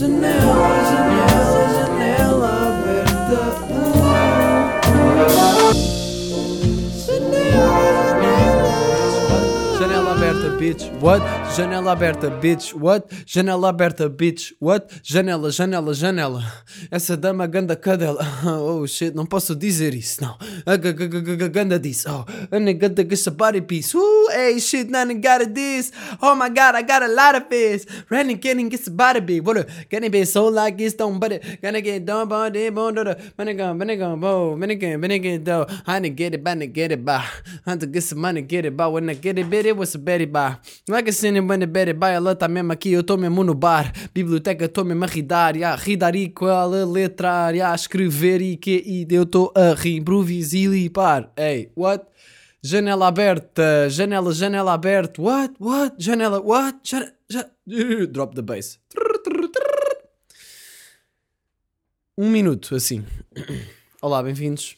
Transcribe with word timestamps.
Janela, 0.00 0.30
janela, 0.30 0.59
bitch. 10.60 10.84
What? 11.00 11.22
Janela 11.56 11.92
aberta, 11.92 12.28
bitch. 12.30 12.74
What? 12.74 13.08
Janela 13.24 13.70
aberta, 13.70 14.10
bitch. 14.10 14.52
What? 14.58 14.90
Janela, 15.02 15.48
janela, 15.48 15.94
janela. 15.94 16.44
Essa 16.90 17.16
dama 17.16 17.46
ganda 17.46 17.74
cadela. 17.76 18.20
Oh 18.70 18.86
shit, 18.86 19.14
não 19.14 19.24
posso 19.26 19.54
dizer 19.54 19.94
isso, 19.94 20.22
não. 20.22 20.36
A 20.66 20.76
Ganda 20.76 21.78
disso. 21.78 22.08
Oh, 22.10 22.24
a 22.54 22.72
ganda 22.72 23.02
ganda 23.02 23.30
body 23.30 23.60
piece. 23.62 23.94
Uh, 23.94 24.30
hey 24.32 24.60
shit, 24.60 24.90
none 24.90 25.14
got 25.20 25.42
it 25.42 25.54
this. 25.54 25.92
Oh 26.20 26.34
my 26.34 26.48
god, 26.50 26.74
I 26.74 26.82
got 26.82 27.02
a 27.02 27.08
lot 27.08 27.36
of 27.36 27.48
this. 27.48 27.86
Running, 28.10 28.36
getting 28.36 28.68
gets 28.68 28.88
body 28.88 29.20
big. 29.20 29.46
What? 29.46 29.66
Gonna 29.88 30.10
be 30.10 30.24
so 30.24 30.48
like 30.48 30.80
it's 30.80 30.94
don't 30.94 31.18
but 31.18 31.32
it. 31.32 31.62
Gonna 31.62 31.80
get 31.80 32.04
done 32.04 32.28
by 32.28 32.50
the 32.50 32.70
bone. 32.70 32.94
Manigan, 32.94 33.78
manigan, 33.78 34.20
bo, 34.20 34.56
manigan, 34.56 35.00
manigan, 35.00 35.44
do. 35.44 35.64
I 35.86 36.00
didn't 36.00 36.16
get 36.16 36.34
it, 36.34 36.44
but 36.44 36.60
I 36.60 36.66
get 36.66 36.92
it 36.92 37.04
by. 37.04 37.24
I 37.66 37.70
had 37.70 37.80
to 37.80 37.86
get 37.86 38.02
some 38.02 38.18
money, 38.18 38.42
get 38.42 38.66
it 38.66 38.76
by. 38.76 38.86
When 38.88 39.08
I 39.08 39.14
get 39.14 39.38
it, 39.38 39.48
bitch, 39.48 39.64
it 39.64 39.76
was 39.76 39.94
a 39.94 39.98
Betty 39.98 40.26
by. 40.26 40.49
I 40.88 41.10
said, 41.10 41.48
when 41.48 41.60
the 41.60 41.66
Betty 41.66 41.92
by, 41.92 42.10
ela 42.10 42.34
tá 42.34 42.48
mesmo 42.48 42.72
aqui, 42.72 42.92
eu 42.92 43.02
tô 43.02 43.16
mesmo 43.16 43.44
no 43.44 43.54
bar. 43.54 43.92
Biblioteca, 44.14 44.68
tô 44.68 44.84
mesmo 44.84 45.04
a 45.04 45.06
ridar, 45.06 45.56
yeah. 45.56 45.82
ridar 45.82 46.14
e 46.16 46.28
qual 46.28 46.72
a 46.72 46.84
letrar, 46.84 47.54
yeah. 47.54 47.74
escrever 47.74 48.40
e 48.40 48.56
que 48.56 48.82
e 48.86 49.06
eu 49.10 49.26
tô 49.26 49.52
a 49.54 49.74
e 49.84 50.90
par. 50.90 51.32
Hey, 51.36 51.70
what? 51.76 52.04
Janela 52.62 53.08
aberta, 53.08 53.88
janela, 53.88 54.32
janela 54.32 54.74
aberta, 54.74 55.22
what, 55.22 55.54
what, 55.58 55.96
janela, 55.98 56.40
what, 56.40 56.78
Jane- 56.84 57.10
ja- 57.30 57.48
drop 58.10 58.34
the 58.34 58.42
bass. 58.42 58.78
Um 62.18 62.28
minuto, 62.28 62.74
assim. 62.74 63.02
Olá, 64.02 64.22
bem-vindos 64.22 64.76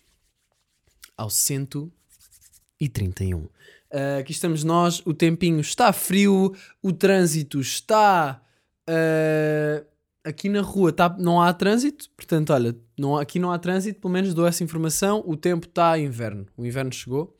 ao 1.16 1.28
131. 1.28 3.48
Ah, 3.92 4.18
aqui 4.20 4.32
estamos 4.32 4.64
nós, 4.64 5.02
o 5.04 5.12
tempinho 5.12 5.60
está 5.60 5.92
frio, 5.92 6.54
o 6.82 6.92
trânsito 6.92 7.60
está. 7.60 8.40
ah, 8.88 9.84
aqui 10.24 10.48
na 10.48 10.60
rua 10.60 10.92
tá, 10.92 11.14
não 11.18 11.40
há 11.40 11.52
trânsito, 11.52 12.08
portanto, 12.16 12.52
olha, 12.52 12.76
não, 12.98 13.16
aqui 13.16 13.38
não 13.38 13.50
há 13.52 13.58
trânsito, 13.58 14.00
pelo 14.00 14.12
menos 14.12 14.34
dou 14.34 14.46
essa 14.46 14.64
informação. 14.64 15.22
O 15.26 15.36
tempo 15.36 15.66
está 15.66 15.98
inverno, 15.98 16.46
o 16.56 16.64
inverno 16.64 16.92
chegou. 16.92 17.36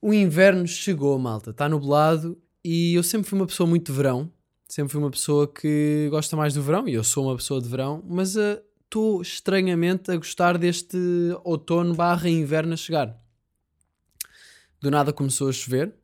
O 0.00 0.12
inverno 0.12 0.66
chegou, 0.66 1.18
malta, 1.18 1.50
está 1.50 1.68
nublado 1.68 2.36
e 2.64 2.94
eu 2.94 3.02
sempre 3.02 3.28
fui 3.28 3.38
uma 3.38 3.46
pessoa 3.46 3.68
muito 3.68 3.92
de 3.92 3.96
verão, 3.96 4.30
sempre 4.68 4.92
fui 4.92 5.00
uma 5.00 5.10
pessoa 5.10 5.46
que 5.46 6.08
gosta 6.10 6.36
mais 6.36 6.54
do 6.54 6.62
verão 6.62 6.88
e 6.88 6.94
eu 6.94 7.04
sou 7.04 7.26
uma 7.26 7.36
pessoa 7.36 7.60
de 7.60 7.68
verão, 7.68 8.02
mas 8.04 8.34
estou 8.34 9.22
estranhamente 9.22 10.10
a 10.10 10.16
gostar 10.16 10.58
deste 10.58 10.98
outono 11.44 11.94
barra 11.94 12.28
inverno 12.28 12.74
a 12.74 12.76
chegar. 12.76 13.21
Do 14.82 14.90
nada 14.90 15.12
começou 15.12 15.48
a 15.48 15.52
chover, 15.52 15.94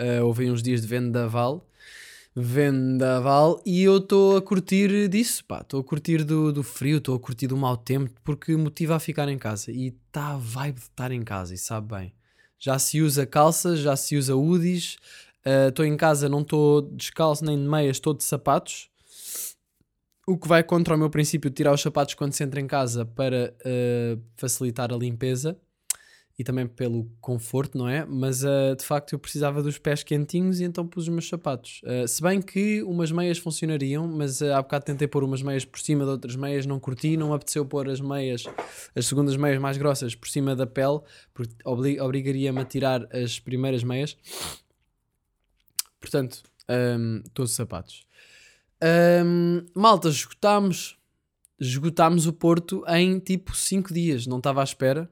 uh, 0.00 0.24
houve 0.24 0.48
uns 0.48 0.62
dias 0.62 0.82
de 0.82 0.86
vendaval, 0.86 1.68
vendaval, 2.32 3.60
e 3.66 3.82
eu 3.82 3.96
estou 3.96 4.36
a 4.36 4.40
curtir 4.40 5.08
disso, 5.08 5.42
estou 5.60 5.80
a 5.80 5.82
curtir 5.84 6.22
do, 6.22 6.52
do 6.52 6.62
frio, 6.62 6.98
estou 6.98 7.16
a 7.16 7.18
curtir 7.18 7.48
do 7.48 7.56
mau 7.56 7.76
tempo, 7.76 8.08
porque 8.22 8.56
motiva 8.56 8.94
a 8.94 9.00
ficar 9.00 9.28
em 9.28 9.36
casa, 9.36 9.72
e 9.72 9.88
está 9.88 10.34
a 10.34 10.36
vibe 10.36 10.76
de 10.76 10.82
estar 10.82 11.10
em 11.10 11.24
casa, 11.24 11.54
e 11.54 11.58
sabe 11.58 11.92
bem. 11.92 12.14
Já 12.56 12.78
se 12.78 13.02
usa 13.02 13.26
calças, 13.26 13.80
já 13.80 13.96
se 13.96 14.16
usa 14.16 14.36
hoodies, 14.36 14.98
estou 15.68 15.84
em 15.84 15.96
casa, 15.96 16.28
não 16.28 16.42
estou 16.42 16.82
descalço 16.82 17.44
nem 17.44 17.60
de 17.60 17.68
meias, 17.68 17.96
estou 17.96 18.14
de 18.14 18.22
sapatos, 18.22 18.88
o 20.24 20.38
que 20.38 20.46
vai 20.46 20.62
contra 20.62 20.94
o 20.94 20.98
meu 20.98 21.10
princípio 21.10 21.50
de 21.50 21.56
tirar 21.56 21.74
os 21.74 21.82
sapatos 21.82 22.14
quando 22.14 22.32
se 22.32 22.44
entra 22.44 22.60
em 22.60 22.66
casa 22.68 23.04
para 23.04 23.52
uh, 23.58 24.22
facilitar 24.36 24.92
a 24.92 24.96
limpeza 24.96 25.58
e 26.40 26.44
também 26.44 26.66
pelo 26.66 27.04
conforto, 27.20 27.76
não 27.76 27.86
é? 27.86 28.06
Mas 28.06 28.42
uh, 28.42 28.74
de 28.74 28.82
facto 28.82 29.12
eu 29.12 29.18
precisava 29.18 29.62
dos 29.62 29.76
pés 29.76 30.02
quentinhos 30.02 30.58
e 30.58 30.64
então 30.64 30.86
pus 30.86 31.02
os 31.02 31.10
meus 31.10 31.28
sapatos. 31.28 31.82
Uh, 31.84 32.08
se 32.08 32.22
bem 32.22 32.40
que 32.40 32.82
umas 32.82 33.12
meias 33.12 33.36
funcionariam, 33.36 34.08
mas 34.08 34.40
uh, 34.40 34.54
há 34.54 34.62
bocado 34.62 34.86
tentei 34.86 35.06
pôr 35.06 35.22
umas 35.22 35.42
meias 35.42 35.66
por 35.66 35.78
cima 35.78 36.02
de 36.02 36.10
outras 36.10 36.36
meias, 36.36 36.64
não 36.64 36.80
curti, 36.80 37.14
não 37.14 37.34
apeteceu 37.34 37.66
pôr 37.66 37.90
as 37.90 38.00
meias, 38.00 38.44
as 38.96 39.04
segundas 39.04 39.36
meias 39.36 39.60
mais 39.60 39.76
grossas 39.76 40.14
por 40.14 40.30
cima 40.30 40.56
da 40.56 40.66
pele, 40.66 41.00
porque 41.34 41.54
obli 41.62 42.00
obrigaria-me 42.00 42.60
a 42.62 42.64
tirar 42.64 43.06
as 43.14 43.38
primeiras 43.38 43.84
meias. 43.84 44.16
Portanto, 46.00 46.42
um, 46.70 47.22
todos 47.34 47.50
os 47.50 47.56
sapatos. 47.56 48.06
Um, 48.82 49.66
malta, 49.74 50.08
esgotámos, 50.08 50.96
esgotámos 51.60 52.26
o 52.26 52.32
Porto 52.32 52.82
em 52.88 53.18
tipo 53.18 53.54
5 53.54 53.92
dias, 53.92 54.26
não 54.26 54.38
estava 54.38 54.62
à 54.62 54.64
espera. 54.64 55.06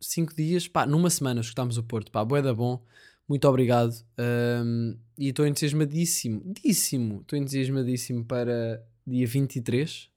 5 0.00 0.34
dias, 0.34 0.66
pá, 0.68 0.86
numa 0.86 1.10
semana 1.10 1.40
esgotámos 1.40 1.78
o 1.78 1.82
Porto, 1.82 2.10
pá, 2.10 2.24
bué 2.24 2.42
da 2.42 2.52
bom, 2.54 2.82
muito 3.28 3.46
obrigado. 3.48 3.94
Um, 4.18 4.96
e 5.18 5.28
estou 5.28 5.46
entusiasmadíssimo, 5.46 6.42
díssimo, 6.62 7.20
estou 7.22 7.38
entusiasmadíssimo 7.38 8.24
para 8.24 8.82
dia 9.06 9.26
23, 9.26 10.10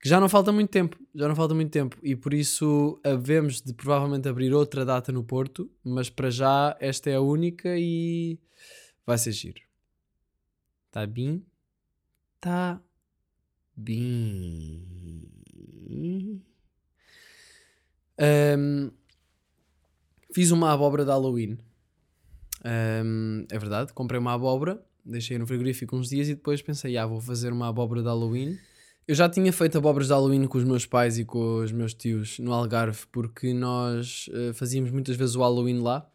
que 0.00 0.08
já 0.08 0.20
não 0.20 0.28
falta 0.28 0.52
muito 0.52 0.70
tempo, 0.70 0.98
já 1.14 1.28
não 1.28 1.36
falta 1.36 1.54
muito 1.54 1.70
tempo, 1.70 1.96
e 2.02 2.14
por 2.16 2.34
isso 2.34 3.00
havemos 3.02 3.62
de 3.62 3.72
provavelmente 3.72 4.28
abrir 4.28 4.52
outra 4.52 4.84
data 4.84 5.10
no 5.12 5.24
Porto, 5.24 5.70
mas 5.82 6.10
para 6.10 6.30
já 6.30 6.76
esta 6.80 7.10
é 7.10 7.14
a 7.14 7.20
única 7.20 7.76
e 7.78 8.38
vai 9.06 9.18
ser 9.18 9.32
giro. 9.32 9.62
Tá 10.90 11.06
bem? 11.06 11.44
Tá 12.40 12.80
bem. 13.76 14.94
Um, 18.18 18.90
fiz 20.32 20.50
uma 20.50 20.72
abóbora 20.72 21.04
de 21.04 21.10
Halloween. 21.10 21.58
Um, 22.64 23.46
é 23.50 23.58
verdade, 23.58 23.92
comprei 23.92 24.18
uma 24.18 24.32
abóbora, 24.32 24.82
deixei 25.04 25.38
no 25.38 25.46
frigorífico 25.46 25.96
uns 25.96 26.08
dias 26.08 26.28
e 26.28 26.34
depois 26.34 26.62
pensei, 26.62 26.96
ah, 26.96 27.06
vou 27.06 27.20
fazer 27.20 27.52
uma 27.52 27.68
abóbora 27.68 28.00
de 28.00 28.08
Halloween. 28.08 28.58
Eu 29.06 29.14
já 29.14 29.28
tinha 29.28 29.52
feito 29.52 29.76
abóboras 29.76 30.06
de 30.06 30.14
Halloween 30.14 30.46
com 30.46 30.56
os 30.56 30.64
meus 30.64 30.86
pais 30.86 31.18
e 31.18 31.26
com 31.26 31.58
os 31.58 31.70
meus 31.70 31.92
tios 31.92 32.38
no 32.38 32.54
Algarve, 32.54 33.06
porque 33.12 33.52
nós 33.52 34.28
uh, 34.28 34.54
fazíamos 34.54 34.90
muitas 34.90 35.14
vezes 35.14 35.34
o 35.36 35.40
Halloween 35.40 35.80
lá. 35.80 36.10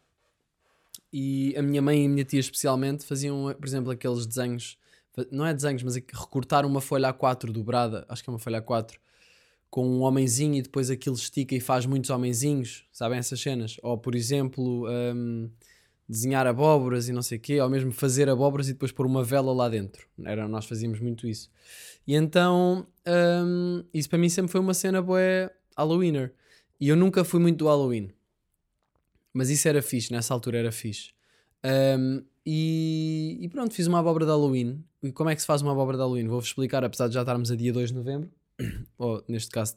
E 1.12 1.54
a 1.56 1.62
minha 1.62 1.80
mãe 1.80 2.02
e 2.02 2.06
a 2.06 2.08
minha 2.08 2.24
tia, 2.24 2.40
especialmente, 2.40 3.04
faziam, 3.04 3.54
por 3.58 3.66
exemplo, 3.66 3.90
aqueles 3.92 4.26
desenhos, 4.26 4.76
não 5.30 5.46
é 5.46 5.54
desenhos, 5.54 5.82
mas 5.82 5.94
recortar 5.94 6.66
uma 6.66 6.80
folha 6.80 7.12
A4 7.12 7.52
dobrada, 7.52 8.04
acho 8.08 8.22
que 8.24 8.30
é 8.30 8.32
uma 8.32 8.38
folha 8.38 8.60
A4, 8.60 8.94
com 9.70 9.86
um 9.86 10.02
homenzinho 10.02 10.56
e 10.56 10.62
depois 10.62 10.90
aquilo 10.90 11.14
estica 11.14 11.54
e 11.54 11.60
faz 11.60 11.86
muitos 11.86 12.10
homenzinhos, 12.10 12.84
sabem 12.92 13.18
essas 13.18 13.40
cenas? 13.40 13.76
Ou, 13.82 13.96
por 13.96 14.16
exemplo, 14.16 14.86
um, 14.90 15.48
desenhar 16.08 16.44
abóboras 16.46 17.08
e 17.08 17.12
não 17.12 17.22
sei 17.22 17.38
o 17.38 17.40
quê, 17.40 17.60
ou 17.60 17.70
mesmo 17.70 17.92
fazer 17.92 18.28
abóboras 18.28 18.68
e 18.68 18.72
depois 18.72 18.90
pôr 18.90 19.06
uma 19.06 19.22
vela 19.22 19.52
lá 19.52 19.68
dentro. 19.68 20.08
Era, 20.24 20.48
nós 20.48 20.64
fazíamos 20.64 20.98
muito 20.98 21.26
isso. 21.26 21.48
E 22.04 22.16
então, 22.16 22.84
um, 23.46 23.84
isso 23.94 24.08
para 24.08 24.18
mim 24.18 24.28
sempre 24.28 24.50
foi 24.50 24.60
uma 24.60 24.74
cena 24.74 25.00
boa 25.00 25.20
Halloweener. 25.76 26.34
E 26.80 26.88
eu 26.88 26.96
nunca 26.96 27.22
fui 27.22 27.38
muito 27.38 27.58
do 27.58 27.66
Halloween. 27.66 28.10
Mas 29.32 29.50
isso 29.50 29.68
era 29.68 29.80
fixe, 29.80 30.10
nessa 30.10 30.34
altura 30.34 30.58
era 30.58 30.72
fixe. 30.72 31.10
Um, 31.64 32.24
e, 32.44 33.38
e, 33.40 33.48
pronto, 33.48 33.72
fiz 33.72 33.86
uma 33.86 34.00
abóbora 34.00 34.24
de 34.24 34.32
Halloween. 34.32 34.82
E 35.00 35.12
como 35.12 35.30
é 35.30 35.36
que 35.36 35.40
se 35.40 35.46
faz 35.46 35.62
uma 35.62 35.70
abóbora 35.70 35.96
de 35.96 36.02
Halloween? 36.02 36.26
Vou-vos 36.26 36.48
explicar, 36.48 36.82
apesar 36.82 37.06
de 37.06 37.14
já 37.14 37.20
estarmos 37.20 37.52
a 37.52 37.54
dia 37.54 37.72
2 37.72 37.90
de 37.90 37.94
novembro 37.94 38.30
ou 38.98 39.24
neste 39.28 39.50
caso 39.50 39.76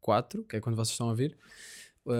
4, 0.00 0.44
que 0.44 0.56
é 0.56 0.60
quando 0.60 0.76
vocês 0.76 0.92
estão 0.92 1.10
a 1.10 1.14
vir. 1.14 1.36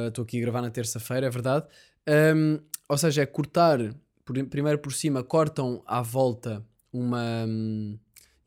Estou 0.08 0.22
uh, 0.22 0.26
aqui 0.26 0.38
a 0.38 0.40
gravar 0.40 0.62
na 0.62 0.70
terça-feira, 0.70 1.26
é 1.26 1.30
verdade. 1.30 1.66
Um, 2.08 2.60
ou 2.88 2.98
seja, 2.98 3.22
é 3.22 3.26
cortar, 3.26 3.78
por, 4.24 4.44
primeiro 4.46 4.78
por 4.78 4.92
cima, 4.92 5.22
cortam 5.22 5.82
à 5.86 6.02
volta 6.02 6.64
uma, 6.92 7.44
um, 7.46 7.98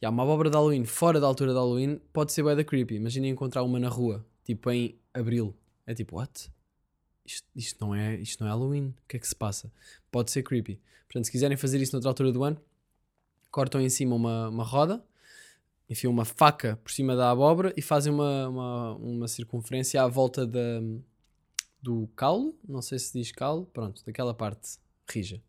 yeah, 0.02 0.14
uma 0.14 0.24
abóbora 0.24 0.50
de 0.50 0.56
Halloween 0.56 0.86
fora 0.86 1.20
da 1.20 1.28
altura 1.28 1.52
de 1.52 1.58
Halloween, 1.58 2.00
pode 2.12 2.32
ser 2.32 2.44
bué 2.44 2.56
da 2.56 2.64
creepy. 2.64 2.96
Imaginem 2.96 3.32
encontrar 3.32 3.64
uma 3.64 3.80
na 3.80 3.90
rua, 3.90 4.26
tipo 4.44 4.70
em 4.70 5.00
abril. 5.14 5.56
É 5.86 5.94
tipo, 5.94 6.18
what? 6.18 6.52
Isto, 7.26 7.48
isto, 7.56 7.86
não 7.86 7.96
é, 7.96 8.16
isto 8.16 8.44
não 8.44 8.48
é 8.48 8.52
Halloween. 8.52 8.88
O 8.90 9.08
que 9.08 9.18
é 9.18 9.20
que 9.20 9.28
se 9.28 9.36
passa? 9.36 9.72
Pode 10.12 10.32
ser 10.32 10.44
creepy. 10.44 10.80
Portanto, 11.08 11.26
se 11.26 11.32
quiserem 11.32 11.58
fazer 11.58 11.82
isso 11.82 11.94
noutra 11.94 12.10
altura 12.10 12.32
do 12.32 12.44
ano, 12.44 12.60
cortam 13.52 13.80
em 13.80 13.90
cima 13.90 14.16
uma, 14.16 14.50
uma 14.50 14.64
roda, 14.64 15.04
enfiam 15.90 16.12
uma 16.12 16.26
faca 16.26 16.80
por 16.84 16.92
cima 16.92 17.16
da 17.16 17.30
abóbora 17.30 17.74
e 17.76 17.82
fazem 17.82 18.12
uma, 18.12 18.48
uma, 18.48 18.96
uma 18.96 19.28
circunferência 19.28 20.02
à 20.02 20.08
volta 20.08 20.46
da, 20.46 20.82
do 21.82 22.10
caule, 22.16 22.56
não 22.68 22.82
sei 22.82 22.98
se 22.98 23.14
diz 23.14 23.32
caule, 23.32 23.68
pronto, 23.74 24.04
daquela 24.06 24.34
parte 24.34 24.78
rija. 25.12 25.42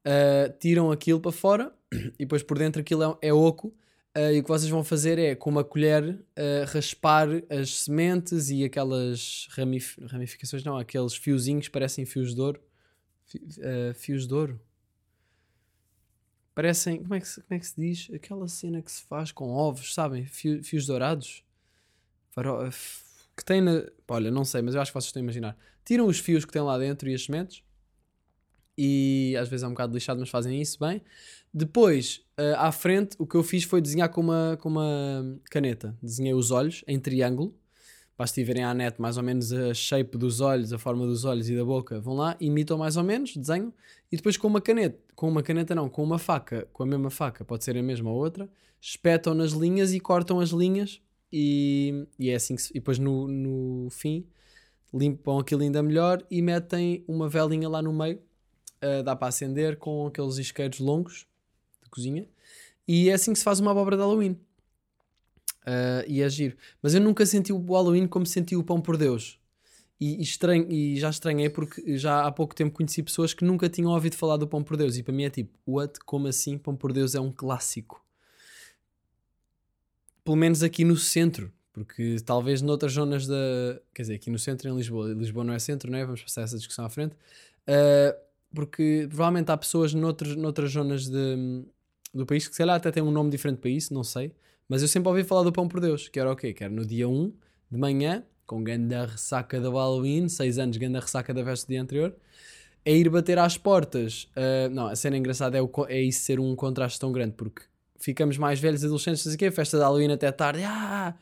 Uh, 0.00 0.52
tiram 0.58 0.90
aquilo 0.90 1.20
para 1.20 1.30
fora 1.30 1.72
e 2.18 2.24
depois 2.24 2.42
por 2.42 2.58
dentro 2.58 2.80
aquilo 2.80 3.18
é, 3.22 3.28
é 3.28 3.32
oco 3.32 3.68
uh, 4.16 4.32
e 4.32 4.40
o 4.40 4.42
que 4.42 4.48
vocês 4.48 4.68
vão 4.68 4.82
fazer 4.82 5.16
é 5.16 5.36
com 5.36 5.48
uma 5.48 5.62
colher 5.62 6.02
uh, 6.02 6.66
raspar 6.66 7.28
as 7.48 7.84
sementes 7.84 8.50
e 8.50 8.64
aquelas 8.64 9.46
ramif 9.52 9.96
ramificações, 10.06 10.64
não, 10.64 10.76
aqueles 10.76 11.14
fiozinhos 11.14 11.68
parecem 11.68 12.04
fios 12.04 12.34
de 12.34 12.40
ouro. 12.40 12.60
Fi 13.24 13.40
fios 13.94 14.26
de 14.26 14.34
ouro? 14.34 14.60
Parecem, 16.54 17.02
como 17.02 17.14
é, 17.14 17.20
que 17.20 17.28
se, 17.28 17.40
como 17.40 17.56
é 17.56 17.58
que 17.58 17.66
se 17.66 17.80
diz? 17.80 18.10
Aquela 18.14 18.46
cena 18.48 18.82
que 18.82 18.92
se 18.92 19.02
faz 19.04 19.32
com 19.32 19.50
ovos, 19.50 19.94
sabem? 19.94 20.26
Fio- 20.26 20.62
fios 20.62 20.86
dourados. 20.86 21.42
F- 22.70 23.04
que 23.36 23.44
tem 23.44 23.60
na. 23.60 23.84
Olha, 24.08 24.30
não 24.30 24.44
sei, 24.44 24.60
mas 24.62 24.74
eu 24.74 24.80
acho 24.80 24.90
que 24.90 24.94
vocês 24.94 25.06
estão 25.08 25.20
a 25.20 25.24
imaginar. 25.24 25.56
Tiram 25.84 26.06
os 26.06 26.18
fios 26.18 26.44
que 26.44 26.52
tem 26.52 26.62
lá 26.62 26.78
dentro 26.78 27.08
e 27.08 27.14
as 27.14 27.24
sementes. 27.24 27.62
E 28.76 29.36
às 29.38 29.48
vezes 29.48 29.64
é 29.64 29.66
um 29.66 29.70
bocado 29.70 29.94
lixado, 29.94 30.20
mas 30.20 30.30
fazem 30.30 30.60
isso 30.60 30.78
bem. 30.78 31.02
Depois, 31.52 32.24
eh, 32.38 32.54
à 32.56 32.72
frente, 32.72 33.14
o 33.18 33.26
que 33.26 33.34
eu 33.34 33.42
fiz 33.42 33.64
foi 33.64 33.82
desenhar 33.82 34.08
com 34.08 34.20
uma, 34.22 34.58
com 34.60 34.68
uma 34.70 35.38
caneta. 35.50 35.96
Desenhei 36.02 36.32
os 36.34 36.50
olhos 36.50 36.82
em 36.86 36.98
triângulo. 36.98 37.54
Basta 38.22 38.40
ir 38.40 38.44
verem 38.44 38.62
à 38.62 38.72
net 38.72 39.00
mais 39.00 39.16
ou 39.16 39.22
menos 39.24 39.52
a 39.52 39.74
shape 39.74 40.16
dos 40.16 40.40
olhos, 40.40 40.72
a 40.72 40.78
forma 40.78 41.04
dos 41.04 41.24
olhos 41.24 41.50
e 41.50 41.56
da 41.56 41.64
boca. 41.64 41.98
Vão 41.98 42.14
lá, 42.14 42.36
imitam 42.38 42.78
mais 42.78 42.96
ou 42.96 43.02
menos, 43.02 43.36
desenham. 43.36 43.74
E 44.12 44.16
depois 44.16 44.36
com 44.36 44.46
uma 44.46 44.60
caneta, 44.60 44.96
com 45.16 45.28
uma 45.28 45.42
caneta 45.42 45.74
não, 45.74 45.88
com 45.88 46.04
uma 46.04 46.20
faca, 46.20 46.68
com 46.72 46.84
a 46.84 46.86
mesma 46.86 47.10
faca, 47.10 47.44
pode 47.44 47.64
ser 47.64 47.76
a 47.76 47.82
mesma 47.82 48.12
ou 48.12 48.16
outra, 48.16 48.48
espetam 48.80 49.34
nas 49.34 49.50
linhas 49.50 49.92
e 49.92 49.98
cortam 49.98 50.38
as 50.38 50.50
linhas. 50.50 51.00
E, 51.32 52.06
e 52.16 52.30
é 52.30 52.36
assim 52.36 52.54
que 52.54 52.62
se, 52.62 52.70
E 52.70 52.74
depois 52.74 52.96
no, 52.96 53.26
no 53.26 53.90
fim 53.90 54.24
limpam 54.94 55.40
aquilo 55.40 55.62
ainda 55.62 55.82
melhor 55.82 56.24
e 56.30 56.40
metem 56.40 57.04
uma 57.08 57.28
velinha 57.28 57.68
lá 57.68 57.82
no 57.82 57.92
meio. 57.92 58.20
Uh, 58.80 59.02
dá 59.02 59.16
para 59.16 59.26
acender 59.26 59.78
com 59.78 60.06
aqueles 60.06 60.38
isqueiros 60.38 60.78
longos 60.78 61.26
de 61.82 61.90
cozinha. 61.90 62.28
E 62.86 63.10
é 63.10 63.14
assim 63.14 63.32
que 63.32 63.40
se 63.40 63.44
faz 63.44 63.58
uma 63.58 63.72
abóbora 63.72 63.96
de 63.96 64.02
Halloween. 64.02 64.38
Uh, 65.62 66.04
e 66.06 66.20
é 66.22 66.28
giro. 66.28 66.56
Mas 66.82 66.94
eu 66.94 67.00
nunca 67.00 67.24
senti 67.24 67.52
o 67.52 67.72
Halloween 67.72 68.06
como 68.06 68.26
senti 68.26 68.56
o 68.56 68.64
pão 68.64 68.80
por 68.80 68.96
Deus. 68.96 69.38
E, 70.00 70.16
e, 70.18 70.22
estranho, 70.22 70.70
e 70.70 70.98
já 70.98 71.10
estranhei 71.10 71.48
porque 71.48 71.96
já 71.96 72.26
há 72.26 72.32
pouco 72.32 72.54
tempo 72.54 72.74
conheci 72.74 73.02
pessoas 73.02 73.32
que 73.32 73.44
nunca 73.44 73.68
tinham 73.68 73.92
ouvido 73.92 74.16
falar 74.16 74.36
do 74.36 74.48
pão 74.48 74.62
por 74.62 74.76
Deus. 74.76 74.96
E 74.96 75.02
para 75.02 75.14
mim 75.14 75.24
é 75.24 75.30
tipo, 75.30 75.52
what? 75.66 76.00
Como 76.00 76.26
assim? 76.26 76.58
Pão 76.58 76.74
por 76.74 76.92
Deus 76.92 77.14
é 77.14 77.20
um 77.20 77.30
clássico. 77.30 78.04
Pelo 80.24 80.36
menos 80.36 80.62
aqui 80.62 80.84
no 80.84 80.96
centro. 80.96 81.52
Porque 81.72 82.16
talvez 82.24 82.60
noutras 82.60 82.92
zonas 82.92 83.26
da. 83.26 83.34
Quer 83.94 84.02
dizer, 84.02 84.14
aqui 84.14 84.30
no 84.30 84.38
centro 84.38 84.68
em 84.68 84.76
Lisboa. 84.76 85.12
Lisboa 85.14 85.44
não 85.44 85.54
é 85.54 85.58
centro, 85.58 85.90
não 85.90 85.98
é? 85.98 86.04
Vamos 86.04 86.22
passar 86.22 86.42
essa 86.42 86.56
discussão 86.56 86.84
à 86.84 86.90
frente. 86.90 87.14
Uh, 87.62 88.14
porque 88.54 89.06
provavelmente 89.08 89.50
há 89.50 89.56
pessoas 89.56 89.94
noutras, 89.94 90.36
noutras 90.36 90.70
zonas 90.70 91.08
de, 91.08 91.64
do 92.12 92.26
país 92.26 92.46
que 92.46 92.52
se 92.52 92.58
calhar 92.58 92.76
até 92.76 92.90
têm 92.90 93.02
um 93.02 93.10
nome 93.10 93.30
diferente 93.30 93.58
para 93.58 93.70
isso, 93.70 93.94
não 93.94 94.04
sei. 94.04 94.32
Mas 94.68 94.82
eu 94.82 94.88
sempre 94.88 95.08
ouvi 95.08 95.24
falar 95.24 95.42
do 95.42 95.52
pão 95.52 95.68
por 95.68 95.80
Deus, 95.80 96.08
que 96.08 96.18
era 96.18 96.30
o 96.30 96.36
quê? 96.36 96.52
Que 96.52 96.64
era 96.64 96.72
no 96.72 96.84
dia 96.84 97.08
1 97.08 97.32
de 97.70 97.78
manhã, 97.78 98.24
com 98.46 98.62
ganda 98.62 99.06
ressaca 99.06 99.60
da 99.60 99.68
Halloween, 99.70 100.28
6 100.28 100.58
anos 100.58 100.76
ganda 100.76 101.00
ressaca 101.00 101.32
da 101.32 101.44
festa 101.44 101.66
do 101.66 101.70
dia 101.70 101.82
anterior, 101.82 102.14
é 102.84 102.94
ir 102.94 103.08
bater 103.08 103.38
às 103.38 103.56
portas. 103.56 104.24
Uh, 104.36 104.68
não, 104.70 104.86
a 104.86 104.96
cena 104.96 105.16
engraçada 105.16 105.56
é, 105.56 105.62
o, 105.62 105.70
é 105.88 106.00
isso 106.00 106.20
ser 106.20 106.40
um 106.40 106.54
contraste 106.54 106.98
tão 106.98 107.12
grande, 107.12 107.34
porque 107.36 107.62
ficamos 107.98 108.36
mais 108.36 108.58
velhos, 108.60 108.84
adolescentes, 108.84 109.24
não 109.24 109.32
sei 109.36 109.48
o 109.48 109.52
festa 109.52 109.76
de 109.76 109.82
Halloween 109.82 110.12
até 110.12 110.30
tarde, 110.32 110.62
ah, 110.64 111.14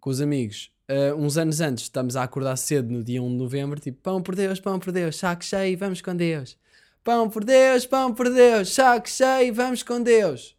com 0.00 0.10
os 0.10 0.20
amigos. 0.20 0.70
Uh, 0.90 1.14
uns 1.14 1.38
anos 1.38 1.60
antes, 1.60 1.84
estamos 1.84 2.16
a 2.16 2.24
acordar 2.24 2.56
cedo 2.56 2.92
no 2.92 3.02
dia 3.02 3.22
1 3.22 3.30
de 3.30 3.36
novembro, 3.36 3.80
tipo, 3.80 3.98
pão 4.02 4.20
por 4.20 4.34
Deus, 4.34 4.60
pão 4.60 4.78
por 4.78 4.92
Deus, 4.92 5.16
saco 5.16 5.44
cheio, 5.44 5.78
vamos 5.78 6.00
com 6.00 6.14
Deus. 6.14 6.58
Pão 7.02 7.30
por 7.30 7.44
Deus, 7.44 7.86
pão 7.86 8.12
por 8.12 8.28
Deus, 8.28 8.74
saco 8.74 9.08
cheio, 9.08 9.54
vamos 9.54 9.82
com 9.82 10.02
Deus. 10.02 10.56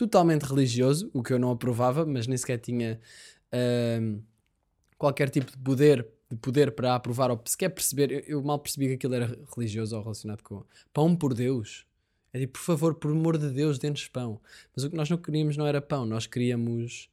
Totalmente 0.00 0.44
religioso, 0.44 1.10
o 1.12 1.22
que 1.22 1.30
eu 1.30 1.38
não 1.38 1.50
aprovava, 1.50 2.06
mas 2.06 2.26
nem 2.26 2.34
sequer 2.34 2.56
tinha 2.56 2.98
uh, 3.52 4.22
qualquer 4.96 5.28
tipo 5.28 5.50
de 5.50 5.58
poder, 5.58 6.08
de 6.30 6.36
poder 6.38 6.72
para 6.72 6.94
aprovar 6.94 7.30
ou 7.30 7.38
sequer 7.44 7.68
perceber. 7.68 8.10
Eu, 8.10 8.20
eu, 8.38 8.42
mal 8.42 8.58
percebi 8.58 8.88
que 8.88 8.94
aquilo 8.94 9.12
era 9.12 9.38
religioso 9.54 9.94
ou 9.94 10.02
relacionado 10.02 10.42
com 10.42 10.64
pão 10.90 11.14
por 11.14 11.34
Deus. 11.34 11.84
É 12.32 12.38
tipo, 12.38 12.54
por 12.54 12.64
favor, 12.64 12.94
por 12.94 13.10
amor 13.10 13.36
de 13.36 13.50
Deus, 13.50 13.78
dê-nos 13.78 14.08
pão. 14.08 14.40
Mas 14.74 14.84
o 14.84 14.88
que 14.88 14.96
nós 14.96 15.10
não 15.10 15.18
queríamos 15.18 15.58
não 15.58 15.66
era 15.66 15.82
pão, 15.82 16.06
nós 16.06 16.26
queríamos 16.26 17.10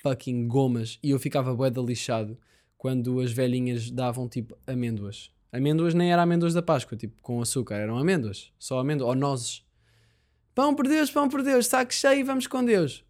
fucking 0.00 0.46
gomas 0.46 0.96
e 1.02 1.10
eu 1.10 1.18
ficava 1.18 1.52
bué 1.52 1.70
de 1.70 1.80
lixado 1.80 2.38
quando 2.76 3.18
as 3.18 3.32
velhinhas 3.32 3.90
davam 3.90 4.28
tipo 4.28 4.56
amêndoas. 4.64 5.32
Amêndoas 5.50 5.92
nem 5.92 6.12
era 6.12 6.22
amêndoas 6.22 6.54
da 6.54 6.62
Páscoa, 6.62 6.96
tipo 6.96 7.20
com 7.20 7.42
açúcar, 7.42 7.74
eram 7.74 7.98
amêndoas, 7.98 8.52
só 8.60 8.78
amêndoas, 8.78 9.08
ou 9.08 9.16
nozes. 9.16 9.66
Pão 10.58 10.74
por 10.74 10.88
Deus, 10.88 11.08
pão 11.08 11.28
por 11.28 11.40
Deus, 11.40 11.68
saco 11.68 11.94
cheio, 11.94 12.26
vamos 12.26 12.48
com 12.48 12.64
Deus. 12.64 13.04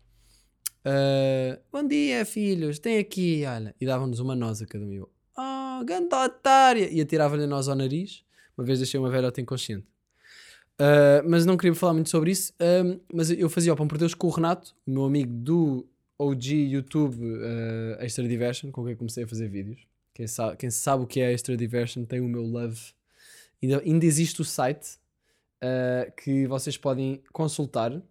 Uh, 0.84 1.58
bom 1.72 1.82
dia, 1.82 2.22
filhos, 2.26 2.78
tem 2.78 2.98
aqui, 2.98 3.42
olha. 3.46 3.74
E 3.80 3.86
davam-nos 3.86 4.20
uma 4.20 4.36
noz 4.36 4.60
a 4.60 4.66
cada 4.66 4.84
um. 4.84 5.06
Oh, 5.34 5.82
ganda 5.82 6.26
otária! 6.26 6.90
E 6.92 7.00
atirava-lhe 7.00 7.44
a 7.44 7.46
noz 7.46 7.66
ao 7.66 7.74
nariz. 7.74 8.22
Uma 8.54 8.66
vez 8.66 8.80
deixei 8.80 9.00
uma 9.00 9.08
velhota 9.08 9.40
inconsciente. 9.40 9.86
Uh, 10.78 11.24
mas 11.26 11.46
não 11.46 11.56
queria 11.56 11.74
falar 11.74 11.94
muito 11.94 12.10
sobre 12.10 12.32
isso. 12.32 12.52
Uh, 12.60 13.00
mas 13.10 13.30
eu 13.30 13.48
fazia 13.48 13.72
o 13.72 13.76
pão 13.76 13.88
por 13.88 13.96
Deus 13.96 14.12
com 14.12 14.26
o 14.26 14.30
Renato, 14.30 14.76
o 14.86 14.90
meu 14.90 15.04
amigo 15.06 15.32
do 15.32 15.88
OG 16.18 16.52
YouTube 16.52 17.16
uh, 17.24 17.96
Extra 17.98 18.28
Diversion, 18.28 18.70
com 18.70 18.84
quem 18.84 18.94
comecei 18.94 19.24
a 19.24 19.26
fazer 19.26 19.48
vídeos. 19.48 19.80
Quem 20.12 20.26
sabe, 20.26 20.54
quem 20.58 20.70
sabe 20.70 21.02
o 21.02 21.06
que 21.06 21.18
é 21.18 21.32
Extra 21.32 21.56
Diversion 21.56 22.04
tem 22.04 22.20
o 22.20 22.28
meu 22.28 22.42
love. 22.42 22.78
Ainda, 23.62 23.80
ainda 23.80 24.04
existe 24.04 24.38
o 24.42 24.44
site 24.44 24.98
uh, 25.62 26.10
que 26.16 26.46
vocês 26.46 26.76
podem 26.76 27.22
consultar 27.32 28.02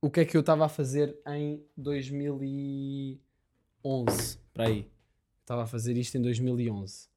o 0.02 0.10
que 0.10 0.20
é 0.20 0.24
que 0.24 0.36
eu 0.36 0.40
estava 0.40 0.66
a 0.66 0.68
fazer 0.68 1.16
em 1.28 1.64
2011. 1.76 4.43
Para 4.54 4.68
aí. 4.68 4.88
Estava 5.40 5.64
a 5.64 5.66
fazer 5.66 5.96
isto 5.96 6.16
em 6.16 6.22
2011. 6.22 7.08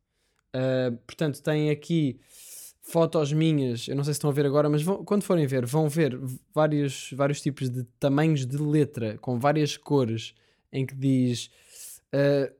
Uh, 0.53 0.97
portanto, 1.05 1.41
tem 1.41 1.69
aqui 1.69 2.19
fotos 2.81 3.31
minhas. 3.31 3.87
Eu 3.87 3.95
não 3.95 4.03
sei 4.03 4.13
se 4.13 4.17
estão 4.17 4.29
a 4.29 4.33
ver 4.33 4.45
agora, 4.45 4.69
mas 4.69 4.81
vão, 4.81 5.05
quando 5.05 5.23
forem 5.23 5.45
ver, 5.45 5.65
vão 5.65 5.87
ver 5.87 6.19
vários, 6.53 7.11
vários 7.13 7.39
tipos 7.39 7.69
de 7.69 7.83
tamanhos 7.99 8.45
de 8.45 8.57
letra 8.57 9.17
com 9.19 9.39
várias 9.39 9.77
cores 9.77 10.33
em 10.71 10.85
que 10.85 10.95
diz. 10.95 11.49
Uh, 12.13 12.53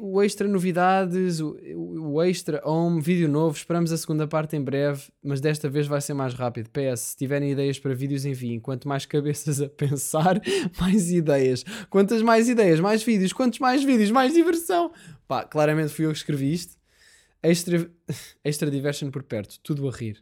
o 0.00 0.22
extra 0.22 0.48
novidades, 0.48 1.40
o, 1.40 1.56
o, 1.76 2.22
extra 2.22 2.60
home, 2.68 3.00
vídeo 3.00 3.28
novo. 3.28 3.56
Esperamos 3.56 3.92
a 3.92 3.96
segunda 3.96 4.26
parte 4.26 4.56
em 4.56 4.62
breve, 4.62 5.04
mas 5.22 5.40
desta 5.40 5.68
vez 5.68 5.86
vai 5.86 6.00
ser 6.00 6.14
mais 6.14 6.34
rápido. 6.34 6.70
PS, 6.70 7.00
se 7.00 7.16
tiverem 7.16 7.52
ideias 7.52 7.78
para 7.78 7.94
vídeos, 7.94 8.24
enviem. 8.24 8.58
Quanto 8.58 8.88
mais 8.88 9.06
cabeças 9.06 9.60
a 9.60 9.68
pensar, 9.68 10.40
mais 10.80 11.10
ideias. 11.10 11.64
Quantas 11.88 12.22
mais 12.22 12.48
ideias, 12.48 12.80
mais 12.80 13.02
vídeos. 13.02 13.32
Quantos 13.32 13.58
mais 13.58 13.84
vídeos, 13.84 14.10
mais 14.10 14.34
diversão. 14.34 14.92
Pá, 15.28 15.44
claramente 15.44 15.92
fui 15.92 16.06
eu 16.06 16.10
que 16.10 16.18
escrevi 16.18 16.52
isto. 16.52 16.76
Extra, 17.42 17.90
extra 18.44 18.70
diversion 18.70 19.10
por 19.10 19.22
perto, 19.22 19.58
tudo 19.62 19.88
a 19.88 19.92
rir. 19.92 20.18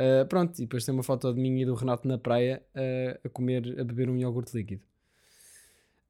Uh, 0.00 0.26
pronto, 0.26 0.58
e 0.58 0.62
depois 0.62 0.84
tem 0.84 0.94
uma 0.94 1.02
foto 1.02 1.32
de 1.32 1.40
mim 1.40 1.60
e 1.60 1.64
do 1.64 1.74
Renato 1.74 2.08
na 2.08 2.18
praia 2.18 2.62
uh, 2.74 3.20
a 3.24 3.28
comer, 3.28 3.76
a 3.78 3.84
beber 3.84 4.08
um 4.08 4.16
iogurte 4.16 4.56
líquido. 4.56 4.82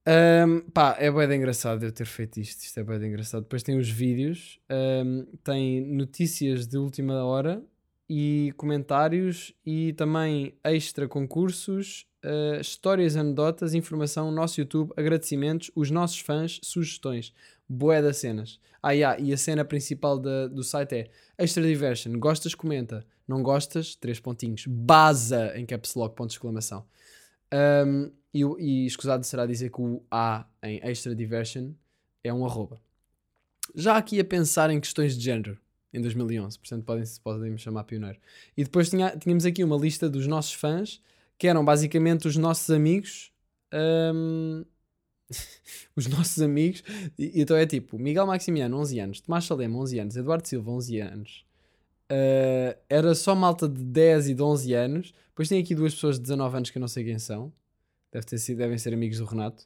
Um, 0.05 0.61
pá, 0.71 0.97
é 0.99 1.11
bem 1.11 1.39
engraçado 1.39 1.85
eu 1.85 1.93
ter 1.93 2.07
feito 2.07 2.41
isto. 2.41 2.61
Isto 2.63 2.81
é 2.81 2.85
bem 2.85 3.09
engraçado. 3.09 3.43
Depois 3.43 3.63
tem 3.63 3.79
os 3.79 3.89
vídeos, 3.89 4.59
um, 4.71 5.25
tem 5.45 5.81
notícias 5.81 6.67
de 6.67 6.77
última 6.77 7.25
hora 7.25 7.63
e 8.09 8.53
comentários 8.57 9.55
e 9.65 9.93
também 9.93 10.55
extra 10.65 11.07
concursos, 11.07 12.07
uh, 12.25 12.61
histórias, 12.61 13.17
anedotas, 13.17 13.75
informação, 13.75 14.33
nosso 14.33 14.61
YouTube, 14.61 14.93
agradecimentos, 14.97 15.71
os 15.75 15.91
nossos 15.91 16.19
fãs, 16.19 16.59
sugestões. 16.63 17.33
Boé 17.69 18.03
das 18.03 18.19
cenas. 18.19 18.61
Ah, 18.83 18.91
yeah, 18.91 19.19
e 19.21 19.33
a 19.33 19.37
cena 19.37 19.65
principal 19.65 20.19
da, 20.19 20.49
do 20.49 20.65
site 20.65 20.95
é 20.95 21.11
Extra 21.39 21.63
Diversion. 21.63 22.19
Gostas? 22.19 22.55
Comenta. 22.55 23.07
Não 23.27 23.43
gostas? 23.43 23.95
Três 23.95 24.19
pontinhos. 24.19 24.67
Baza 24.67 25.57
em 25.57 25.65
caps 25.65 25.95
lock, 25.95 26.17
ponto 26.17 26.31
de 26.31 26.35
exclamação. 26.35 26.85
Um, 27.55 28.11
e, 28.33 28.43
e 28.59 28.87
escusado 28.87 29.25
será 29.25 29.47
dizer 29.47 29.71
que 29.71 29.81
o 29.81 30.03
A 30.11 30.47
em 30.63 30.81
Extra 30.83 31.15
Diversion 31.15 31.73
é 32.25 32.33
um 32.33 32.45
arroba. 32.45 32.81
Já 33.75 33.97
aqui 33.97 34.19
a 34.21 34.25
pensar 34.25 34.71
em 34.71 34.81
questões 34.81 35.17
de 35.17 35.25
género, 35.25 35.59
em 35.93 36.01
2011, 36.01 36.59
portanto 36.59 36.85
podem, 36.85 37.05
podem 37.23 37.51
me 37.51 37.59
chamar 37.59 37.85
pioneiro. 37.85 38.19
E 38.57 38.65
depois 38.65 38.89
tinha, 38.89 39.17
tínhamos 39.17 39.45
aqui 39.45 39.63
uma 39.63 39.77
lista 39.77 40.09
dos 40.09 40.27
nossos 40.27 40.55
fãs, 40.55 41.01
que 41.39 41.47
eram 41.47 41.65
basicamente 41.65 42.27
os 42.27 42.37
nossos 42.37 42.71
amigos. 42.71 43.31
Um, 43.73 44.65
os 45.97 46.07
nossos 46.07 46.41
amigos. 46.41 46.83
E, 47.19 47.41
então 47.41 47.57
é 47.57 47.67
tipo 47.67 47.99
Miguel 47.99 48.27
Maximiano, 48.27 48.79
11 48.79 49.01
anos, 49.01 49.21
Tomás 49.21 49.45
Salema, 49.45 49.79
11 49.79 49.99
anos, 49.99 50.17
Eduardo 50.17 50.49
Silva, 50.49 50.71
11 50.71 51.01
anos. 51.01 51.45
Uh, 52.11 52.79
era 52.89 53.15
só 53.15 53.35
malta 53.35 53.69
de 53.69 53.83
10 53.83 54.31
e 54.31 54.35
de 54.35 54.43
11 54.43 54.75
anos. 54.75 55.15
Depois 55.29 55.49
tem 55.49 55.61
aqui 55.61 55.75
duas 55.75 55.95
pessoas 55.95 56.17
de 56.17 56.23
19 56.23 56.57
anos 56.57 56.71
que 56.71 56.79
eu 56.79 56.81
não 56.81 56.89
sei 56.89 57.05
quem 57.05 57.19
são. 57.19 57.53
Deve 58.13 58.27
ter 58.27 58.39
sido, 58.39 58.59
devem 58.59 58.77
ser 58.77 58.93
amigos 58.93 59.19
do 59.19 59.25
Renato. 59.25 59.65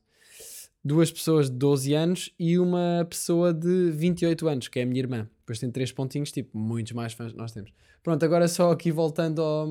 duas 0.85 1.11
pessoas 1.11 1.51
de 1.51 1.57
12 1.57 1.95
anos 1.95 2.35
e 2.39 2.59
uma 2.59 3.05
pessoa 3.11 3.53
de 3.53 3.91
28 3.91 4.47
anos, 4.47 4.69
que 4.69 4.79
é 4.79 4.83
a 4.85 4.87
minha 4.87 5.01
irmã. 5.01 5.29
Depois 5.41 5.59
tem 5.59 5.69
três 5.69 5.91
pontinhos, 5.91 6.31
tipo, 6.31 6.57
muitos 6.57 6.93
mais 6.93 7.13
fãs 7.13 7.33
nós 7.35 7.51
temos. 7.51 7.73
Pronto, 8.05 8.25
agora 8.25 8.47
só 8.47 8.71
aqui 8.71 8.93
voltando 8.93 9.43
ao, 9.43 9.69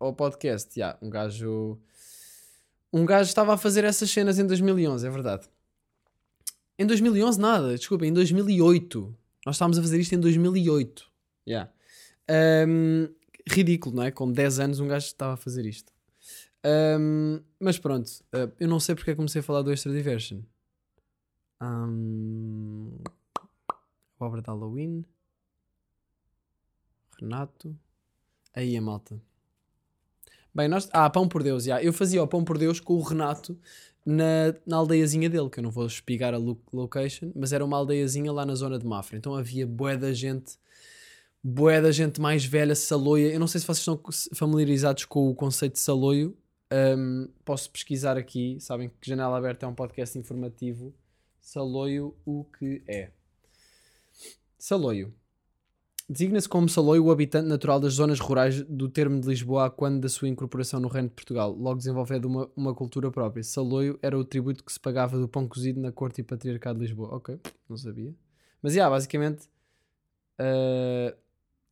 ao 0.00 0.14
podcast. 0.14 0.78
Yeah, 0.78 0.98
um 1.02 1.10
gajo. 1.10 1.78
Um 2.90 3.04
gajo 3.04 3.28
estava 3.28 3.52
a 3.52 3.58
fazer 3.58 3.84
essas 3.84 4.10
cenas 4.10 4.38
em 4.38 4.46
2011, 4.46 5.06
é 5.06 5.10
verdade. 5.10 5.46
Em 6.78 6.86
2011, 6.86 7.38
nada, 7.38 7.76
desculpa, 7.76 8.06
em 8.06 8.12
2008. 8.12 9.14
Nós 9.44 9.56
estávamos 9.56 9.78
a 9.78 9.82
fazer 9.82 10.00
isto 10.00 10.14
em 10.14 10.20
2008. 10.20 11.10
Yeah. 11.46 11.70
Um, 12.66 13.08
ridículo, 13.48 13.96
não 13.96 14.02
é? 14.02 14.10
Com 14.10 14.32
10 14.32 14.60
anos 14.60 14.80
um 14.80 14.88
gajo 14.88 15.06
estava 15.06 15.34
a 15.34 15.36
fazer 15.36 15.66
isto. 15.66 15.92
Um, 16.66 17.40
mas 17.60 17.78
pronto, 17.78 18.08
uh, 18.34 18.52
eu 18.58 18.66
não 18.66 18.80
sei 18.80 18.96
porque 18.96 19.14
comecei 19.14 19.40
a 19.40 19.44
falar 19.44 19.62
do 19.62 19.72
Extra 19.72 19.92
Diversion. 19.92 20.40
Um, 21.62 22.98
obra 24.18 24.42
de 24.42 24.48
Halloween. 24.48 25.04
Renato. 27.20 27.76
Aí 28.52 28.76
a 28.76 28.82
malta. 28.82 29.20
Bem, 30.52 30.68
nós. 30.68 30.88
Ah, 30.92 31.08
Pão 31.08 31.28
por 31.28 31.42
Deus, 31.42 31.64
já. 31.64 31.82
Eu 31.82 31.92
fazia 31.92 32.22
o 32.22 32.26
Pão 32.26 32.44
por 32.44 32.58
Deus 32.58 32.80
com 32.80 32.94
o 32.94 33.02
Renato 33.02 33.56
na, 34.04 34.54
na 34.66 34.78
aldeiazinha 34.78 35.30
dele, 35.30 35.48
que 35.48 35.60
eu 35.60 35.62
não 35.62 35.70
vou 35.70 35.86
espigar 35.86 36.34
a 36.34 36.38
location, 36.72 37.30
mas 37.34 37.52
era 37.52 37.64
uma 37.64 37.76
aldeiazinha 37.76 38.32
lá 38.32 38.44
na 38.44 38.54
zona 38.54 38.78
de 38.78 38.86
Mafra. 38.86 39.16
Então 39.16 39.34
havia 39.34 39.66
bué 39.66 39.96
da 39.96 40.12
gente, 40.12 40.58
bué 41.42 41.80
da 41.80 41.92
gente 41.92 42.20
mais 42.20 42.44
velha, 42.44 42.74
saloia. 42.74 43.32
Eu 43.32 43.38
não 43.38 43.46
sei 43.46 43.60
se 43.60 43.66
vocês 43.66 43.78
estão 43.78 44.00
familiarizados 44.34 45.04
com 45.04 45.30
o 45.30 45.34
conceito 45.34 45.74
de 45.74 45.80
saloio. 45.80 46.36
Um, 46.72 47.28
posso 47.44 47.70
pesquisar 47.70 48.16
aqui, 48.16 48.58
sabem 48.60 48.88
que 48.88 49.08
Janela 49.08 49.38
Aberta 49.38 49.66
é 49.66 49.68
um 49.68 49.74
podcast 49.74 50.18
informativo. 50.18 50.94
Saloio, 51.40 52.16
o 52.24 52.44
que 52.44 52.82
é? 52.88 53.10
Saloio 54.58 55.14
Designa-se 56.08 56.48
como 56.48 56.68
Saloio 56.68 57.04
o 57.04 57.10
habitante 57.10 57.48
natural 57.48 57.80
das 57.80 57.94
zonas 57.94 58.20
rurais 58.20 58.62
do 58.62 58.88
termo 58.88 59.20
de 59.20 59.26
Lisboa 59.26 59.68
quando 59.68 60.00
da 60.00 60.08
sua 60.08 60.28
incorporação 60.28 60.78
no 60.78 60.86
Reino 60.86 61.08
de 61.08 61.14
Portugal, 61.14 61.50
logo 61.50 61.78
desenvolvendo 61.78 62.26
uma, 62.26 62.48
uma 62.56 62.72
cultura 62.72 63.10
própria. 63.10 63.42
Saloio 63.42 63.98
era 64.00 64.16
o 64.16 64.24
tributo 64.24 64.62
que 64.62 64.72
se 64.72 64.78
pagava 64.78 65.18
do 65.18 65.26
pão 65.26 65.48
cozido 65.48 65.80
na 65.80 65.90
corte 65.90 66.20
e 66.20 66.24
patriarcado 66.24 66.78
de 66.78 66.84
Lisboa. 66.84 67.08
Ok, 67.16 67.40
não 67.68 67.76
sabia. 67.76 68.14
Mas, 68.62 68.74
yeah, 68.74 68.88
basicamente, 68.88 69.48
uh, 70.38 71.12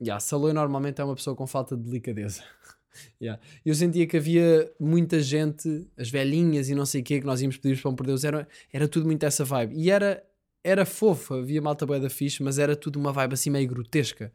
yeah, 0.02 0.18
Saloio 0.18 0.52
normalmente 0.52 1.00
é 1.00 1.04
uma 1.04 1.14
pessoa 1.14 1.36
com 1.36 1.46
falta 1.46 1.76
de 1.76 1.84
delicadeza. 1.84 2.42
yeah. 3.20 3.40
Eu 3.64 3.74
sentia 3.74 4.06
que 4.06 4.16
havia 4.16 4.70
muita 4.78 5.20
gente, 5.20 5.86
as 5.96 6.10
velhinhas 6.10 6.68
e 6.68 6.74
não 6.74 6.86
sei 6.86 7.00
o 7.00 7.04
que, 7.04 7.20
que 7.20 7.26
nós 7.26 7.40
íamos 7.40 7.56
pedir 7.56 7.80
pão 7.80 7.94
por 7.94 8.06
Deus, 8.06 8.24
era, 8.24 8.46
era 8.72 8.88
tudo 8.88 9.06
muito 9.06 9.24
essa 9.24 9.44
vibe. 9.44 9.74
E 9.76 9.90
era 9.90 10.22
era 10.64 10.86
fofa, 10.86 11.36
havia 11.36 11.60
malta 11.60 11.84
boa 11.84 12.00
da 12.00 12.08
fixe, 12.08 12.42
mas 12.42 12.58
era 12.58 12.74
tudo 12.74 12.98
uma 12.98 13.12
vibe 13.12 13.34
assim 13.34 13.50
meio 13.50 13.68
grotesca. 13.68 14.32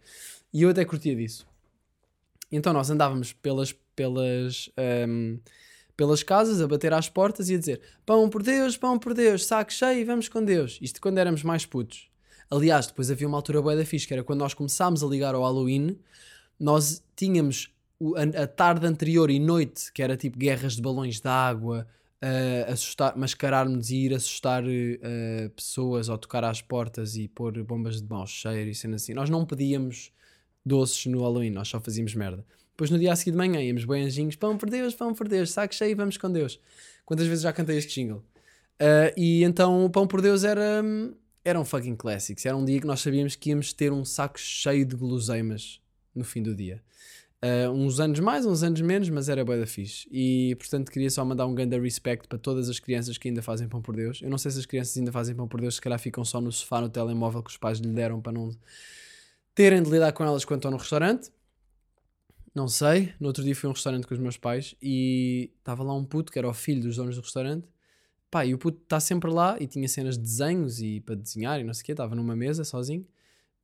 E 0.53 0.61
eu 0.61 0.69
até 0.69 0.85
curtia 0.85 1.15
disso. 1.15 1.47
Então 2.51 2.71
nós 2.71 2.89
andávamos 2.91 3.33
pelas, 3.33 3.73
pelas, 3.95 4.69
um, 5.07 5.39
pelas 5.97 6.21
casas 6.21 6.61
a 6.61 6.67
bater 6.67 6.93
às 6.93 7.09
portas 7.09 7.49
e 7.49 7.55
a 7.55 7.57
dizer 7.57 7.81
pão 8.05 8.29
por 8.29 8.43
Deus, 8.43 8.77
pão 8.77 8.99
por 8.99 9.15
Deus, 9.15 9.45
saco 9.45 9.73
cheio, 9.73 10.05
vamos 10.05 10.29
com 10.29 10.43
Deus. 10.43 10.77
Isto 10.81 11.01
quando 11.01 11.17
éramos 11.17 11.41
mais 11.41 11.65
putos. 11.65 12.09
Aliás, 12.49 12.87
depois 12.87 13.09
havia 13.09 13.27
uma 13.27 13.37
altura 13.37 13.61
boa 13.61 13.75
da 13.75 13.85
fixe, 13.85 14.07
que 14.07 14.13
era 14.13 14.23
quando 14.23 14.39
nós 14.39 14.53
começámos 14.53 15.03
a 15.03 15.07
ligar 15.07 15.35
ao 15.35 15.43
Halloween, 15.43 15.99
nós 16.59 17.03
tínhamos 17.15 17.71
a, 18.15 18.43
a 18.43 18.47
tarde 18.47 18.85
anterior 18.85 19.29
e 19.29 19.39
noite, 19.39 19.91
que 19.91 20.01
era 20.01 20.15
tipo 20.15 20.37
guerras 20.37 20.75
de 20.75 20.81
balões 20.81 21.19
de 21.19 21.27
água, 21.27 21.87
uh, 22.23 22.71
assustar, 22.71 23.17
mascarar-nos 23.17 23.89
e 23.89 24.05
ir 24.05 24.13
assustar 24.13 24.63
uh, 24.63 25.49
pessoas 25.55 26.09
ou 26.09 26.17
tocar 26.17 26.43
às 26.43 26.61
portas 26.61 27.15
e 27.15 27.27
pôr 27.27 27.63
bombas 27.63 28.01
de 28.01 28.09
mau 28.09 28.25
cheiro 28.25 28.69
e 28.69 28.75
sendo 28.75 28.95
assim. 28.95 29.13
Nós 29.13 29.29
não 29.29 29.45
pedíamos 29.45 30.11
doces 30.65 31.05
no 31.05 31.21
Halloween, 31.21 31.51
nós 31.51 31.67
só 31.67 31.79
fazíamos 31.79 32.13
merda. 32.15 32.45
Depois 32.71 32.89
no 32.89 32.97
dia 32.97 33.11
a 33.11 33.15
seguir 33.15 33.31
de 33.31 33.37
manhã 33.37 33.61
íamos 33.61 33.83
bem 33.83 34.05
anjinhos, 34.05 34.35
pão 34.35 34.57
por 34.57 34.69
Deus, 34.69 34.93
pão 34.95 35.13
por 35.13 35.27
Deus, 35.27 35.51
saco 35.51 35.75
cheio, 35.75 35.95
vamos 35.95 36.17
com 36.17 36.31
Deus. 36.31 36.59
Quantas 37.05 37.27
vezes 37.27 37.43
já 37.43 37.51
cantei 37.51 37.77
este 37.77 38.01
jingle? 38.01 38.23
Uh, 38.81 39.11
e 39.17 39.43
então 39.43 39.83
o 39.83 39.89
pão 39.89 40.07
por 40.07 40.21
Deus 40.21 40.45
era, 40.45 40.81
era 41.43 41.59
um 41.59 41.65
fucking 41.65 41.95
classics. 41.95 42.45
Era 42.45 42.55
um 42.55 42.63
dia 42.63 42.79
que 42.79 42.87
nós 42.87 43.01
sabíamos 43.01 43.35
que 43.35 43.49
íamos 43.49 43.73
ter 43.73 43.91
um 43.91 44.05
saco 44.05 44.39
cheio 44.39 44.85
de 44.85 44.95
guloseimas 44.95 45.81
no 46.15 46.23
fim 46.23 46.41
do 46.41 46.55
dia. 46.55 46.81
Uh, 47.41 47.71
uns 47.71 48.01
anos 48.01 48.19
mais, 48.19 48.45
uns 48.45 48.63
anos 48.63 48.81
menos, 48.81 49.09
mas 49.09 49.29
era 49.29 49.45
boa 49.45 49.57
da 49.57 49.65
fixe. 49.65 50.07
E 50.11 50.55
portanto 50.55 50.91
queria 50.91 51.09
só 51.09 51.23
mandar 51.23 51.45
um 51.45 51.55
grande 51.55 51.79
respect 51.79 52.27
para 52.27 52.37
todas 52.37 52.69
as 52.69 52.79
crianças 52.79 53.17
que 53.17 53.29
ainda 53.29 53.41
fazem 53.41 53.67
pão 53.67 53.81
por 53.81 53.95
Deus. 53.95 54.21
Eu 54.21 54.29
não 54.29 54.37
sei 54.37 54.51
se 54.51 54.59
as 54.59 54.65
crianças 54.65 54.97
ainda 54.97 55.11
fazem 55.11 55.33
pão 55.35 55.47
por 55.47 55.61
Deus, 55.61 55.75
se 55.75 55.81
calhar 55.81 55.97
ficam 55.99 56.25
só 56.25 56.41
no 56.41 56.51
sofá, 56.51 56.81
no 56.81 56.89
telemóvel 56.89 57.41
que 57.41 57.49
os 57.49 57.57
pais 57.57 57.79
lhe 57.79 57.87
deram 57.93 58.21
para 58.21 58.33
não 58.33 58.51
terem 59.55 59.81
de 59.81 59.89
lidar 59.89 60.11
com 60.11 60.23
elas 60.23 60.43
quando 60.43 60.59
estão 60.59 60.71
no 60.71 60.77
restaurante. 60.77 61.31
Não 62.53 62.67
sei. 62.67 63.13
No 63.19 63.27
outro 63.27 63.43
dia 63.43 63.55
fui 63.55 63.67
a 63.67 63.69
um 63.69 63.73
restaurante 63.73 64.05
com 64.05 64.13
os 64.13 64.19
meus 64.19 64.35
pais 64.35 64.75
e 64.81 65.51
estava 65.59 65.81
lá 65.83 65.95
um 65.95 66.03
puto 66.03 66.31
que 66.31 66.39
era 66.39 66.49
o 66.49 66.53
filho 66.53 66.81
dos 66.81 66.97
donos 66.97 67.15
do 67.15 67.21
restaurante. 67.21 67.67
Pá, 68.29 68.45
e 68.45 68.53
o 68.53 68.57
puto 68.57 68.81
está 68.83 68.99
sempre 68.99 69.31
lá 69.31 69.57
e 69.59 69.65
tinha 69.67 69.87
cenas 69.87 70.17
de 70.17 70.23
desenhos 70.23 70.81
e 70.81 70.99
para 70.99 71.15
desenhar 71.15 71.59
e 71.59 71.63
não 71.63 71.73
sei 71.73 71.83
o 71.83 71.85
quê. 71.85 71.91
Estava 71.93 72.15
numa 72.15 72.35
mesa 72.35 72.65
sozinho. 72.65 73.05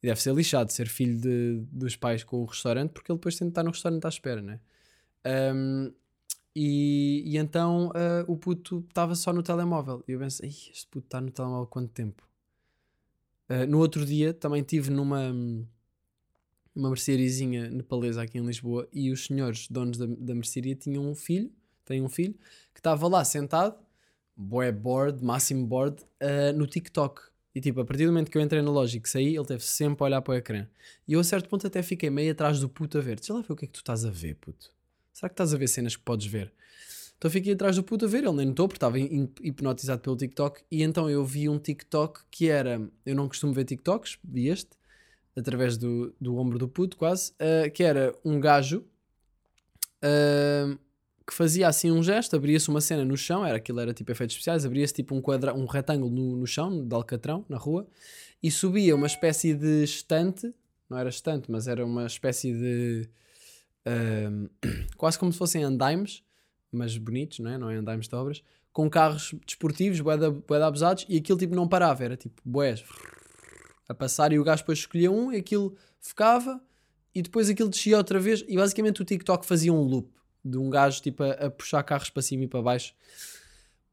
E 0.05 0.07
deve 0.07 0.21
ser 0.21 0.35
lixado 0.35 0.71
ser 0.71 0.87
filho 0.87 1.19
de, 1.19 1.63
dos 1.71 1.95
pais 1.95 2.23
com 2.23 2.43
o 2.43 2.45
restaurante, 2.45 2.91
porque 2.91 3.11
ele 3.11 3.17
depois 3.17 3.35
tem 3.35 3.47
de 3.47 3.53
estar 3.53 3.63
no 3.63 3.71
restaurante 3.71 4.05
à 4.05 4.09
espera, 4.09 4.39
né? 4.39 4.59
Um, 5.25 5.91
e, 6.55 7.23
e 7.25 7.37
então 7.37 7.87
uh, 7.87 8.31
o 8.31 8.37
puto 8.37 8.85
estava 8.87 9.15
só 9.15 9.33
no 9.33 9.41
telemóvel. 9.41 10.03
E 10.07 10.11
eu 10.11 10.19
pensei, 10.19 10.47
este 10.47 10.85
puto 10.91 11.07
está 11.07 11.19
no 11.19 11.31
telemóvel 11.31 11.65
quanto 11.65 11.89
tempo? 11.89 12.21
Uh, 13.49 13.65
no 13.67 13.79
outro 13.79 14.05
dia 14.05 14.31
também 14.31 14.61
estive 14.61 14.91
numa 14.91 15.33
uma 16.75 16.89
merceariazinha 16.89 17.71
nepalesa 17.71 18.21
aqui 18.21 18.37
em 18.37 18.45
Lisboa 18.45 18.87
e 18.93 19.09
os 19.09 19.25
senhores 19.25 19.67
donos 19.67 19.97
da, 19.97 20.05
da 20.05 20.35
mercearia 20.35 20.75
tinham 20.75 21.03
um 21.03 21.15
filho, 21.15 21.51
têm 21.83 22.03
um 22.03 22.09
filho, 22.09 22.35
que 22.75 22.79
estava 22.79 23.07
lá 23.07 23.25
sentado, 23.25 23.75
boé 24.37 24.71
board, 24.71 25.23
máximo 25.25 25.65
board, 25.65 26.03
uh, 26.21 26.55
no 26.55 26.67
TikTok. 26.67 27.23
E 27.55 27.61
tipo, 27.61 27.79
a 27.79 27.85
partir 27.85 28.05
do 28.05 28.11
momento 28.11 28.29
que 28.29 28.37
eu 28.37 28.41
entrei 28.41 28.61
na 28.61 28.69
loja 28.69 28.99
que 28.99 29.09
saí, 29.09 29.33
ele 29.33 29.45
teve 29.45 29.63
sempre 29.63 30.03
a 30.03 30.07
olhar 30.07 30.21
para 30.21 30.33
o 30.33 30.35
ecrã. 30.35 30.67
E 31.07 31.13
eu 31.13 31.21
a 31.21 31.23
certo 31.23 31.47
ponto 31.47 31.65
até 31.65 31.81
fiquei 31.81 32.09
meio 32.09 32.33
atrás 32.33 32.59
do 32.59 32.67
puto 32.67 32.97
a 32.97 33.01
ver. 33.01 33.15
Deixa 33.15 33.33
lá 33.33 33.39
ver 33.39 33.53
o 33.53 33.55
que 33.55 33.63
é 33.63 33.67
que 33.67 33.73
tu 33.73 33.79
estás 33.79 34.03
a 34.03 34.09
ver, 34.09 34.35
puto. 34.35 34.69
Será 35.13 35.29
que 35.29 35.33
estás 35.33 35.53
a 35.53 35.57
ver 35.57 35.69
cenas 35.69 35.95
que 35.95 36.03
podes 36.03 36.27
ver? 36.27 36.51
Então 37.17 37.31
fiquei 37.31 37.53
atrás 37.53 37.77
do 37.77 37.83
puto 37.83 38.03
a 38.03 38.07
ver, 38.09 38.25
ele 38.25 38.33
nem 38.33 38.47
notou 38.47 38.67
porque 38.67 38.75
estava 38.75 38.99
hipnotizado 38.99 40.01
pelo 40.01 40.17
TikTok. 40.17 40.63
E 40.69 40.83
então 40.83 41.09
eu 41.09 41.23
vi 41.23 41.47
um 41.47 41.57
TikTok 41.57 42.19
que 42.29 42.49
era. 42.49 42.81
Eu 43.05 43.15
não 43.15 43.29
costumo 43.29 43.53
ver 43.53 43.63
TikToks, 43.63 44.19
vi 44.21 44.49
este, 44.49 44.71
através 45.33 45.77
do, 45.77 46.13
do 46.19 46.35
ombro 46.35 46.59
do 46.59 46.67
puto, 46.67 46.97
quase. 46.97 47.31
Uh, 47.33 47.71
que 47.71 47.83
era 47.83 48.13
um 48.25 48.37
gajo 48.37 48.85
uh, 50.03 50.77
que 51.25 51.33
fazia 51.33 51.67
assim 51.67 51.91
um 51.91 52.03
gesto, 52.03 52.35
abria-se 52.35 52.69
uma 52.69 52.79
cena 52.79 53.03
no 53.03 53.17
chão, 53.17 53.43
era 53.45 53.57
aquilo 53.57 53.79
era 53.79 53.93
tipo 53.93 54.11
efeitos 54.11 54.35
especiais, 54.35 54.65
abria-se 54.65 54.93
tipo 54.93 55.15
um, 55.15 55.21
quadra, 55.21 55.53
um 55.55 55.65
retângulo 55.65 56.13
no, 56.13 56.35
no 56.37 56.45
chão, 56.45 56.85
de 56.85 56.93
alcatrão, 56.93 57.43
na 57.49 57.57
rua, 57.57 57.87
e 58.43 58.51
subia 58.51 58.95
uma 58.95 59.07
espécie 59.07 59.55
de 59.55 59.83
estante, 59.83 60.53
não 60.87 60.97
era 60.97 61.09
estante, 61.09 61.49
mas 61.49 61.67
era 61.67 61.83
uma 61.83 62.05
espécie 62.05 62.53
de. 62.53 63.09
Quase 64.97 65.17
como 65.17 65.31
se 65.31 65.37
fossem 65.37 65.63
andaimes, 65.63 66.23
mas 66.71 66.97
bonitos, 66.97 67.39
não 67.39 67.51
é? 67.51 67.57
Não 67.57 67.69
é 67.69 67.75
andaimes 67.75 68.07
de 68.07 68.15
obras, 68.15 68.43
com 68.71 68.89
carros 68.89 69.33
desportivos, 69.45 69.99
boeda, 70.01 70.29
boeda 70.29 70.67
abusados, 70.67 71.05
e 71.09 71.17
aquilo 71.17 71.39
tipo 71.39 71.55
não 71.55 71.67
parava, 71.67 72.03
era 72.03 72.15
tipo 72.15 72.39
boés 72.45 72.83
a 73.87 73.93
passar, 73.93 74.31
e 74.31 74.39
o 74.39 74.43
gajo 74.43 74.61
depois 74.61 74.79
escolhia 74.79 75.11
um, 75.11 75.31
e 75.31 75.37
aquilo 75.37 75.75
ficava, 75.99 76.61
e 77.13 77.21
depois 77.21 77.49
aquilo 77.49 77.69
descia 77.69 77.97
outra 77.97 78.19
vez, 78.19 78.43
e 78.47 78.55
basicamente 78.55 79.01
o 79.01 79.05
TikTok 79.05 79.45
fazia 79.45 79.71
um 79.71 79.81
loop 79.81 80.15
de 80.45 80.57
um 80.57 80.69
gajo 80.69 81.01
tipo 81.01 81.23
a, 81.23 81.31
a, 81.31 81.49
puxar 81.49 81.81
carros 81.83 82.09
para 82.09 82.21
cima 82.21 82.43
e 82.43 82.47
para 82.47 82.61
baixo. 82.61 82.93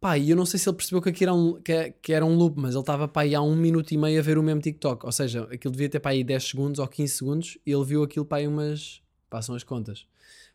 Pá, 0.00 0.18
e 0.18 0.30
eu 0.30 0.37
não 0.37 0.44
sei 0.44 0.59
se 0.59 0.68
ele 0.68 0.76
percebeu 0.76 1.00
que 1.00 1.09
aqui 1.09 1.25
era 1.25 1.32
um, 1.32 1.61
que, 1.61 1.94
que 2.02 2.12
era 2.12 2.26
um 2.26 2.35
loop, 2.35 2.59
mas 2.59 2.75
ele 2.75 2.80
estava 2.80 3.06
pá, 3.09 3.23
aí 3.23 3.35
há 3.35 3.40
um 3.40 3.56
minuto 3.56 3.92
e 3.92 3.97
meio 3.97 4.18
a 4.18 4.23
ver 4.23 4.37
o 4.37 4.42
mesmo 4.42 4.61
TikTok. 4.61 5.06
Ou 5.06 5.12
seja, 5.12 5.44
aquilo 5.44 5.73
devia 5.73 5.88
ter 5.88 6.00
para 6.00 6.11
aí 6.11 6.25
10 6.25 6.44
segundos 6.44 6.78
ou 6.78 6.88
15 6.88 7.14
segundos 7.14 7.59
e 7.64 7.73
ele 7.73 7.85
viu 7.85 8.02
aquilo 8.02 8.26
para 8.26 8.38
aí 8.38 8.49
umas. 8.49 9.00
passam 9.30 9.54
as 9.54 9.62
contas. 9.64 10.06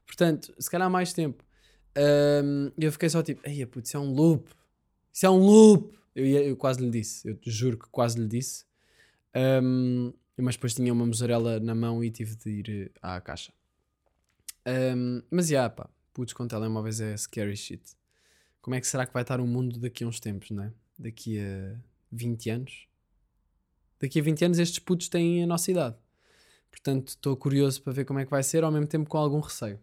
Portanto, 0.06 0.54
se 0.60 0.70
calhar 0.70 0.90
mais 0.90 1.14
tempo. 1.14 1.44
Um, 1.98 2.72
eu 2.78 2.92
fiquei 2.92 3.10
só 3.10 3.24
tipo, 3.24 3.42
ei, 3.44 3.66
putz, 3.66 3.90
isso 3.90 3.98
é 3.98 4.00
um 4.00 4.14
loop. 4.14 4.50
Isso 5.12 5.26
é 5.26 5.30
um 5.30 5.40
loop. 5.40 5.98
Eu, 6.16 6.26
eu 6.26 6.56
quase 6.58 6.80
lhe 6.82 6.90
disse, 6.90 7.28
eu 7.28 7.38
juro 7.46 7.78
que 7.78 7.88
quase 7.90 8.20
lhe 8.20 8.28
disse. 8.28 8.66
Um, 9.36 10.14
mas 10.38 10.56
depois 10.56 10.74
tinha 10.74 10.94
uma 10.94 11.06
mussarela 11.06 11.60
na 11.60 11.74
mão 11.74 12.04
e 12.04 12.12
tive 12.12 12.36
de 12.36 12.50
ir 12.50 12.70
eh, 12.70 13.00
à 13.02 13.20
caixa. 13.20 13.52
Um, 14.68 15.22
mas 15.32 15.50
yeah, 15.50 15.74
pá, 15.74 15.90
putos 16.14 16.34
com 16.34 16.46
telemóveis 16.46 17.00
é 17.00 17.16
scary 17.16 17.56
shit. 17.56 17.82
Como 18.62 18.76
é 18.76 18.82
que 18.82 18.88
será 18.88 19.06
que 19.06 19.14
vai 19.14 19.22
estar 19.22 19.40
o 19.40 19.48
mundo 19.48 19.80
daqui 19.80 20.04
a 20.04 20.08
uns 20.08 20.20
tempos, 20.20 20.52
não 20.52 20.64
é? 20.64 20.74
Daqui 21.00 21.40
a 21.40 21.80
20 22.12 22.50
anos? 22.50 22.88
Daqui 24.00 24.20
a 24.20 24.24
20 24.24 24.46
anos 24.46 24.60
estes 24.60 24.80
putos 24.80 25.08
têm 25.08 25.44
a 25.44 25.48
nossa 25.48 25.72
idade. 25.72 25.96
Portanto, 26.70 27.10
estou 27.10 27.38
curioso 27.38 27.82
para 27.82 27.94
ver 27.94 28.04
como 28.04 28.20
é 28.20 28.26
que 28.26 28.32
vai 28.32 28.44
ser, 28.44 28.64
ao 28.64 28.72
mesmo 28.72 28.88
tempo 28.88 29.10
com 29.10 29.18
algum 29.18 29.40
receio. 29.40 29.80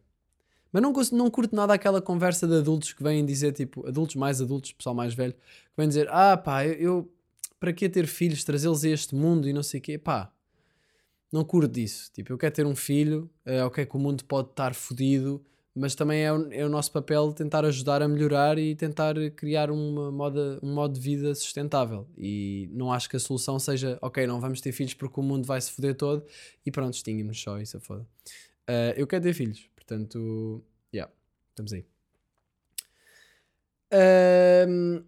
Mas 0.71 0.83
não, 0.83 0.93
não 1.12 1.31
curto 1.31 1.57
nada 1.57 1.73
aquela 1.73 2.03
conversa 2.03 2.47
de 2.47 2.57
adultos 2.57 2.93
que 2.93 3.03
vêm 3.03 3.25
dizer, 3.25 3.53
tipo, 3.53 3.87
adultos 3.87 4.17
mais 4.17 4.41
adultos, 4.43 4.73
pessoal 4.73 4.95
mais 4.95 5.14
velho, 5.14 5.33
que 5.33 5.76
vêm 5.76 5.88
dizer, 5.88 6.09
ah 6.11 6.37
pá, 6.37 6.67
eu, 6.67 6.75
eu 6.75 7.14
para 7.59 7.73
que 7.73 7.88
ter 7.88 8.07
filhos, 8.07 8.45
trazê-los 8.45 8.85
a 8.85 8.88
este 8.91 9.14
mundo 9.14 9.49
e 9.49 9.53
não 9.53 9.62
sei 9.62 9.81
o 9.81 9.83
quê, 9.83 9.97
pá, 9.97 10.31
não 11.33 11.45
curto 11.45 11.73
disso. 11.73 12.11
Tipo, 12.12 12.33
eu 12.33 12.38
quero 12.38 12.54
ter 12.54 12.66
um 12.66 12.76
filho, 12.76 13.31
é 13.45 13.64
ok 13.64 13.85
que 13.87 13.97
o 13.97 13.99
mundo 13.99 14.25
pode 14.25 14.50
estar 14.50 14.75
fodido, 14.75 15.45
mas 15.75 15.95
também 15.95 16.23
é 16.23 16.33
o, 16.33 16.52
é 16.52 16.64
o, 16.64 16.69
nosso 16.69 16.93
papel 16.93 17.33
tentar 17.33 17.64
ajudar 17.64 18.00
a 18.00 18.07
melhorar 18.07 18.59
e 18.59 18.76
tentar 18.76 19.14
criar 19.35 19.71
uma 19.71 20.12
moda, 20.12 20.61
um 20.62 20.73
modo 20.73 20.95
de 20.95 21.00
vida 21.00 21.35
sustentável. 21.35 22.07
E 22.16 22.69
não 22.73 22.93
acho 22.93 23.09
que 23.11 23.16
a 23.16 23.21
solução 23.21 23.59
seja, 23.59 23.99
ok, 24.00 24.26
não 24.26 24.40
vamos 24.40 24.61
ter 24.61 24.71
filhos 24.71 24.95
porque 24.95 25.19
o 25.19 25.23
mundo 25.23 25.47
vai 25.47 25.61
se 25.61 25.73
foder 25.73 25.97
todo 25.97 26.25
e 26.64 26.71
pronto, 26.71 26.95
extinguimos 26.95 27.40
só, 27.40 27.59
isso 27.59 27.76
é 27.76 27.81
foda. 27.81 28.07
Uh, 28.69 28.95
eu 28.97 29.07
quero 29.07 29.25
ter 29.25 29.35
filhos, 29.35 29.69
Portanto, 29.75 30.64
yeah, 30.95 31.12
estamos 31.50 31.73
aí. 31.73 31.85
Uh, 33.93 35.04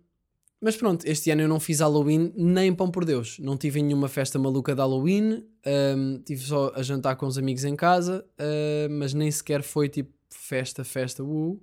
mas 0.60 0.76
pronto, 0.76 1.04
este 1.04 1.30
ano 1.30 1.42
eu 1.42 1.48
não 1.48 1.60
fiz 1.60 1.80
Halloween 1.80 2.32
nem 2.34 2.74
pão 2.74 2.90
por 2.90 3.04
Deus. 3.04 3.38
Não 3.38 3.56
tive 3.56 3.82
nenhuma 3.82 4.08
festa 4.08 4.38
maluca 4.38 4.74
de 4.74 4.80
Halloween. 4.80 5.46
Um, 5.66 6.18
tive 6.22 6.42
só 6.42 6.72
a 6.74 6.82
jantar 6.82 7.16
com 7.16 7.26
os 7.26 7.36
amigos 7.36 7.64
em 7.64 7.76
casa, 7.76 8.24
uh, 8.40 8.90
mas 8.90 9.12
nem 9.12 9.30
sequer 9.30 9.62
foi 9.62 9.88
tipo 9.88 10.12
festa, 10.30 10.82
festa, 10.82 11.22
uh, 11.22 11.62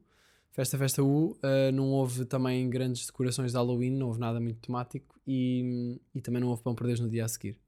festa, 0.52 0.78
festa, 0.78 1.04
uh. 1.04 1.36
não 1.74 1.90
houve 1.90 2.26
também 2.26 2.70
grandes 2.70 3.08
decorações 3.08 3.52
de 3.52 3.58
Halloween, 3.58 3.92
não 3.92 4.08
houve 4.08 4.20
nada 4.20 4.40
muito 4.40 4.60
temático 4.60 5.20
e, 5.26 6.00
e 6.14 6.22
também 6.22 6.42
não 6.42 6.50
houve 6.50 6.62
pão 6.62 6.76
por 6.76 6.86
Deus 6.86 7.00
no 7.00 7.10
dia 7.10 7.26
a 7.26 7.28
seguir. 7.28 7.60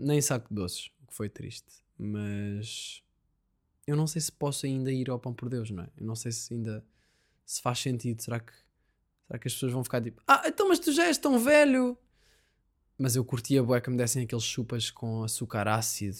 nem 0.00 0.20
saco 0.20 0.48
de 0.48 0.54
doces, 0.54 0.90
o 1.02 1.06
que 1.08 1.14
foi 1.14 1.28
triste. 1.28 1.82
Mas 1.98 3.02
eu 3.86 3.96
não 3.96 4.06
sei 4.06 4.20
se 4.22 4.30
posso 4.30 4.66
ainda 4.66 4.92
ir 4.92 5.10
ao 5.10 5.18
pão 5.18 5.34
por 5.34 5.48
Deus, 5.48 5.70
não 5.70 5.82
é? 5.82 5.88
Eu 5.96 6.06
não 6.06 6.14
sei 6.14 6.30
se 6.30 6.54
ainda 6.54 6.84
se 7.44 7.60
faz 7.60 7.80
sentido. 7.80 8.22
Será 8.22 8.38
que, 8.38 8.52
será 9.32 9.38
que 9.38 9.48
as 9.48 9.54
pessoas 9.54 9.72
vão 9.72 9.82
ficar 9.82 10.02
tipo, 10.02 10.22
ah, 10.28 10.42
então, 10.46 10.68
mas 10.68 10.78
tu 10.78 10.92
já 10.92 11.06
és 11.06 11.16
tão 11.16 11.38
velho? 11.38 11.96
Mas 12.98 13.16
eu 13.16 13.24
curtia 13.24 13.62
bué 13.62 13.80
que 13.80 13.88
me 13.88 13.96
dessem 13.96 14.24
aqueles 14.24 14.44
chupas 14.44 14.90
com 14.90 15.24
açúcar 15.24 15.66
ácido 15.68 16.18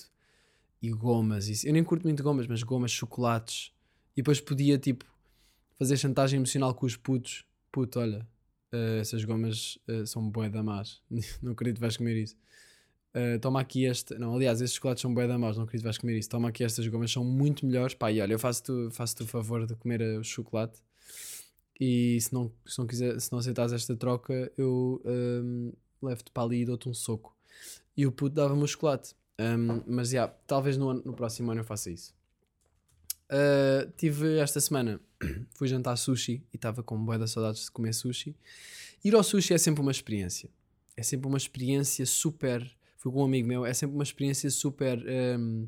e 0.81 0.91
gomas. 0.91 1.49
Isso. 1.49 1.67
Eu 1.67 1.75
nem 1.75 1.85
curto 1.85 2.05
muito 2.05 2.23
gomas, 2.23 2.47
mas 2.47 2.63
gomas, 2.63 2.91
chocolates. 2.91 3.71
E 4.15 4.23
depois 4.23 4.41
podia, 4.41 4.79
tipo, 4.79 5.05
fazer 5.79 5.97
chantagem 5.97 6.39
emocional 6.39 6.75
com 6.75 6.87
os 6.87 6.97
putos. 6.97 7.45
Puto, 7.71 8.01
olha, 8.01 8.27
uh, 8.73 9.01
essas 9.01 9.25
gomas 9.25 9.79
uh, 9.89 10.07
são 10.07 10.29
bué 10.31 10.49
da 10.49 10.63
más. 10.63 11.03
não 11.43 11.53
acredito 11.53 11.77
que 11.77 11.83
vais 11.83 11.97
comer 11.99 12.17
isso. 12.17 12.37
Uh, 13.15 13.39
toma 13.41 13.61
aqui 13.61 13.85
este. 13.85 14.15
Não, 14.15 14.35
aliás, 14.35 14.63
estes 14.63 14.77
chocolates 14.77 15.03
são 15.03 15.15
bem 15.15 15.29
da 15.29 15.39
maus, 15.39 15.59
não 15.59 15.65
acredito 15.65 15.83
que 15.83 15.89
vais 15.89 15.99
comer 15.99 16.19
isso. 16.19 16.31
Toma 16.31 16.49
aqui 16.49 16.65
estas 16.65 16.89
gomas, 16.89 17.13
são 17.13 17.23
muito 17.23 17.67
melhores. 17.67 17.95
Pá, 17.95 18.11
e 18.11 18.23
olha, 18.23 18.33
eu 18.33 18.39
faço-te 18.39 18.73
faço 18.91 19.23
o 19.23 19.27
favor 19.27 19.67
de 19.67 19.77
comer 19.77 20.01
o 20.19 20.25
chocolate. 20.25 20.81
E 21.85 22.21
se 22.21 22.33
não, 22.33 22.53
se 22.65 22.79
não, 22.79 22.87
quiser, 22.87 23.21
se 23.21 23.33
não 23.33 23.41
aceitares 23.41 23.73
esta 23.73 23.97
troca, 23.97 24.53
eu 24.57 25.03
um, 25.05 25.73
levo-te 26.01 26.31
para 26.31 26.45
ali 26.45 26.61
e 26.61 26.65
dou-te 26.65 26.89
um 26.89 26.95
soco. 26.95 27.37
E 27.97 28.07
o 28.07 28.13
puto 28.13 28.37
dava-me 28.37 28.63
o 28.63 28.67
chocolate. 28.69 29.17
Um, 29.37 29.83
mas 29.89 30.11
já, 30.11 30.19
yeah, 30.19 30.35
talvez 30.47 30.77
no, 30.77 30.95
no 30.95 31.13
próximo 31.13 31.51
ano 31.51 31.63
eu 31.63 31.65
faça 31.65 31.91
isso. 31.91 32.15
Uh, 33.25 33.91
tive 33.97 34.39
esta 34.39 34.61
semana, 34.61 35.01
fui 35.57 35.67
jantar 35.67 35.97
sushi 35.97 36.47
e 36.53 36.57
estava 36.57 36.85
com 36.85 36.97
boa 37.05 37.19
da 37.19 37.27
saudades 37.27 37.65
de 37.65 37.71
comer 37.73 37.95
sushi. 37.95 38.37
Ir 39.05 39.17
ao 39.17 39.25
sushi 39.25 39.53
é 39.53 39.59
sempre 39.59 39.81
uma 39.81 39.91
experiência. 39.91 40.49
É 40.97 41.03
sempre 41.03 41.27
uma 41.27 41.39
experiência 41.39 42.07
super 42.07 42.63
fui 43.03 43.11
com 43.11 43.23
um 43.23 43.25
amigo 43.25 43.49
meu, 43.49 43.67
é 43.67 43.75
sempre 43.75 43.97
uma 43.97 44.05
experiência 44.05 44.49
super. 44.53 45.05
Um, 45.05 45.67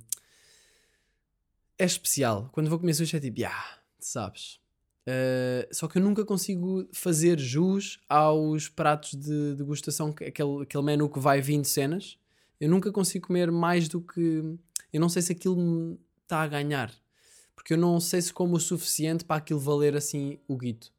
é 1.77 1.85
especial. 1.85 2.49
Quando 2.53 2.71
vou 2.71 2.79
comer 2.79 2.95
sushi 2.95 3.17
é 3.17 3.21
tipo, 3.21 3.41
yeah, 3.41 3.81
sabes? 3.99 4.61
Uh, 5.07 5.69
só 5.71 5.87
que 5.87 5.99
eu 5.99 6.03
nunca 6.03 6.25
consigo 6.25 6.89
fazer 6.93 7.39
jus 7.39 8.01
aos 8.09 8.69
pratos 8.69 9.15
de 9.15 9.55
degustação, 9.55 10.11
aquele, 10.11 10.63
aquele 10.63 10.83
menu 10.83 11.11
que 11.11 11.19
vai 11.19 11.41
20 11.41 11.67
cenas. 11.67 12.19
Eu 12.59 12.71
nunca 12.71 12.91
consigo 12.91 13.27
comer 13.27 13.51
mais 13.51 13.89
do 13.89 14.01
que. 14.01 14.43
Eu 14.93 15.01
não 15.01 15.09
sei 15.09 15.21
se 15.21 15.33
aquilo 15.33 15.99
está 16.23 16.43
a 16.43 16.49
ganhar. 16.49 16.93
Porque 17.55 17.75
eu 17.75 17.79
não 17.79 18.01
sei 18.01 18.21
se 18.23 18.33
como 18.33 18.57
o 18.57 18.61
suficiente 18.61 19.25
para 19.25 19.37
aquilo 19.37 19.61
valer 19.61 19.97
assim 19.97 20.39
o 20.49 20.57
guito. 20.57 20.93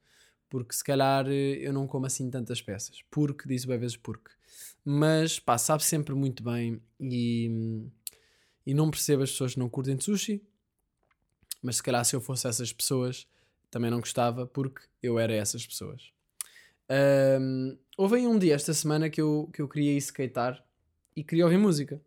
Porque 0.50 0.76
se 0.76 0.84
calhar 0.84 1.28
eh, 1.28 1.58
eu 1.60 1.74
não 1.74 1.88
como 1.88 2.06
assim 2.06 2.30
tantas 2.30 2.62
peças. 2.62 3.04
Porque, 3.10 3.48
disse 3.48 3.68
bem 3.68 3.78
vezes 3.80 3.98
porque. 3.98 4.32
Mas 4.84 5.39
pá, 5.39 5.58
sabe 5.58 5.84
sempre 5.84 6.13
muito 6.13 6.44
bem 6.44 6.80
e, 7.00 7.89
e 8.65 8.74
não 8.74 8.91
percebo 8.91 9.24
as 9.24 9.32
pessoas 9.32 9.54
que 9.54 9.60
não 9.60 9.70
curtem 9.70 10.00
sushi. 10.00 10.44
Mas 11.62 11.78
se 11.78 11.84
calhar 11.84 12.06
se 12.06 12.15
eu 12.15 12.22
fosse 12.22 12.48
essas 12.48 12.72
pessoas 12.72 13.28
também 13.76 13.92
não 13.92 14.00
gostava 14.00 14.48
porque 14.48 14.84
eu 15.04 15.20
era 15.20 15.34
essas 15.34 15.68
pessoas. 15.68 16.14
Um, 16.90 17.78
houve 17.98 18.16
aí 18.16 18.26
um 18.26 18.40
dia 18.40 18.56
esta 18.56 18.74
semana 18.74 19.10
que 19.10 19.20
eu, 19.20 19.50
que 19.54 19.62
eu 19.62 19.68
queria 19.68 19.92
ir 19.92 19.98
skatear 19.98 20.64
e 21.14 21.22
queria 21.22 21.44
ouvir 21.44 21.58
música. 21.58 22.02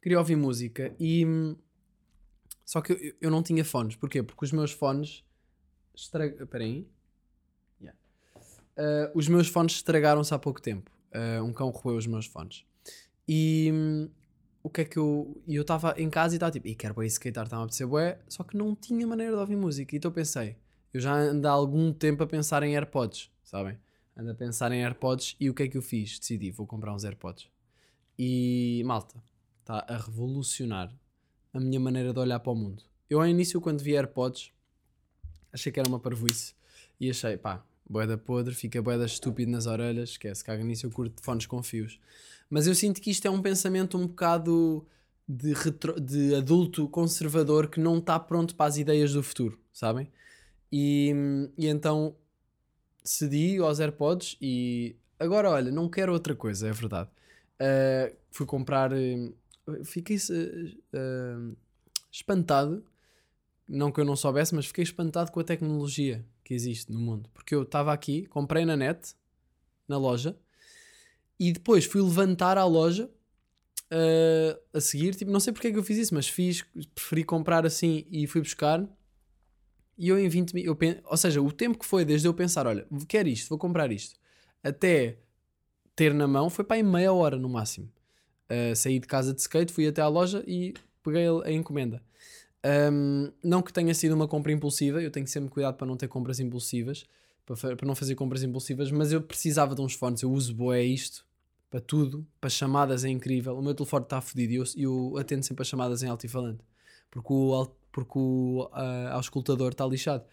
Queria 0.00 0.16
ouvir 0.16 0.36
música 0.36 0.94
e. 1.00 1.26
Só 2.64 2.80
que 2.80 2.92
eu, 2.92 3.14
eu 3.20 3.30
não 3.32 3.42
tinha 3.42 3.64
fones. 3.64 3.96
Porquê? 3.96 4.22
Porque 4.22 4.44
os 4.44 4.52
meus 4.52 4.70
fones. 4.70 5.24
Estrag... 5.92 6.40
Espera 6.40 6.62
aí. 6.62 6.86
Uh, 7.82 9.10
os 9.12 9.26
meus 9.26 9.48
fones 9.48 9.72
estragaram-se 9.72 10.32
há 10.32 10.38
pouco 10.38 10.62
tempo. 10.62 10.88
Uh, 11.12 11.42
um 11.42 11.52
cão 11.52 11.70
roeu 11.70 11.96
os 11.96 12.06
meus 12.06 12.26
fones. 12.26 12.64
E 13.26 13.72
o 14.62 14.70
que 14.70 14.82
é 14.82 14.84
que 14.84 14.98
eu. 14.98 15.40
E 15.46 15.54
eu 15.54 15.62
estava 15.62 15.94
em 15.96 16.10
casa 16.10 16.34
e 16.34 16.36
estava 16.36 16.52
tipo, 16.52 16.66
e 16.66 16.74
quero 16.74 16.94
bem 16.94 17.06
skatear, 17.06 17.46
estava 17.46 17.62
a 17.62 17.64
apetecer 17.64 17.86
bué, 17.86 18.18
só 18.28 18.44
que 18.44 18.56
não 18.56 18.74
tinha 18.74 19.06
maneira 19.06 19.32
de 19.32 19.38
ouvir 19.38 19.56
música. 19.56 19.96
Então 19.96 20.10
pensei, 20.10 20.56
eu 20.92 21.00
já 21.00 21.14
ando 21.14 21.46
há 21.46 21.50
algum 21.50 21.92
tempo 21.92 22.22
a 22.22 22.26
pensar 22.26 22.62
em 22.62 22.74
AirPods, 22.74 23.30
sabem? 23.42 23.78
Ando 24.16 24.30
a 24.30 24.34
pensar 24.34 24.72
em 24.72 24.82
AirPods 24.82 25.36
e 25.38 25.48
o 25.48 25.54
que 25.54 25.64
é 25.64 25.68
que 25.68 25.76
eu 25.76 25.82
fiz? 25.82 26.18
Decidi, 26.18 26.50
vou 26.50 26.66
comprar 26.66 26.94
uns 26.94 27.04
AirPods. 27.04 27.48
E 28.18 28.82
malta, 28.84 29.22
está 29.60 29.84
a 29.88 29.96
revolucionar 29.96 30.92
a 31.52 31.60
minha 31.60 31.78
maneira 31.78 32.12
de 32.12 32.18
olhar 32.18 32.40
para 32.40 32.52
o 32.52 32.56
mundo. 32.56 32.82
Eu 33.08 33.20
ao 33.20 33.26
início, 33.26 33.60
quando 33.60 33.80
vi 33.80 33.96
AirPods, 33.96 34.52
achei 35.52 35.70
que 35.70 35.78
era 35.78 35.88
uma 35.88 36.00
parvoíce 36.00 36.54
e 37.00 37.08
achei, 37.10 37.36
pá, 37.36 37.64
boeda 37.88 38.18
podre, 38.18 38.54
fica 38.54 38.82
boeda 38.82 39.06
estúpido 39.06 39.50
nas 39.50 39.66
orelhas, 39.66 40.10
esquece, 40.10 40.44
caga 40.44 40.62
nisso, 40.62 40.86
eu 40.86 40.90
curto 40.90 41.22
fones 41.22 41.46
com 41.46 41.62
fios. 41.62 41.98
Mas 42.50 42.66
eu 42.66 42.74
sinto 42.74 43.00
que 43.00 43.10
isto 43.10 43.26
é 43.26 43.30
um 43.30 43.42
pensamento 43.42 43.98
um 43.98 44.06
bocado 44.06 44.86
de, 45.28 45.52
retro, 45.52 46.00
de 46.00 46.34
adulto 46.34 46.88
conservador 46.88 47.68
que 47.68 47.78
não 47.78 47.98
está 47.98 48.18
pronto 48.18 48.54
para 48.54 48.66
as 48.66 48.78
ideias 48.78 49.12
do 49.12 49.22
futuro, 49.22 49.58
sabem? 49.72 50.10
E, 50.72 51.12
e 51.56 51.66
então 51.66 52.16
cedi 53.04 53.58
aos 53.58 53.80
AirPods 53.80 54.36
e 54.40 54.96
agora 55.18 55.50
olha, 55.50 55.70
não 55.70 55.88
quero 55.88 56.12
outra 56.12 56.34
coisa, 56.34 56.68
é 56.68 56.72
verdade. 56.72 57.10
Uh, 57.60 58.16
fui 58.30 58.46
comprar, 58.46 58.92
uh, 58.92 59.84
fiquei 59.84 60.16
uh, 60.16 61.56
espantado, 62.10 62.84
não 63.68 63.92
que 63.92 64.00
eu 64.00 64.04
não 64.04 64.16
soubesse, 64.16 64.54
mas 64.54 64.66
fiquei 64.66 64.84
espantado 64.84 65.30
com 65.30 65.40
a 65.40 65.44
tecnologia 65.44 66.24
que 66.42 66.54
existe 66.54 66.90
no 66.90 66.98
mundo. 66.98 67.28
Porque 67.34 67.54
eu 67.54 67.62
estava 67.62 67.92
aqui, 67.92 68.26
comprei 68.26 68.64
na 68.64 68.76
net, 68.76 69.14
na 69.86 69.98
loja, 69.98 70.36
e 71.38 71.52
depois 71.52 71.84
fui 71.84 72.02
levantar 72.02 72.58
a 72.58 72.64
loja 72.64 73.08
uh, 73.92 74.60
a 74.72 74.80
seguir. 74.80 75.14
Tipo, 75.14 75.30
não 75.30 75.40
sei 75.40 75.52
porque 75.52 75.68
é 75.68 75.72
que 75.72 75.78
eu 75.78 75.82
fiz 75.82 75.98
isso, 75.98 76.14
mas 76.14 76.28
fiz, 76.28 76.64
preferi 76.94 77.24
comprar 77.24 77.64
assim 77.64 78.06
e 78.10 78.26
fui 78.26 78.40
buscar. 78.40 78.86
E 79.96 80.08
eu 80.08 80.18
em 80.18 80.28
20 80.28 80.52
mil, 80.52 80.78
ou 81.04 81.16
seja, 81.16 81.42
o 81.42 81.50
tempo 81.50 81.78
que 81.78 81.86
foi 81.86 82.04
desde 82.04 82.28
eu 82.28 82.34
pensar, 82.34 82.66
olha, 82.66 82.86
quero 83.08 83.28
isto, 83.28 83.48
vou 83.48 83.58
comprar 83.58 83.90
isto, 83.90 84.14
até 84.62 85.18
ter 85.96 86.14
na 86.14 86.28
mão 86.28 86.48
foi 86.48 86.64
para 86.64 86.78
em 86.78 86.84
meia 86.84 87.12
hora 87.12 87.36
no 87.36 87.48
máximo. 87.48 87.90
Uh, 88.48 88.74
saí 88.76 89.00
de 89.00 89.08
casa 89.08 89.34
de 89.34 89.40
skate, 89.40 89.72
fui 89.72 89.88
até 89.88 90.00
à 90.00 90.06
loja 90.06 90.44
e 90.46 90.72
peguei 91.02 91.26
a 91.44 91.50
encomenda. 91.50 92.00
Um, 92.92 93.32
não 93.42 93.60
que 93.60 93.72
tenha 93.72 93.92
sido 93.92 94.14
uma 94.14 94.28
compra 94.28 94.52
impulsiva, 94.52 95.02
eu 95.02 95.10
tenho 95.10 95.26
sempre 95.26 95.50
cuidado 95.50 95.76
para 95.76 95.86
não 95.86 95.96
ter 95.96 96.06
compras 96.06 96.38
impulsivas, 96.38 97.04
para, 97.44 97.76
para 97.76 97.86
não 97.86 97.94
fazer 97.96 98.14
compras 98.14 98.44
impulsivas, 98.44 98.92
mas 98.92 99.10
eu 99.10 99.20
precisava 99.20 99.74
de 99.74 99.80
uns 99.80 99.94
fones. 99.94 100.22
Eu 100.22 100.30
uso 100.30 100.54
boé 100.54 100.82
isto 100.84 101.26
para 101.70 101.80
tudo, 101.80 102.26
para 102.40 102.50
chamadas 102.50 103.04
é 103.04 103.08
incrível. 103.08 103.58
O 103.58 103.62
meu 103.62 103.74
telefone 103.74 104.04
está 104.04 104.20
fodido 104.20 104.52
e 104.52 104.56
eu, 104.56 104.64
eu 104.76 105.18
atendo 105.18 105.44
sempre 105.44 105.62
as 105.62 105.68
chamadas 105.68 106.02
em 106.02 106.08
altifalante 106.08 106.64
porque 107.10 107.32
o, 107.32 107.66
porque 107.92 108.18
o 108.18 108.68
uh, 108.72 109.12
auscultador 109.12 109.72
está 109.72 109.86
lixado. 109.86 110.24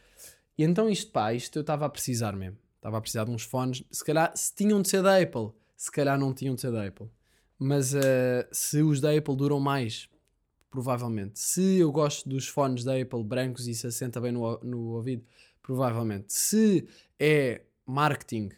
E 0.58 0.64
então 0.64 0.90
isto, 0.90 1.12
pá, 1.12 1.34
isto 1.34 1.58
eu 1.58 1.62
estava 1.62 1.86
a 1.86 1.90
precisar 1.90 2.36
mesmo. 2.36 2.58
Estava 2.76 2.98
a 2.98 3.02
precisar 3.02 3.26
de 3.26 3.32
uns 3.32 3.44
fones. 3.44 3.84
Se 3.92 4.04
calhar, 4.04 4.32
se 4.36 4.54
tinham 4.54 4.82
de 4.82 4.90
ser 4.90 5.02
da 5.02 5.20
Apple, 5.20 5.50
se 5.76 5.92
calhar 5.92 6.20
não 6.20 6.34
tinham 6.34 6.56
de 6.56 6.62
ser 6.62 6.72
da 6.72 6.86
Apple. 6.86 7.10
Mas 7.58 7.94
uh, 7.94 8.46
se 8.52 8.82
os 8.82 9.02
da 9.02 9.12
Apple 9.12 9.36
duram 9.36 9.60
mais, 9.60 10.10
Provavelmente. 10.70 11.40
Se 11.40 11.78
eu 11.78 11.90
gosto 11.90 12.28
dos 12.28 12.50
fones 12.50 12.84
da 12.84 13.00
Apple 13.00 13.24
brancos 13.24 13.66
e 13.66 13.74
se 13.74 13.88
assenta 13.88 14.20
bem 14.20 14.34
no, 14.34 14.60
no 14.60 14.90
ouvido, 14.90 15.24
provavelmente. 15.64 16.34
Se 16.34 16.86
é 17.18 17.62
marketing, 17.86 18.50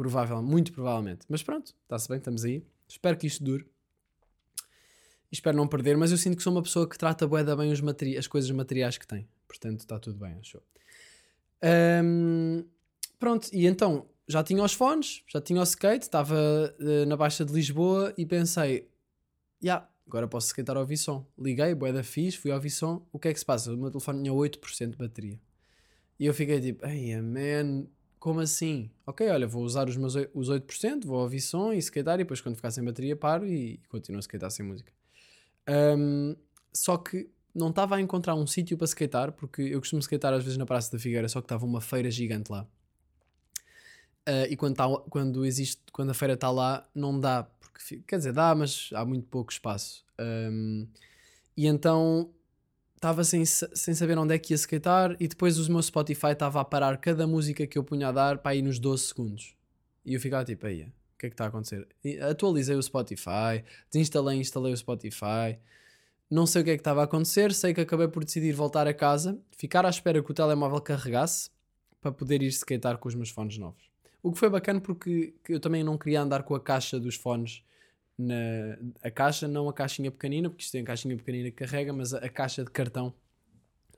provavelmente, 0.00 0.50
muito 0.50 0.72
provavelmente. 0.72 1.26
Mas 1.28 1.42
pronto, 1.42 1.74
está-se 1.82 2.08
bem, 2.08 2.16
estamos 2.16 2.42
aí. 2.42 2.64
Espero 2.88 3.18
que 3.18 3.26
isto 3.26 3.44
dure. 3.44 3.66
espero 5.30 5.54
não 5.54 5.68
perder, 5.68 5.94
mas 5.98 6.10
eu 6.10 6.16
sinto 6.16 6.38
que 6.38 6.42
sou 6.42 6.52
uma 6.52 6.62
pessoa 6.62 6.88
que 6.88 6.96
trata 6.96 7.28
bué 7.28 7.44
da 7.44 7.54
bem 7.54 7.70
os 7.70 7.82
materi 7.82 8.16
as 8.16 8.26
coisas 8.26 8.50
materiais 8.50 8.96
que 8.96 9.06
tem. 9.06 9.28
Portanto, 9.46 9.80
está 9.80 9.98
tudo 9.98 10.18
bem, 10.18 10.34
acho. 10.40 10.58
Um, 12.02 12.64
pronto, 13.18 13.50
e 13.52 13.66
então 13.66 14.08
já 14.26 14.42
tinha 14.42 14.64
os 14.64 14.72
fones, 14.72 15.22
já 15.26 15.38
tinha 15.38 15.60
o 15.60 15.64
skate, 15.64 16.04
estava 16.04 16.34
uh, 16.34 17.06
na 17.06 17.16
Baixa 17.16 17.44
de 17.44 17.52
Lisboa 17.52 18.14
e 18.16 18.24
pensei, 18.24 18.88
já, 19.60 19.72
yeah, 19.74 19.88
agora 20.06 20.26
posso 20.26 20.46
skatear 20.46 20.78
ao 20.78 20.96
som. 20.96 21.26
Liguei, 21.38 21.74
bué 21.74 21.92
da 21.92 22.02
fiz, 22.02 22.36
fui 22.36 22.50
ao 22.50 22.70
som, 22.70 23.06
o 23.12 23.18
que 23.18 23.28
é 23.28 23.34
que 23.34 23.38
se 23.38 23.44
passa? 23.44 23.70
O 23.70 23.76
meu 23.76 23.90
telefone 23.90 24.22
tinha 24.22 24.32
8% 24.32 24.90
de 24.92 24.96
bateria. 24.96 25.38
E 26.18 26.24
eu 26.24 26.32
fiquei 26.32 26.58
tipo, 26.58 26.86
ei, 26.86 27.20
man, 27.20 27.86
como 28.20 28.40
assim? 28.40 28.90
Ok, 29.06 29.26
olha, 29.30 29.46
vou 29.48 29.64
usar 29.64 29.88
os 29.88 29.96
meus 29.96 30.14
os 30.34 30.50
8%, 30.50 31.06
vou 31.06 31.20
ao 31.20 31.38
som 31.40 31.72
e 31.72 31.78
skatear 31.78 32.16
e 32.16 32.18
depois 32.18 32.40
quando 32.42 32.54
ficar 32.54 32.70
sem 32.70 32.84
bateria 32.84 33.16
paro 33.16 33.46
e, 33.46 33.74
e 33.74 33.78
continuo 33.88 34.18
a 34.18 34.20
skatear 34.20 34.50
sem 34.50 34.64
música. 34.64 34.92
Um, 35.68 36.36
só 36.72 36.98
que 36.98 37.30
não 37.54 37.70
estava 37.70 37.96
a 37.96 38.00
encontrar 38.00 38.34
um 38.34 38.46
sítio 38.46 38.76
para 38.76 38.86
skatear, 38.86 39.32
porque 39.32 39.62
eu 39.62 39.80
costumo 39.80 40.00
skatear 40.02 40.34
às 40.34 40.44
vezes 40.44 40.58
na 40.58 40.66
Praça 40.66 40.92
da 40.92 40.98
Figueira, 40.98 41.28
só 41.30 41.40
que 41.40 41.46
estava 41.46 41.64
uma 41.64 41.80
feira 41.80 42.10
gigante 42.10 42.52
lá. 42.52 42.66
Uh, 44.28 44.46
e 44.50 44.56
quando, 44.56 44.76
tá, 44.76 44.86
quando, 45.08 45.46
existe, 45.46 45.82
quando 45.90 46.10
a 46.10 46.14
feira 46.14 46.34
está 46.34 46.50
lá, 46.50 46.86
não 46.94 47.18
dá, 47.18 47.44
porque 47.58 48.02
quer 48.06 48.18
dizer, 48.18 48.34
dá, 48.34 48.54
mas 48.54 48.90
há 48.92 49.02
muito 49.02 49.26
pouco 49.28 49.50
espaço. 49.50 50.04
Um, 50.20 50.86
e 51.56 51.66
então 51.66 52.30
estava 53.00 53.24
sem, 53.24 53.44
sem 53.46 53.94
saber 53.94 54.18
onde 54.18 54.34
é 54.34 54.38
que 54.38 54.52
ia 54.52 54.56
skatear, 54.56 55.16
e 55.18 55.26
depois 55.26 55.58
o 55.58 55.72
meu 55.72 55.82
Spotify 55.82 56.32
estava 56.32 56.60
a 56.60 56.64
parar 56.64 56.98
cada 56.98 57.26
música 57.26 57.66
que 57.66 57.78
eu 57.78 57.82
punha 57.82 58.08
a 58.08 58.12
dar 58.12 58.38
para 58.38 58.54
ir 58.54 58.62
nos 58.62 58.78
12 58.78 59.04
segundos. 59.04 59.56
E 60.04 60.14
eu 60.14 60.20
ficava 60.20 60.44
tipo, 60.44 60.66
aí, 60.66 60.82
o 60.82 61.18
que 61.18 61.26
é 61.26 61.28
que 61.30 61.34
está 61.34 61.44
a 61.44 61.48
acontecer? 61.48 61.88
E 62.04 62.18
atualizei 62.20 62.76
o 62.76 62.82
Spotify, 62.82 63.64
desinstalei 63.90 64.36
e 64.36 64.40
instalei 64.40 64.72
o 64.72 64.76
Spotify 64.76 65.58
não 66.30 66.46
sei 66.46 66.62
o 66.62 66.64
que 66.64 66.70
é 66.70 66.76
que 66.76 66.80
estava 66.80 67.00
a 67.00 67.04
acontecer, 67.04 67.52
sei 67.52 67.74
que 67.74 67.80
acabei 67.80 68.06
por 68.06 68.24
decidir 68.24 68.52
voltar 68.52 68.86
a 68.86 68.94
casa, 68.94 69.36
ficar 69.50 69.84
à 69.84 69.90
espera 69.90 70.22
que 70.22 70.30
o 70.30 70.34
telemóvel 70.34 70.80
carregasse 70.80 71.50
para 72.00 72.12
poder 72.12 72.40
ir 72.40 72.48
skatear 72.52 72.98
com 72.98 73.08
os 73.08 73.16
meus 73.16 73.30
fones 73.30 73.58
novos. 73.58 73.90
O 74.22 74.30
que 74.30 74.38
foi 74.38 74.48
bacana 74.48 74.80
porque 74.80 75.34
eu 75.48 75.58
também 75.58 75.82
não 75.82 75.98
queria 75.98 76.22
andar 76.22 76.44
com 76.44 76.54
a 76.54 76.60
caixa 76.60 77.00
dos 77.00 77.16
fones 77.16 77.64
na 78.20 78.78
a 79.02 79.10
caixa, 79.10 79.48
não 79.48 79.68
a 79.68 79.72
caixinha 79.72 80.10
pequenina, 80.10 80.48
porque 80.48 80.62
isto 80.62 80.72
tem 80.72 80.82
a 80.82 80.84
caixinha 80.84 81.16
pequenina 81.16 81.50
que 81.50 81.56
carrega, 81.56 81.92
mas 81.92 82.14
a, 82.14 82.18
a 82.18 82.28
caixa 82.28 82.64
de 82.64 82.70
cartão. 82.70 83.14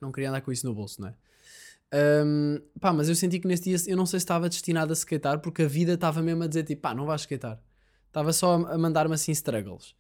Não 0.00 0.10
queria 0.10 0.30
andar 0.30 0.40
com 0.40 0.50
isso 0.50 0.66
no 0.66 0.74
bolso, 0.74 1.00
não 1.00 1.08
é? 1.08 1.14
Um, 2.24 2.58
pá, 2.80 2.92
mas 2.92 3.08
eu 3.08 3.14
senti 3.14 3.38
que 3.38 3.46
neste 3.46 3.68
dia 3.68 3.90
eu 3.90 3.96
não 3.96 4.06
sei 4.06 4.18
se 4.18 4.24
estava 4.24 4.48
destinado 4.48 4.92
a 4.92 4.94
skatear 4.94 5.40
porque 5.40 5.62
a 5.62 5.68
vida 5.68 5.92
estava 5.92 6.22
mesmo 6.22 6.42
a 6.42 6.46
dizer 6.46 6.64
tipo, 6.64 6.80
pá, 6.80 6.94
não 6.94 7.04
vais 7.04 7.20
skatear. 7.22 7.60
Estava 8.06 8.32
só 8.32 8.54
a 8.54 8.78
mandar-me 8.78 9.14
assim 9.14 9.32
struggles. 9.32 9.94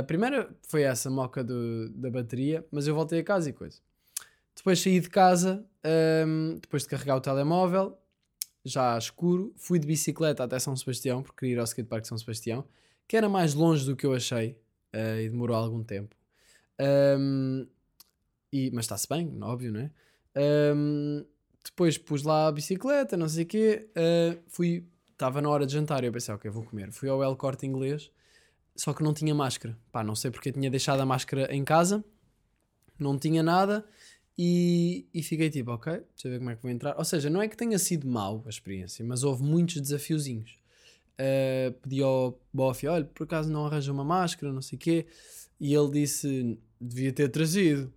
A 0.00 0.02
primeira 0.02 0.50
foi 0.66 0.82
essa 0.82 1.08
moca 1.08 1.44
do, 1.44 1.88
da 1.90 2.10
bateria, 2.10 2.66
mas 2.70 2.86
eu 2.86 2.94
voltei 2.94 3.20
a 3.20 3.24
casa 3.24 3.50
e 3.50 3.52
coisa. 3.52 3.80
Depois 4.56 4.80
saí 4.80 4.98
de 5.00 5.08
casa, 5.08 5.64
um, 6.26 6.58
depois 6.60 6.82
de 6.82 6.88
carregar 6.88 7.16
o 7.16 7.20
telemóvel, 7.20 7.96
já 8.64 8.98
escuro, 8.98 9.54
fui 9.56 9.78
de 9.78 9.86
bicicleta 9.86 10.44
até 10.44 10.58
São 10.58 10.76
Sebastião, 10.76 11.22
porque 11.22 11.38
queria 11.38 11.54
ir 11.54 11.58
ao 11.58 11.64
skatepark 11.64 12.02
de 12.02 12.08
São 12.08 12.18
Sebastião, 12.18 12.64
que 13.10 13.16
era 13.16 13.28
mais 13.28 13.54
longe 13.54 13.84
do 13.84 13.96
que 13.96 14.06
eu 14.06 14.14
achei 14.14 14.56
uh, 14.94 15.20
e 15.20 15.28
demorou 15.28 15.56
algum 15.56 15.82
tempo. 15.82 16.14
Um, 17.18 17.66
e, 18.52 18.70
mas 18.70 18.84
está-se 18.84 19.08
bem, 19.08 19.36
óbvio, 19.42 19.72
não 19.72 19.80
é? 19.80 19.90
Um, 20.76 21.26
depois 21.64 21.98
pus 21.98 22.22
lá 22.22 22.46
a 22.46 22.52
bicicleta, 22.52 23.16
não 23.16 23.28
sei 23.28 23.42
o 23.42 23.46
quê, 23.48 23.90
uh, 23.96 24.40
fui, 24.46 24.86
estava 25.10 25.42
na 25.42 25.50
hora 25.50 25.66
de 25.66 25.72
jantar 25.72 26.04
e 26.04 26.06
eu 26.06 26.12
pensei, 26.12 26.32
ok, 26.32 26.48
vou 26.52 26.62
comer. 26.62 26.92
Fui 26.92 27.08
ao 27.08 27.20
El 27.20 27.34
Corte 27.34 27.66
Inglês 27.66 28.12
só 28.76 28.94
que 28.94 29.02
não 29.02 29.12
tinha 29.12 29.34
máscara. 29.34 29.76
Pá, 29.90 30.04
não 30.04 30.14
sei 30.14 30.30
porque 30.30 30.52
tinha 30.52 30.70
deixado 30.70 31.00
a 31.00 31.04
máscara 31.04 31.52
em 31.52 31.64
casa, 31.64 32.04
não 32.96 33.18
tinha 33.18 33.42
nada 33.42 33.84
e, 34.38 35.08
e 35.12 35.20
fiquei 35.20 35.50
tipo, 35.50 35.72
ok, 35.72 35.94
deixa 35.94 36.28
eu 36.28 36.30
ver 36.30 36.38
como 36.38 36.50
é 36.50 36.54
que 36.54 36.62
vou 36.62 36.70
entrar. 36.70 36.96
Ou 36.96 37.04
seja, 37.04 37.28
não 37.28 37.42
é 37.42 37.48
que 37.48 37.56
tenha 37.56 37.76
sido 37.76 38.06
mau 38.06 38.44
a 38.46 38.48
experiência, 38.48 39.04
mas 39.04 39.24
houve 39.24 39.42
muitos 39.42 39.80
desafiozinhos. 39.80 40.59
Uh, 41.20 41.72
pedi 41.82 42.02
ao 42.02 42.40
bofe, 42.50 42.86
olha, 42.86 43.04
por 43.04 43.24
acaso 43.24 43.52
não 43.52 43.66
arranja 43.66 43.92
uma 43.92 44.04
máscara, 44.04 44.50
não 44.50 44.62
sei 44.62 44.76
o 44.76 44.80
quê, 44.80 45.06
e 45.60 45.74
ele 45.74 45.90
disse, 45.90 46.58
devia 46.80 47.12
ter 47.12 47.28
trazido. 47.28 47.92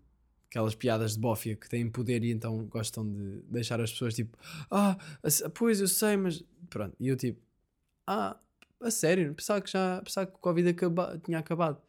Aquelas 0.49 0.75
piadas 0.75 1.13
de 1.13 1.19
bófia 1.19 1.55
que 1.55 1.67
têm 1.67 1.89
poder 1.89 2.23
e 2.23 2.31
então 2.31 2.65
gostam 2.65 3.09
de 3.09 3.41
deixar 3.49 3.81
as 3.81 3.91
pessoas 3.91 4.13
tipo, 4.13 4.37
ah, 4.69 4.95
pois 5.55 5.81
eu 5.81 5.87
sei, 5.87 6.15
mas 6.15 6.43
pronto. 6.69 6.95
E 6.99 7.07
eu 7.07 7.15
tipo, 7.15 7.41
ah, 8.05 8.37
a 8.79 8.91
sério, 8.91 9.33
pensava 9.33 9.61
que 9.61 9.71
já 9.71 10.01
pensava 10.03 10.27
que 10.27 10.35
o 10.35 10.39
Covid 10.39 10.69
acaba, 10.69 11.19
tinha 11.23 11.39
acabado. 11.39 11.81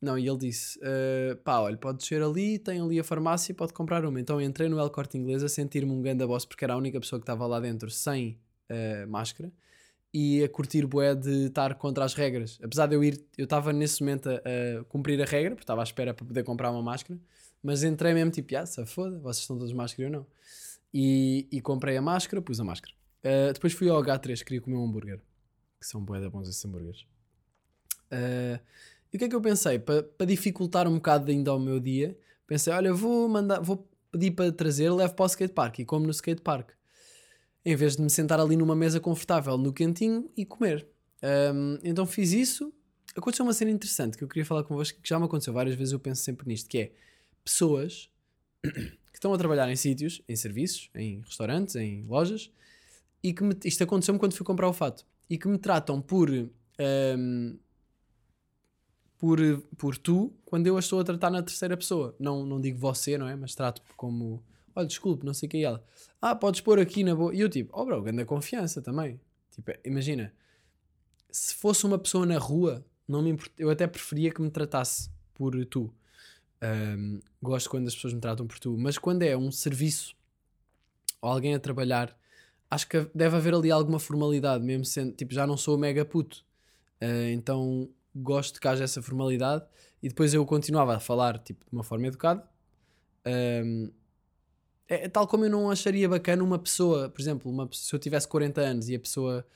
Não, 0.00 0.16
e 0.16 0.28
ele 0.28 0.38
disse: 0.38 0.78
uh, 0.78 1.36
pá, 1.38 1.58
olha, 1.60 1.76
pode 1.76 1.98
descer 1.98 2.22
ali, 2.22 2.58
tem 2.58 2.80
ali 2.80 3.00
a 3.00 3.04
farmácia 3.04 3.50
e 3.50 3.54
pode 3.54 3.72
comprar 3.72 4.04
uma. 4.04 4.20
Então 4.20 4.40
entrei 4.40 4.68
no 4.68 4.78
El 4.78 4.90
Corte 4.90 5.18
Inglês 5.18 5.42
a 5.42 5.48
sentir-me 5.48 5.90
um 5.90 6.00
ganda 6.00 6.26
boss 6.26 6.44
porque 6.44 6.64
era 6.64 6.74
a 6.74 6.76
única 6.76 7.00
pessoa 7.00 7.18
que 7.18 7.24
estava 7.24 7.44
lá 7.46 7.58
dentro 7.58 7.90
sem 7.90 8.38
uh, 8.70 9.08
máscara 9.08 9.52
e 10.12 10.42
a 10.42 10.48
curtir 10.48 10.86
bué 10.86 11.14
de 11.14 11.46
estar 11.46 11.74
contra 11.76 12.04
as 12.04 12.14
regras. 12.14 12.58
Apesar 12.62 12.86
de 12.86 12.96
eu 12.96 13.04
ir, 13.04 13.24
eu 13.38 13.44
estava 13.44 13.72
nesse 13.72 14.00
momento 14.02 14.28
a, 14.28 14.34
a, 14.34 14.84
cumprir 14.84 15.20
a 15.22 15.24
regra, 15.24 15.50
porque 15.50 15.62
estava 15.62 15.82
à 15.82 15.84
espera 15.84 16.12
para 16.12 16.26
poder 16.26 16.42
comprar 16.42 16.70
uma 16.70 16.82
máscara, 16.82 17.18
mas 17.62 17.82
entrei 17.82 18.14
mesmo 18.14 18.30
tipo, 18.30 18.56
ah, 18.56 18.66
se 18.66 18.84
foda, 18.86 19.18
vocês 19.18 19.42
estão 19.42 19.56
todos 19.56 19.72
máscara 19.72 20.08
ou 20.08 20.12
não. 20.12 20.26
E, 20.92 21.46
e 21.52 21.60
comprei 21.60 21.96
a 21.96 22.02
máscara, 22.02 22.42
pus 22.42 22.58
a 22.58 22.64
máscara. 22.64 22.92
Uh, 23.22 23.52
depois 23.52 23.72
fui 23.72 23.88
ao 23.88 24.02
H3, 24.02 24.42
queria 24.42 24.60
comer 24.60 24.76
um 24.76 24.84
hambúrguer 24.84 25.20
que 25.80 25.86
são 25.86 26.04
bué 26.04 26.28
bons 26.28 26.48
esses 26.48 26.64
hambúrgueres. 26.64 27.02
Uh, 28.12 28.60
e 29.12 29.16
o 29.16 29.18
que 29.18 29.24
é 29.24 29.28
que 29.28 29.34
eu 29.34 29.40
pensei? 29.40 29.78
Para 29.78 30.02
pa 30.02 30.24
dificultar 30.24 30.86
um 30.86 30.94
bocado 30.94 31.30
ainda 31.30 31.50
ao 31.50 31.58
meu 31.58 31.80
dia, 31.80 32.16
pensei, 32.46 32.72
olha, 32.72 32.92
vou 32.92 33.28
mandar, 33.28 33.60
vou 33.60 33.88
pedir 34.12 34.32
para 34.32 34.52
trazer, 34.52 34.90
levo 34.90 35.14
para 35.14 35.24
o 35.24 35.26
skatepark 35.26 35.78
e 35.78 35.84
como 35.84 36.04
no 36.04 36.10
skatepark. 36.10 36.70
Em 37.64 37.76
vez 37.76 37.96
de 37.96 38.02
me 38.02 38.10
sentar 38.10 38.40
ali 38.40 38.56
numa 38.56 38.74
mesa 38.74 38.98
confortável 39.00 39.56
no 39.58 39.72
cantinho 39.72 40.30
e 40.36 40.44
comer. 40.46 40.86
Um, 41.22 41.78
então 41.82 42.06
fiz 42.06 42.32
isso. 42.32 42.72
Aconteceu 43.14 43.44
uma 43.44 43.52
cena 43.52 43.70
interessante 43.70 44.16
que 44.16 44.24
eu 44.24 44.28
queria 44.28 44.46
falar 44.46 44.64
convosco, 44.64 45.00
que 45.00 45.08
já 45.08 45.18
me 45.18 45.24
aconteceu 45.24 45.52
várias 45.52 45.74
vezes, 45.74 45.92
eu 45.92 46.00
penso 46.00 46.22
sempre 46.22 46.46
nisto, 46.46 46.68
que 46.68 46.78
é 46.78 46.92
pessoas 47.44 48.08
que 48.62 48.98
estão 49.14 49.34
a 49.34 49.38
trabalhar 49.38 49.70
em 49.70 49.76
sítios, 49.76 50.22
em 50.28 50.36
serviços, 50.36 50.90
em 50.94 51.20
restaurantes, 51.20 51.74
em 51.74 52.02
lojas, 52.04 52.50
e 53.22 53.32
que 53.34 53.42
me, 53.42 53.54
isto 53.64 53.82
aconteceu-me 53.82 54.18
quando 54.18 54.34
fui 54.34 54.46
comprar 54.46 54.68
o 54.68 54.72
fato 54.72 55.04
e 55.28 55.36
que 55.36 55.48
me 55.48 55.58
tratam 55.58 56.00
por. 56.00 56.30
Um, 56.30 57.58
por, 59.20 59.38
por 59.76 59.98
tu, 59.98 60.32
quando 60.46 60.66
eu 60.66 60.76
a 60.76 60.80
estou 60.80 60.98
a 60.98 61.04
tratar 61.04 61.28
na 61.28 61.42
terceira 61.42 61.76
pessoa. 61.76 62.16
Não, 62.18 62.46
não 62.46 62.58
digo 62.58 62.78
você, 62.78 63.18
não 63.18 63.28
é? 63.28 63.36
Mas 63.36 63.54
trato 63.54 63.82
como. 63.94 64.42
Olha, 64.80 64.86
desculpe, 64.86 65.26
não 65.26 65.34
sei 65.34 65.46
o 65.46 65.50
que 65.50 65.58
é 65.58 65.62
ela. 65.62 65.84
Ah, 66.20 66.34
podes 66.34 66.60
pôr 66.60 66.78
aqui 66.80 67.04
na 67.04 67.14
boa. 67.14 67.34
E 67.34 67.40
eu 67.40 67.48
tipo, 67.48 67.70
oh 67.78 67.84
bro, 67.84 68.02
grande 68.02 68.24
confiança 68.24 68.80
também. 68.80 69.20
Tipo, 69.50 69.72
imagina, 69.84 70.32
se 71.30 71.54
fosse 71.54 71.84
uma 71.84 71.98
pessoa 71.98 72.24
na 72.24 72.38
rua, 72.38 72.84
não 73.06 73.22
me 73.22 73.30
import... 73.30 73.52
eu 73.58 73.70
até 73.70 73.86
preferia 73.86 74.30
que 74.32 74.40
me 74.40 74.50
tratasse 74.50 75.10
por 75.34 75.52
tu. 75.66 75.92
Um, 76.62 77.20
gosto 77.42 77.68
quando 77.68 77.88
as 77.88 77.94
pessoas 77.94 78.14
me 78.14 78.20
tratam 78.20 78.46
por 78.46 78.58
tu, 78.58 78.76
mas 78.78 78.98
quando 78.98 79.22
é 79.22 79.36
um 79.36 79.50
serviço 79.50 80.14
ou 81.20 81.30
alguém 81.30 81.54
a 81.54 81.58
trabalhar 81.58 82.16
acho 82.70 82.86
que 82.88 83.06
deve 83.14 83.36
haver 83.36 83.54
ali 83.54 83.70
alguma 83.70 83.98
formalidade, 83.98 84.64
mesmo 84.64 84.84
sendo, 84.84 85.12
tipo, 85.12 85.34
já 85.34 85.46
não 85.46 85.56
sou 85.56 85.76
mega 85.76 86.04
puto. 86.04 86.44
Uh, 87.02 87.30
então 87.32 87.88
gosto 88.14 88.60
que 88.60 88.68
haja 88.68 88.84
essa 88.84 89.02
formalidade 89.02 89.64
e 90.02 90.08
depois 90.08 90.32
eu 90.32 90.44
continuava 90.46 90.96
a 90.96 91.00
falar, 91.00 91.38
tipo, 91.38 91.64
de 91.64 91.72
uma 91.72 91.82
forma 91.82 92.06
educada. 92.06 92.48
Um, 93.26 93.90
é, 94.90 95.04
é, 95.04 95.08
tal 95.08 95.26
como 95.28 95.44
eu 95.44 95.50
não 95.50 95.70
acharia 95.70 96.08
bacana 96.08 96.42
uma 96.42 96.58
pessoa, 96.58 97.08
por 97.08 97.20
exemplo, 97.20 97.50
uma, 97.50 97.68
se 97.72 97.94
eu 97.94 97.98
tivesse 97.98 98.26
40 98.28 98.60
anos 98.60 98.88
e 98.88 98.96
a 98.96 99.00
pessoa 99.00 99.46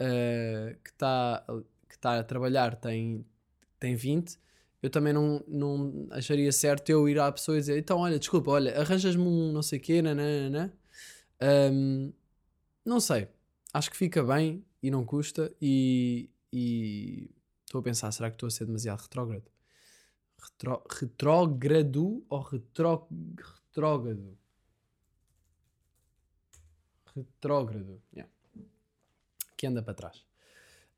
uh, 0.00 0.76
que 0.82 0.90
está 0.90 1.44
que 1.88 1.98
tá 1.98 2.20
a 2.20 2.24
trabalhar 2.24 2.76
tem, 2.76 3.26
tem 3.80 3.96
20, 3.96 4.38
eu 4.82 4.90
também 4.90 5.12
não, 5.12 5.42
não 5.48 6.06
acharia 6.10 6.50
certo 6.52 6.90
eu 6.90 7.08
ir 7.08 7.18
à 7.18 7.30
pessoa 7.32 7.56
e 7.56 7.60
dizer 7.60 7.78
então, 7.78 7.98
olha, 7.98 8.18
desculpa, 8.18 8.52
olha, 8.52 8.78
arranjas-me 8.80 9.22
um 9.22 9.52
não 9.52 9.62
sei 9.62 9.78
quê, 9.80 10.00
nanana. 10.02 10.72
Um, 11.72 12.12
não 12.84 13.00
sei. 13.00 13.28
Acho 13.72 13.90
que 13.90 13.96
fica 13.96 14.22
bem 14.22 14.64
e 14.82 14.90
não 14.90 15.04
custa. 15.04 15.52
E 15.60 16.30
estou 17.66 17.80
a 17.80 17.82
pensar, 17.82 18.12
será 18.12 18.30
que 18.30 18.36
estou 18.36 18.46
a 18.46 18.50
ser 18.50 18.66
demasiado 18.66 19.00
retrógrado? 19.00 19.50
Retro, 20.38 20.82
retrógrado 21.00 22.24
ou 22.28 22.40
retró, 22.42 23.08
retrógrado? 23.66 24.43
Retrógrado. 27.14 28.00
Yeah. 28.12 28.30
Que 29.56 29.66
anda 29.66 29.82
para 29.82 29.94
trás. 29.94 30.18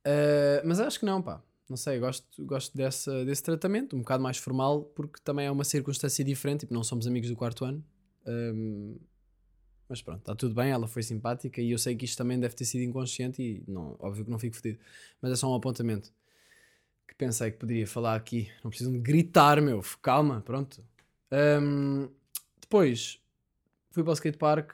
Uh, 0.06 0.62
mas 0.64 0.80
acho 0.80 1.00
que 1.00 1.06
não, 1.06 1.20
pá. 1.20 1.42
Não 1.68 1.76
sei, 1.76 1.98
gosto, 1.98 2.44
gosto 2.44 2.76
dessa, 2.76 3.24
desse 3.24 3.42
tratamento, 3.42 3.96
um 3.96 3.98
bocado 3.98 4.22
mais 4.22 4.38
formal, 4.38 4.84
porque 4.94 5.20
também 5.24 5.46
é 5.46 5.50
uma 5.50 5.64
circunstância 5.64 6.24
diferente. 6.24 6.60
Tipo, 6.60 6.74
não 6.74 6.84
somos 6.84 7.06
amigos 7.06 7.28
do 7.28 7.36
quarto 7.36 7.64
ano. 7.64 7.84
Um, 8.24 8.96
mas 9.88 10.02
pronto, 10.02 10.20
está 10.20 10.34
tudo 10.34 10.54
bem, 10.54 10.70
ela 10.70 10.88
foi 10.88 11.02
simpática 11.02 11.60
e 11.60 11.70
eu 11.70 11.78
sei 11.78 11.94
que 11.94 12.04
isto 12.04 12.18
também 12.18 12.38
deve 12.38 12.54
ter 12.54 12.64
sido 12.64 12.82
inconsciente 12.82 13.40
e 13.40 13.62
não, 13.68 13.96
óbvio 14.00 14.24
que 14.24 14.30
não 14.30 14.38
fico 14.38 14.56
fedido. 14.56 14.80
Mas 15.20 15.32
é 15.32 15.36
só 15.36 15.50
um 15.50 15.54
apontamento. 15.54 16.12
que 17.06 17.14
pensei 17.14 17.50
que 17.50 17.58
poderia 17.58 17.86
falar 17.86 18.16
aqui. 18.16 18.50
Não 18.62 18.70
preciso 18.70 18.92
de 18.92 18.98
gritar, 18.98 19.60
meu. 19.60 19.80
Calma, 20.02 20.40
pronto. 20.42 20.84
Um, 21.32 22.08
depois 22.60 23.20
fui 23.90 24.02
para 24.02 24.10
o 24.10 24.14
skatepark 24.14 24.72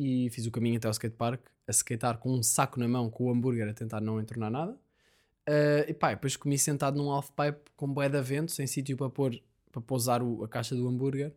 e 0.00 0.30
fiz 0.30 0.46
o 0.46 0.50
caminho 0.50 0.78
até 0.78 0.88
ao 0.88 0.92
skatepark 0.92 1.42
a 1.66 1.70
skatear 1.72 2.16
com 2.18 2.32
um 2.32 2.42
saco 2.42 2.80
na 2.80 2.88
mão 2.88 3.10
com 3.10 3.24
o 3.24 3.30
hambúrguer 3.30 3.68
a 3.68 3.74
tentar 3.74 4.00
não 4.00 4.18
entornar 4.18 4.50
nada. 4.50 4.72
Uh, 4.72 5.84
e 5.88 5.92
pá, 5.92 6.10
depois 6.10 6.36
comi 6.36 6.58
sentado 6.58 6.96
num 6.96 7.10
half-pipe 7.10 7.70
com 7.76 7.86
bué 7.92 8.08
de 8.08 8.20
vento, 8.22 8.50
sem 8.50 8.66
sítio 8.66 8.96
para 8.96 9.10
pôr 9.10 9.38
para 9.70 9.80
pousar 9.80 10.22
o, 10.22 10.42
a 10.42 10.48
caixa 10.48 10.74
do 10.74 10.88
hambúrguer, 10.88 11.32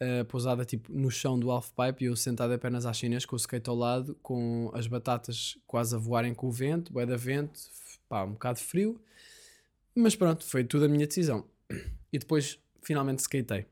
uh, 0.00 0.24
pousada 0.26 0.64
tipo 0.64 0.92
no 0.92 1.10
chão 1.10 1.38
do 1.38 1.50
half-pipe 1.50 2.04
e 2.04 2.06
eu 2.06 2.16
sentado 2.16 2.52
apenas 2.52 2.86
às 2.86 2.96
chinas 2.96 3.26
com 3.26 3.34
o 3.34 3.38
skate 3.38 3.68
ao 3.68 3.76
lado, 3.76 4.16
com 4.22 4.70
as 4.72 4.86
batatas 4.86 5.58
quase 5.66 5.94
a 5.94 5.98
voarem 5.98 6.32
com 6.34 6.46
o 6.46 6.52
vento, 6.52 6.92
bué 6.92 7.04
de 7.04 7.16
vento, 7.16 7.60
pá, 8.08 8.24
um 8.24 8.32
bocado 8.32 8.60
frio. 8.60 8.98
Mas 9.94 10.14
pronto, 10.14 10.44
foi 10.44 10.62
tudo 10.64 10.84
a 10.84 10.88
minha 10.88 11.06
decisão. 11.06 11.44
E 12.12 12.18
depois 12.18 12.58
finalmente 12.80 13.18
skatei. 13.18 13.66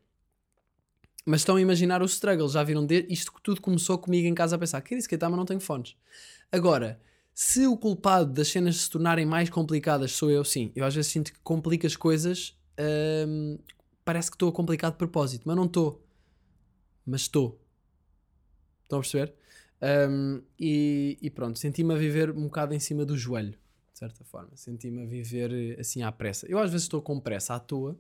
Mas 1.27 1.41
estão 1.41 1.57
a 1.57 1.61
imaginar 1.61 2.01
o 2.03 2.05
struggle, 2.05 2.49
já 2.49 2.63
viram? 2.63 2.87
De... 2.87 3.05
Isto 3.11 3.33
tudo 3.43 3.61
começou 3.61 3.99
comigo 3.99 4.29
em 4.29 4.35
casa 4.35 4.55
a 4.55 4.59
pensar: 4.59 4.81
queria 4.81 5.01
skatear, 5.01 5.29
mas 5.29 5.37
não 5.37 5.45
tenho 5.45 5.59
fones. 5.59 5.97
Agora, 6.53 7.01
se 7.35 7.67
o 7.67 7.77
culpado 7.77 8.33
das 8.33 8.49
cenas 8.49 8.77
se 8.77 8.91
tornarem 8.91 9.27
mais 9.27 9.51
complicadas 9.51 10.13
sou 10.13 10.31
eu, 10.31 10.45
sim. 10.45 10.71
Eu 10.77 10.85
às 10.85 10.95
vezes 10.95 11.11
sinto 11.11 11.33
que 11.33 11.41
complico 11.41 11.85
as 11.85 11.97
coisas. 11.97 12.57
Hum, 13.29 13.59
parece 14.05 14.31
que 14.31 14.37
estou 14.37 14.49
a 14.49 14.53
complicar 14.53 14.93
de 14.93 14.97
propósito, 14.97 15.43
mas 15.45 15.57
não 15.57 15.65
estou. 15.65 16.07
Mas 17.05 17.23
estou. 17.23 17.61
Estão 18.85 19.01
a 19.01 19.03
perceber? 19.03 19.35
Um, 20.09 20.43
e, 20.59 21.19
e, 21.21 21.29
pronto, 21.29 21.59
senti-me 21.59 21.93
a 21.93 21.97
viver 21.99 22.31
um 22.31 22.45
bocado 22.45 22.73
em 22.73 22.79
cima 22.79 23.05
do 23.05 23.17
joelho, 23.17 23.59
de 23.93 23.99
certa 23.99 24.25
forma. 24.25 24.51
Senti-me 24.55 25.03
a 25.03 25.07
viver 25.07 25.79
assim 25.81 26.03
à 26.03 26.13
pressa. 26.13 26.47
Eu 26.49 26.59
às 26.61 26.71
vezes 26.71 26.85
estou 26.85 27.03
com 27.03 27.19
pressa 27.19 27.55
à 27.55 27.59
toa 27.59 27.99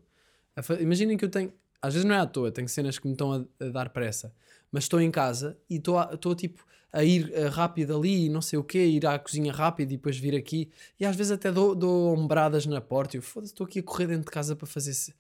Imaginem 0.81 1.17
que 1.17 1.25
eu 1.25 1.31
tenho. 1.31 1.53
Às 1.81 1.95
vezes 1.95 2.09
não 2.09 2.15
é 2.15 2.19
à 2.19 2.27
toa, 2.27 2.51
tenho 2.51 2.69
cenas 2.69 2.99
que 2.99 3.07
me 3.07 3.13
estão 3.13 3.33
a, 3.33 3.65
a 3.65 3.69
dar 3.69 3.91
pressa, 3.91 4.35
mas 4.71 4.85
estou 4.85 5.01
em 5.01 5.11
casa 5.11 5.59
e 5.69 5.77
estou 5.77 6.35
tipo 6.35 6.65
a 6.93 7.05
ir 7.05 7.31
uh, 7.31 7.51
rápido 7.51 7.97
ali 7.97 8.27
e 8.27 8.29
não 8.29 8.41
sei 8.41 8.59
o 8.59 8.65
quê, 8.65 8.87
ir 8.87 9.07
à 9.07 9.19
cozinha 9.19 9.53
rápido 9.53 9.93
e 9.93 9.97
depois 9.97 10.17
vir 10.17 10.35
aqui. 10.35 10.71
E 10.99 11.05
às 11.05 11.15
vezes 11.15 11.33
até 11.33 11.53
dou, 11.53 11.75
dou 11.75 12.15
ombradas 12.15 12.65
na 12.65 12.81
porta 12.81 13.17
e 13.17 13.19
eu 13.19 13.23
foda-se, 13.23 13.53
estou 13.53 13.67
aqui 13.67 13.81
a 13.81 13.83
correr 13.83 14.07
dentro 14.07 14.25
de 14.25 14.31
casa 14.31 14.57
para 14.57 14.67
fazer. 14.67 14.93
-se... 14.93 15.15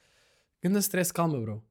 Ganda 0.63 0.79
stress, 0.79 1.13
calma, 1.13 1.39
bro. 1.39 1.63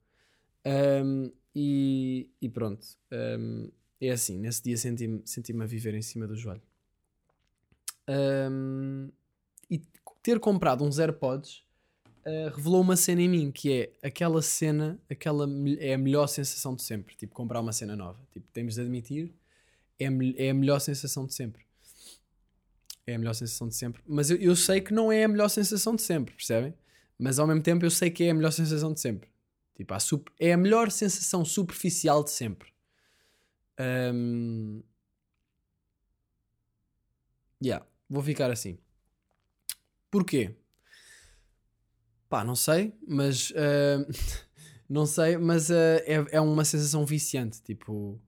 Um, 0.65 1.31
e, 1.55 2.29
e, 2.41 2.49
pronto. 2.49 2.85
Um, 3.11 3.71
é 3.99 4.11
assim, 4.11 4.37
nesse 4.37 4.61
dia 4.63 4.77
senti-me 4.77 5.21
senti 5.25 5.53
a 5.59 5.65
viver 5.65 5.93
em 5.95 6.01
cima 6.01 6.27
do 6.27 6.35
joelho. 6.35 6.61
Um, 8.07 9.09
e 9.69 9.81
ter 10.21 10.39
comprado 10.39 10.83
uns 10.83 10.99
AirPods 10.99 11.63
uh, 12.25 12.55
revelou 12.55 12.81
uma 12.81 12.95
cena 12.95 13.21
em 13.21 13.29
mim 13.29 13.51
que 13.51 13.71
é 13.71 14.07
aquela 14.07 14.41
cena, 14.41 14.99
aquela 15.09 15.47
é 15.79 15.93
a 15.93 15.97
melhor 15.97 16.27
sensação 16.27 16.75
de 16.75 16.83
sempre. 16.83 17.15
Tipo, 17.15 17.33
comprar 17.33 17.59
uma 17.59 17.71
cena 17.71 17.95
nova. 17.95 18.19
Tipo, 18.31 18.47
temos 18.51 18.75
de 18.75 18.81
admitir, 18.81 19.33
é, 19.99 20.05
é 20.37 20.49
a 20.49 20.53
melhor 20.53 20.79
sensação 20.79 21.25
de 21.25 21.33
sempre. 21.33 21.65
É 23.07 23.15
a 23.15 23.19
melhor 23.19 23.33
sensação 23.33 23.67
de 23.67 23.75
sempre. 23.75 24.01
Mas 24.07 24.31
eu, 24.31 24.37
eu 24.37 24.55
sei 24.55 24.81
que 24.81 24.93
não 24.93 25.11
é 25.11 25.23
a 25.23 25.27
melhor 25.27 25.49
sensação 25.49 25.95
de 25.95 26.01
sempre, 26.01 26.33
percebem? 26.33 26.73
Mas 27.17 27.39
ao 27.39 27.47
mesmo 27.47 27.61
tempo 27.61 27.85
eu 27.85 27.91
sei 27.91 28.09
que 28.09 28.23
é 28.23 28.31
a 28.31 28.33
melhor 28.33 28.51
sensação 28.51 28.93
de 28.93 28.99
sempre. 28.99 29.29
Tipo, 29.75 29.93
a 29.93 29.99
super, 29.99 30.33
é 30.39 30.53
a 30.53 30.57
melhor 30.57 30.89
sensação 30.89 31.45
superficial 31.45 32.23
de 32.23 32.31
sempre. 32.31 32.73
Um, 33.79 34.81
yeah, 37.63 37.85
vou 38.09 38.23
ficar 38.23 38.49
assim. 38.49 38.77
Porquê? 40.09 40.55
Pá, 42.29 42.43
não 42.43 42.55
sei, 42.55 42.93
mas. 43.07 43.51
Uh, 43.51 44.05
não 44.89 45.05
sei, 45.05 45.37
mas 45.37 45.69
uh, 45.69 46.01
é, 46.05 46.25
é 46.31 46.41
uma 46.41 46.65
sensação 46.65 47.05
viciante. 47.05 47.61
Tipo, 47.61 48.19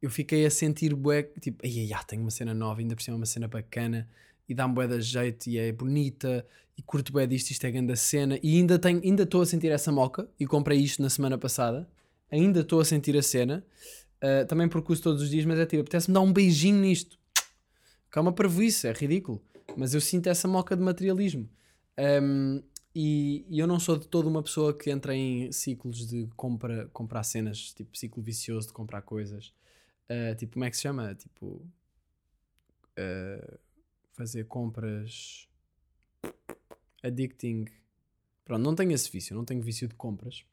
eu 0.00 0.10
fiquei 0.10 0.44
a 0.46 0.50
sentir 0.50 0.94
bué. 0.94 1.22
Tipo, 1.40 1.64
ai, 1.64 1.92
ai, 1.92 2.04
tenho 2.06 2.22
uma 2.22 2.30
cena 2.30 2.54
nova, 2.54 2.80
ainda 2.80 2.94
por 2.94 3.02
cima 3.02 3.16
uma 3.16 3.26
cena 3.26 3.48
bacana 3.48 4.08
e 4.48 4.54
dá-me 4.54 4.74
bué 4.74 4.86
de 4.88 5.00
jeito 5.00 5.46
e 5.48 5.58
é 5.58 5.70
bonita 5.70 6.44
e 6.76 6.82
curto 6.82 7.12
bué 7.12 7.26
disto, 7.26 7.50
isto 7.50 7.64
é 7.64 7.70
grande 7.70 7.94
cena. 7.96 8.38
E 8.42 8.56
ainda 8.56 8.78
tenho, 8.78 9.00
ainda 9.04 9.22
estou 9.22 9.42
a 9.42 9.46
sentir 9.46 9.70
essa 9.70 9.92
moca 9.92 10.28
e 10.40 10.46
comprei 10.46 10.78
isto 10.80 11.00
na 11.02 11.10
semana 11.10 11.38
passada. 11.38 11.88
Ainda 12.30 12.60
estou 12.60 12.80
a 12.80 12.84
sentir 12.84 13.16
a 13.16 13.22
cena. 13.22 13.64
Uh, 14.22 14.44
também 14.46 14.68
porque 14.68 14.92
uso 14.92 15.02
todos 15.02 15.22
os 15.22 15.30
dias, 15.30 15.44
mas 15.44 15.58
é 15.58 15.66
tipo, 15.66 15.82
apetece-me 15.82 16.14
dar 16.14 16.20
um 16.20 16.32
beijinho 16.32 16.80
nisto. 16.80 17.18
Calma 18.10 18.32
para 18.32 18.48
isso, 18.48 18.86
é 18.86 18.92
ridículo. 18.92 19.40
Mas 19.76 19.94
eu 19.94 20.00
sinto 20.00 20.26
essa 20.26 20.48
moca 20.48 20.76
de 20.76 20.82
materialismo. 20.82 21.48
Um, 22.22 22.62
e, 22.94 23.46
e, 23.48 23.58
eu 23.58 23.66
não 23.66 23.78
sou 23.78 23.96
de 23.96 24.08
toda 24.08 24.28
uma 24.28 24.42
pessoa 24.42 24.76
que 24.76 24.90
entra 24.90 25.14
em 25.14 25.52
ciclos 25.52 26.06
de 26.06 26.28
compra, 26.36 26.88
comprar 26.92 27.22
cenas, 27.22 27.72
tipo 27.72 27.96
ciclo 27.96 28.22
vicioso 28.22 28.68
de 28.68 28.72
comprar 28.72 29.02
coisas. 29.02 29.52
Uh, 30.10 30.34
tipo, 30.36 30.54
como 30.54 30.64
é 30.64 30.70
que 30.70 30.76
se 30.76 30.82
chama? 30.82 31.14
Tipo, 31.14 31.64
uh, 32.98 33.58
fazer 34.12 34.44
compras 34.46 35.48
addicting. 37.02 37.66
Pronto, 38.44 38.62
não 38.62 38.74
tenho 38.74 38.92
esse 38.92 39.10
vício, 39.10 39.36
não 39.36 39.44
tenho 39.44 39.62
vício 39.62 39.86
de 39.86 39.94
compras 39.94 40.44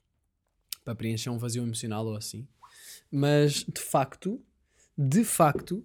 para 0.84 0.96
preencher 0.96 1.30
um 1.32 1.40
vazio 1.40 1.64
emocional 1.64 2.06
ou 2.06 2.16
assim. 2.16 2.48
Mas 3.12 3.64
de 3.64 3.82
facto, 3.82 4.40
de 4.96 5.24
facto, 5.24 5.84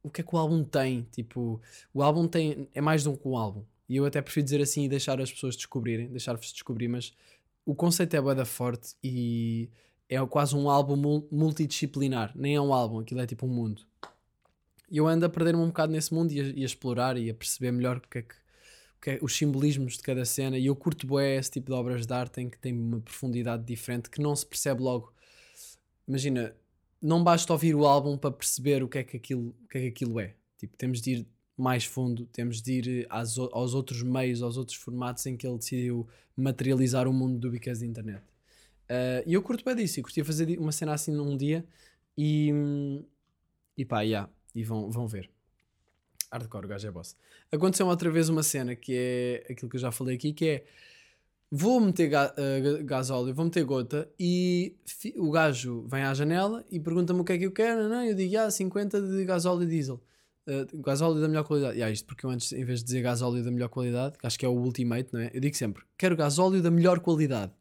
o 0.03 0.11
que 0.11 0.21
é 0.21 0.25
que 0.25 0.35
o 0.37 0.39
álbum 0.39 0.63
tem, 0.63 1.03
tipo, 1.11 1.61
o 1.93 2.01
álbum 2.01 2.29
tem 2.29 2.69
é 2.73 2.81
mais 2.81 3.03
de 3.03 3.09
um 3.09 3.17
que 3.17 3.27
um 3.27 3.37
álbum. 3.37 3.65
E 3.89 3.97
eu 3.97 4.05
até 4.05 4.21
prefiro 4.23 4.45
dizer 4.45 4.63
assim 4.63 4.85
e 4.85 4.89
deixar 4.89 5.21
as 5.21 5.33
pessoas 5.33 5.57
descobrirem, 5.57 6.09
deixar-vos 6.09 6.53
descobrir, 6.53 6.89
mas 6.89 7.13
o 7.65 7.75
conceito 7.75 8.15
é 8.15 8.21
bué 8.21 8.35
da 8.35 8.45
forte 8.45 8.95
e 9.03 9.69
é 10.09 10.25
quase 10.27 10.55
um 10.55 10.71
álbum 10.71 11.27
multidisciplinar, 11.31 12.33
nem 12.37 12.55
é 12.55 12.61
um 12.61 12.73
álbum, 12.73 13.01
aquilo 13.01 13.21
é 13.21 13.27
tipo 13.27 13.47
um 13.47 13.49
mundo. 13.49 13.83
E 14.89 14.99
eu 14.99 15.07
ando 15.07 15.27
a 15.27 15.29
perder-me 15.29 15.63
um 15.63 15.69
bocado 15.69 15.93
nesse 15.93 16.15
mundo 16.15 16.33
e 16.33 16.41
a, 16.41 16.45
e 16.45 16.63
a, 16.63 16.67
explorar 16.67 17.17
e 17.17 17.29
a 17.29 17.35
perceber 17.35 17.73
melhor 17.73 17.97
o 17.97 18.01
que 18.01 18.19
é 18.19 18.23
que, 18.23 18.35
que 19.01 19.11
é, 19.11 19.19
os 19.21 19.37
simbolismos 19.37 19.97
de 19.97 20.03
cada 20.03 20.25
cena. 20.25 20.57
E 20.57 20.67
eu 20.67 20.77
curto 20.77 21.07
bué 21.07 21.37
esse 21.37 21.51
tipo 21.51 21.67
de 21.67 21.73
obras 21.73 22.07
de 22.07 22.15
arte 22.15 22.41
em 22.41 22.49
que 22.49 22.59
tem 22.59 22.73
uma 22.73 23.01
profundidade 23.01 23.65
diferente 23.65 24.09
que 24.09 24.21
não 24.21 24.35
se 24.35 24.47
percebe 24.47 24.83
logo. 24.83 25.13
Imagina, 26.07 26.55
não 27.03 27.23
basta 27.23 27.53
ouvir 27.53 27.75
o 27.75 27.87
álbum 27.87 28.17
para 28.17 28.31
perceber 28.31 28.83
o 28.83 28.89
que 28.89 28.99
é 28.99 29.05
que 29.05 29.17
aquilo, 29.17 29.55
o 29.65 29.69
que 29.69 29.79
é, 29.79 29.81
que 29.83 29.89
aquilo 29.89 30.21
é. 30.21 30.35
Tipo, 30.59 30.77
temos 30.77 31.01
de 31.01 31.11
ir 31.13 31.27
mais 31.57 31.85
fundo, 31.85 32.27
temos 32.27 32.61
de 32.61 32.73
ir 32.73 33.07
às, 33.09 33.39
aos 33.39 33.75
outros 33.75 34.03
meios, 34.03 34.43
aos 34.43 34.57
outros 34.57 34.77
formatos 34.77 35.25
em 35.27 35.37
que 35.37 35.47
ele 35.47 35.57
decidiu 35.57 36.07
materializar 36.37 37.09
o 37.09 37.13
mundo 37.13 37.39
do 37.39 37.51
Because 37.51 37.81
da 37.81 37.87
internet. 37.87 38.23
Uh, 38.85 39.23
e 39.27 39.35
eu 39.35 39.43
curto 39.43 39.65
bem 39.65 39.75
disso, 39.75 39.99
e 39.99 40.03
curtia 40.03 40.25
fazer 40.25 40.59
uma 40.59 40.71
cena 40.71 40.93
assim 40.93 41.11
num 41.11 41.37
dia 41.37 41.65
e, 42.17 42.53
e 43.77 43.85
pá, 43.85 44.03
yeah, 44.03 44.31
e 44.57 44.65
vão, 44.65 44.91
vão 44.91 45.07
ver. 45.07 45.31
Hardcore, 46.33 46.65
o 46.65 46.69
gajo 46.69 46.89
é 46.89 46.91
boss. 46.91 47.15
Aconteceu 47.53 47.87
outra 47.87 48.11
vez 48.11 48.29
uma 48.29 48.43
cena 48.43 48.75
que 48.75 48.93
é 48.95 49.53
aquilo 49.53 49.71
que 49.71 49.77
eu 49.77 49.81
já 49.81 49.93
falei 49.93 50.17
aqui, 50.17 50.33
que 50.33 50.49
é 50.49 50.65
vou 51.51 51.81
meter 51.81 52.09
ga, 52.09 52.35
uh, 52.35 52.85
gasóleo, 52.85 53.33
vou 53.33 53.45
meter 53.45 53.65
gota 53.65 54.11
e 54.19 54.75
o 55.17 55.31
gajo 55.31 55.87
vem 55.87 56.03
à 56.03 56.13
janela 56.13 56.65
e 56.71 56.81
pergunta-me 56.81 57.21
o 57.21 57.25
que 57.25 57.33
é 57.35 57.39
que 57.39 57.47
eu 57.47 57.53
quero, 57.53 57.89
não? 57.89 58.03
eu 58.05 58.15
digo, 58.15 58.37
ah, 58.39 58.51
50 58.51 59.01
de 59.01 59.25
gasóleo 59.25 59.67
diesel. 59.67 60.03
Uh, 60.49 60.81
gasóleo 60.81 61.21
da 61.21 61.29
melhor 61.29 61.45
qualidade. 61.45 61.79
E 61.79 61.83
ah, 61.83 61.91
isto 61.91 62.07
porque 62.07 62.25
eu 62.25 62.31
antes, 62.31 62.53
em 62.53 62.65
vez 62.65 62.81
de 62.81 62.87
dizer 62.87 63.03
gasóleo 63.03 63.45
da 63.45 63.51
melhor 63.51 63.69
qualidade, 63.69 64.19
que 64.19 64.27
acho 64.27 64.39
que 64.39 64.47
é 64.47 64.49
o 64.49 64.53
ultimate, 64.53 65.13
não 65.13 65.21
é? 65.21 65.31
Eu 65.35 65.41
digo 65.41 65.57
sempre, 65.57 65.83
quero 65.99 66.17
gasóleo 66.17 66.63
da 66.63 66.71
melhor 66.71 67.01
qualidade. 67.01 67.53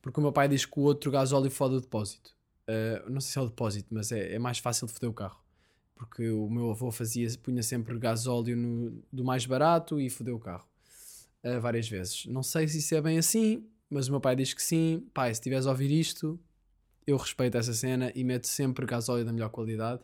Porque 0.00 0.18
o 0.18 0.22
meu 0.22 0.32
pai 0.32 0.48
diz 0.48 0.64
que 0.66 0.80
o 0.80 0.82
outro 0.82 1.10
gasóleo 1.10 1.50
fode 1.50 1.76
o 1.76 1.80
depósito. 1.80 2.34
Uh, 2.68 3.10
não 3.10 3.20
sei 3.20 3.32
se 3.32 3.38
é 3.38 3.42
o 3.42 3.46
depósito, 3.46 3.88
mas 3.90 4.10
é, 4.12 4.34
é 4.34 4.38
mais 4.38 4.58
fácil 4.58 4.86
de 4.86 4.92
foder 4.92 5.10
o 5.10 5.14
carro. 5.14 5.41
Porque 6.02 6.28
o 6.30 6.50
meu 6.50 6.70
avô 6.70 6.90
fazia, 6.90 7.28
punha 7.40 7.62
sempre 7.62 7.96
gasóleo 7.96 8.56
no, 8.56 9.02
do 9.12 9.24
mais 9.24 9.46
barato 9.46 10.00
e 10.00 10.10
fodeu 10.10 10.34
o 10.34 10.40
carro. 10.40 10.66
Uh, 11.44 11.60
várias 11.60 11.88
vezes. 11.88 12.26
Não 12.26 12.42
sei 12.42 12.66
se 12.66 12.78
isso 12.78 12.94
é 12.94 13.00
bem 13.00 13.18
assim, 13.18 13.64
mas 13.88 14.08
o 14.08 14.10
meu 14.10 14.20
pai 14.20 14.34
diz 14.34 14.52
que 14.52 14.62
sim. 14.62 15.06
Pai, 15.14 15.28
se 15.28 15.40
estiveres 15.40 15.64
a 15.66 15.70
ouvir 15.70 15.90
isto, 15.92 16.40
eu 17.06 17.16
respeito 17.16 17.56
essa 17.56 17.72
cena 17.72 18.10
e 18.16 18.24
meto 18.24 18.48
sempre 18.48 18.84
gasóleo 18.84 19.24
da 19.24 19.32
melhor 19.32 19.50
qualidade. 19.50 20.02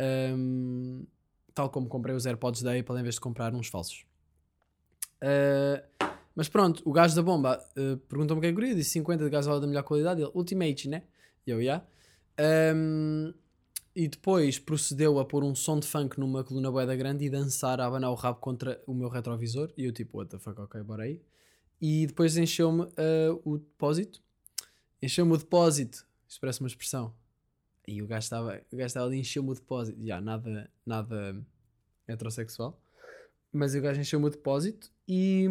Um, 0.00 1.06
tal 1.54 1.70
como 1.70 1.88
comprei 1.88 2.14
os 2.14 2.26
AirPods 2.26 2.62
da 2.62 2.76
Apple 2.76 2.98
em 2.98 3.02
vez 3.02 3.14
de 3.14 3.20
comprar 3.20 3.54
uns 3.54 3.68
falsos. 3.68 4.04
Uh, 5.22 6.10
mas 6.34 6.48
pronto, 6.48 6.82
o 6.84 6.92
gajo 6.92 7.14
da 7.14 7.22
bomba 7.22 7.64
uh, 7.76 7.96
perguntou-me 8.08 8.38
o 8.38 8.40
que 8.40 8.48
é 8.48 8.50
que 8.50 8.56
eu 8.56 8.60
queria, 8.60 8.74
disse 8.74 8.90
50 8.90 9.24
de 9.24 9.30
gasóleo 9.30 9.60
da 9.60 9.66
melhor 9.66 9.84
qualidade, 9.84 10.22
ele, 10.22 10.30
Ultimate, 10.34 10.88
né? 10.88 11.02
E 11.46 11.50
eu, 11.50 11.60
yeah. 11.60 11.84
Um, 12.74 13.32
e 13.94 14.06
depois 14.08 14.58
procedeu 14.58 15.18
a 15.18 15.24
pôr 15.24 15.42
um 15.42 15.54
som 15.54 15.78
de 15.78 15.86
funk 15.86 16.18
numa 16.18 16.44
coluna 16.44 16.70
boeda 16.70 16.94
grande 16.94 17.24
e 17.24 17.30
dançar 17.30 17.80
a 17.80 17.86
abanar 17.86 18.10
o 18.10 18.14
rabo 18.14 18.38
contra 18.38 18.80
o 18.86 18.94
meu 18.94 19.08
retrovisor. 19.08 19.72
E 19.76 19.84
eu 19.84 19.92
tipo, 19.92 20.18
what 20.18 20.30
the 20.30 20.38
fuck, 20.38 20.60
ok, 20.60 20.80
bora 20.82 21.04
aí. 21.04 21.20
E 21.80 22.06
depois 22.06 22.36
encheu-me 22.36 22.82
uh, 22.82 23.40
o 23.44 23.58
depósito. 23.58 24.22
Encheu-me 25.02 25.32
o 25.32 25.36
depósito. 25.36 26.06
Isto 26.28 26.40
parece 26.40 26.60
uma 26.60 26.68
expressão. 26.68 27.12
E 27.86 28.00
o 28.02 28.06
gajo 28.06 28.24
estava, 28.24 28.60
o 28.72 28.76
gajo 28.76 28.86
estava 28.86 29.06
ali 29.06 29.18
encheu-me 29.18 29.50
o 29.50 29.54
depósito. 29.54 29.98
Já, 30.04 30.20
nada, 30.20 30.70
nada 30.86 31.44
heterossexual. 32.06 32.80
Mas 33.52 33.74
o 33.74 33.80
gajo 33.80 34.00
encheu-me 34.00 34.26
o 34.26 34.30
depósito 34.30 34.90
e... 35.08 35.48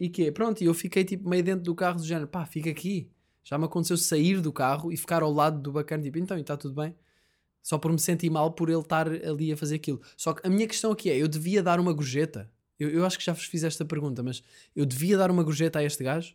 E 0.00 0.08
que 0.08 0.30
Pronto, 0.30 0.62
e 0.62 0.66
eu 0.66 0.74
fiquei 0.74 1.04
tipo 1.04 1.28
meio 1.28 1.42
dentro 1.42 1.64
do 1.64 1.74
carro 1.74 1.98
do 1.98 2.06
género, 2.06 2.28
pá, 2.28 2.46
fica 2.46 2.70
aqui. 2.70 3.10
Já 3.42 3.58
me 3.58 3.64
aconteceu 3.64 3.96
sair 3.96 4.40
do 4.40 4.52
carro 4.52 4.92
e 4.92 4.96
ficar 4.96 5.22
ao 5.22 5.32
lado 5.32 5.60
do 5.60 5.72
bacana, 5.72 6.02
tipo, 6.02 6.18
então, 6.18 6.36
está 6.38 6.56
tudo 6.56 6.74
bem? 6.74 6.94
Só 7.62 7.78
por 7.78 7.92
me 7.92 7.98
sentir 7.98 8.30
mal 8.30 8.52
por 8.52 8.70
ele 8.70 8.80
estar 8.80 9.08
ali 9.08 9.52
a 9.52 9.56
fazer 9.56 9.76
aquilo. 9.76 10.00
Só 10.16 10.32
que 10.32 10.46
a 10.46 10.50
minha 10.50 10.66
questão 10.66 10.90
aqui 10.90 11.10
é: 11.10 11.16
eu 11.16 11.28
devia 11.28 11.62
dar 11.62 11.80
uma 11.80 11.92
gorjeta? 11.92 12.50
Eu, 12.78 12.90
eu 12.90 13.04
acho 13.04 13.18
que 13.18 13.24
já 13.24 13.32
vos 13.32 13.44
fiz 13.44 13.64
esta 13.64 13.84
pergunta, 13.84 14.22
mas 14.22 14.42
eu 14.74 14.86
devia 14.86 15.16
dar 15.16 15.30
uma 15.30 15.42
gorjeta 15.42 15.78
a 15.80 15.84
este 15.84 16.04
gajo? 16.04 16.34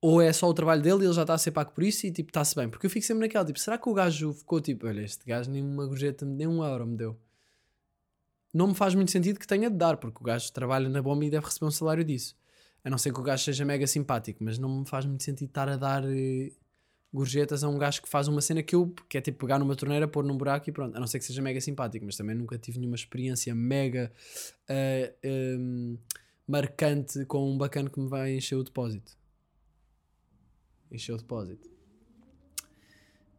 Ou 0.00 0.20
é 0.20 0.32
só 0.32 0.48
o 0.48 0.52
trabalho 0.54 0.82
dele 0.82 1.04
e 1.04 1.06
ele 1.06 1.14
já 1.14 1.22
está 1.22 1.32
a 1.32 1.38
ser 1.38 1.52
pago 1.52 1.72
por 1.72 1.82
isso 1.82 2.06
e 2.06 2.12
tipo, 2.12 2.28
está-se 2.28 2.54
bem? 2.54 2.68
Porque 2.68 2.84
eu 2.84 2.90
fico 2.90 3.06
sempre 3.06 3.22
naquela, 3.22 3.44
tipo, 3.44 3.58
será 3.58 3.78
que 3.78 3.88
o 3.88 3.94
gajo 3.94 4.34
ficou 4.34 4.60
tipo, 4.60 4.86
olha, 4.86 5.00
este 5.00 5.24
gajo 5.24 5.50
nem 5.50 5.62
uma 5.62 5.86
gorjeta, 5.86 6.26
nem 6.26 6.46
um 6.46 6.62
euro 6.62 6.86
me 6.86 6.96
deu? 6.96 7.18
Não 8.52 8.68
me 8.68 8.74
faz 8.74 8.94
muito 8.94 9.10
sentido 9.10 9.40
que 9.40 9.46
tenha 9.46 9.70
de 9.70 9.76
dar, 9.76 9.96
porque 9.96 10.18
o 10.20 10.22
gajo 10.22 10.52
trabalha 10.52 10.88
na 10.88 11.00
bomba 11.00 11.24
e 11.24 11.30
deve 11.30 11.46
receber 11.46 11.66
um 11.66 11.70
salário 11.70 12.04
disso. 12.04 12.36
A 12.84 12.90
não 12.90 12.98
ser 12.98 13.12
que 13.12 13.18
o 13.18 13.22
gajo 13.22 13.44
seja 13.44 13.64
mega 13.64 13.86
simpático, 13.86 14.44
mas 14.44 14.58
não 14.58 14.80
me 14.80 14.86
faz 14.86 15.06
muito 15.06 15.24
sentido 15.24 15.48
estar 15.48 15.68
a 15.68 15.76
dar 15.76 16.04
eh, 16.04 16.52
gorjetas 17.14 17.62
a 17.62 17.68
um 17.68 17.78
gajo 17.78 18.02
que 18.02 18.08
faz 18.08 18.26
uma 18.26 18.40
cena 18.40 18.60
que 18.60 18.74
eu, 18.74 18.92
que 19.08 19.16
é 19.16 19.20
tipo 19.20 19.38
pegar 19.38 19.60
numa 19.60 19.76
torneira, 19.76 20.08
pôr 20.08 20.24
num 20.24 20.36
buraco 20.36 20.68
e 20.68 20.72
pronto. 20.72 20.96
A 20.96 21.00
não 21.00 21.06
ser 21.06 21.20
que 21.20 21.24
seja 21.24 21.40
mega 21.40 21.60
simpático, 21.60 22.04
mas 22.04 22.16
também 22.16 22.34
nunca 22.34 22.58
tive 22.58 22.80
nenhuma 22.80 22.96
experiência 22.96 23.54
mega 23.54 24.10
uh, 24.64 25.14
eh, 25.22 25.56
um, 25.56 25.96
marcante 26.44 27.24
com 27.26 27.48
um 27.48 27.56
bacana 27.56 27.88
que 27.88 28.00
me 28.00 28.08
vai 28.08 28.34
encher 28.34 28.56
o 28.56 28.64
depósito. 28.64 29.16
Encher 30.90 31.14
o 31.14 31.16
depósito. 31.16 31.70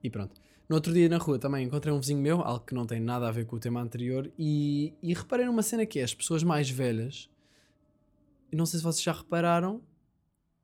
E 0.02 0.10
pronto. 0.10 0.40
No 0.70 0.78
outro 0.78 0.94
dia 0.94 1.10
na 1.10 1.18
rua 1.18 1.38
também 1.38 1.66
encontrei 1.66 1.94
um 1.94 2.00
vizinho 2.00 2.22
meu, 2.22 2.42
algo 2.42 2.66
que 2.66 2.74
não 2.74 2.86
tem 2.86 3.02
nada 3.02 3.28
a 3.28 3.32
ver 3.32 3.46
com 3.46 3.58
o 3.58 3.60
tema 3.60 3.82
anterior, 3.82 4.32
e, 4.40 4.94
e 5.04 5.14
reparei 5.14 5.46
numa 5.46 5.62
cena 5.62 5.86
que 5.86 6.00
é 6.00 6.04
as 6.04 6.14
pessoas 6.14 6.44
mais 6.44 6.70
velhas, 6.70 7.30
não 8.54 8.66
sei 8.66 8.80
se 8.80 8.84
vocês 8.84 9.04
já 9.04 9.12
repararam, 9.12 9.82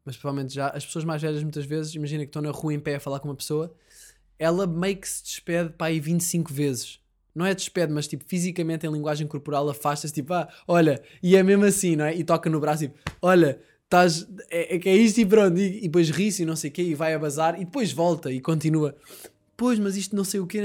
mas 0.05 0.17
provavelmente 0.17 0.53
já, 0.53 0.69
as 0.69 0.85
pessoas 0.85 1.05
mais 1.05 1.21
velhas 1.21 1.43
muitas 1.43 1.65
vezes, 1.65 1.93
imagina 1.95 2.23
que 2.23 2.29
estão 2.29 2.41
na 2.41 2.51
rua 2.51 2.73
em 2.73 2.79
pé 2.79 2.95
a 2.95 2.99
falar 2.99 3.19
com 3.19 3.27
uma 3.27 3.35
pessoa, 3.35 3.73
ela 4.37 4.65
meio 4.65 4.97
que 4.97 5.07
se 5.07 5.23
despede 5.23 5.69
para 5.69 5.87
aí 5.87 5.99
25 5.99 6.53
vezes. 6.53 6.99
Não 7.33 7.45
é 7.45 7.53
despede, 7.53 7.93
mas 7.93 8.07
tipo, 8.07 8.25
fisicamente 8.27 8.85
em 8.85 8.91
linguagem 8.91 9.25
corporal 9.25 9.69
afasta-se, 9.69 10.13
tipo, 10.13 10.33
ah, 10.33 10.49
olha, 10.67 11.01
e 11.23 11.35
é 11.35 11.43
mesmo 11.43 11.63
assim, 11.63 11.95
não 11.95 12.05
é? 12.05 12.15
E 12.15 12.23
toca 12.23 12.49
no 12.49 12.59
braço, 12.59 12.83
tipo, 12.83 12.97
olha, 13.21 13.61
estás, 13.85 14.27
é, 14.49 14.75
é 14.75 14.79
que 14.79 14.89
é 14.89 14.95
isto 14.95 15.19
e 15.19 15.25
pronto, 15.25 15.57
e, 15.57 15.77
e 15.77 15.81
depois 15.81 16.09
ri-se 16.09 16.43
e 16.43 16.45
não 16.45 16.55
sei 16.55 16.69
o 16.69 16.73
quê, 16.73 16.81
e 16.81 16.95
vai 16.95 17.13
a 17.13 17.19
bazar, 17.19 17.55
e 17.55 17.65
depois 17.65 17.91
volta 17.91 18.31
e 18.31 18.41
continua. 18.41 18.95
Pois, 19.55 19.79
mas 19.79 19.95
isto 19.95 20.15
não 20.15 20.23
sei 20.23 20.39
o 20.39 20.47
quê, 20.47 20.59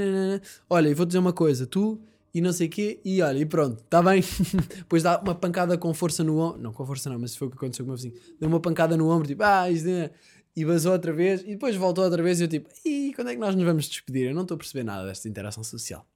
olha, 0.69 0.89
e 0.89 0.93
vou 0.93 1.05
dizer 1.05 1.19
uma 1.19 1.31
coisa, 1.31 1.67
tu 1.67 2.01
e 2.37 2.41
não 2.41 2.53
sei 2.53 2.67
o 2.67 2.69
quê, 2.69 3.01
e 3.03 3.19
olha, 3.19 3.39
e 3.39 3.45
pronto, 3.47 3.81
está 3.81 3.99
bem. 3.99 4.21
Depois 4.77 5.01
dá 5.01 5.19
uma 5.19 5.33
pancada 5.33 5.75
com 5.75 5.91
força 5.91 6.23
no 6.23 6.37
ombro, 6.37 6.61
não 6.61 6.71
com 6.71 6.85
força 6.85 7.09
não, 7.09 7.17
mas 7.17 7.35
foi 7.35 7.47
o 7.47 7.49
que 7.51 7.57
aconteceu 7.57 7.83
com 7.83 7.89
o 7.89 7.93
meu 7.93 7.97
vizinho, 7.97 8.13
deu 8.39 8.47
uma 8.47 8.59
pancada 8.59 8.95
no 8.95 9.09
ombro, 9.09 9.27
tipo, 9.27 9.41
ah, 9.41 9.69
isto 9.71 9.89
é... 9.89 10.11
E 10.55 10.63
vazou 10.63 10.91
outra 10.91 11.11
vez, 11.11 11.41
e 11.41 11.53
depois 11.53 11.75
voltou 11.75 12.03
outra 12.03 12.21
vez, 12.21 12.39
e 12.39 12.43
eu 12.43 12.47
tipo, 12.47 12.69
e 12.85 13.11
quando 13.15 13.29
é 13.29 13.33
que 13.33 13.39
nós 13.39 13.55
nos 13.55 13.63
vamos 13.63 13.89
despedir? 13.89 14.27
Eu 14.27 14.35
não 14.35 14.43
estou 14.43 14.53
a 14.53 14.57
perceber 14.57 14.83
nada 14.83 15.05
desta 15.07 15.27
interação 15.27 15.63
social. 15.63 16.07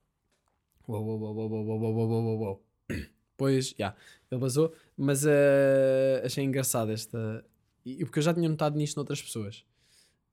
Uou, 0.86 1.04
uou, 1.04 1.20
uou, 1.20 1.34
uou, 1.34 1.50
uou, 1.50 1.80
uou, 1.80 1.94
uou, 1.94 2.24
uou, 2.24 2.40
uou. 2.40 2.64
Pois, 3.36 3.70
já, 3.70 3.74
yeah, 3.78 3.96
ele 4.30 4.40
vazou, 4.40 4.72
mas 4.96 5.24
uh, 5.24 6.24
achei 6.24 6.44
engraçado 6.44 6.92
esta... 6.92 7.44
E, 7.84 8.04
porque 8.04 8.20
eu 8.20 8.22
já 8.22 8.32
tinha 8.32 8.48
notado 8.48 8.76
nisto 8.76 8.94
noutras 8.94 9.20
pessoas. 9.20 9.64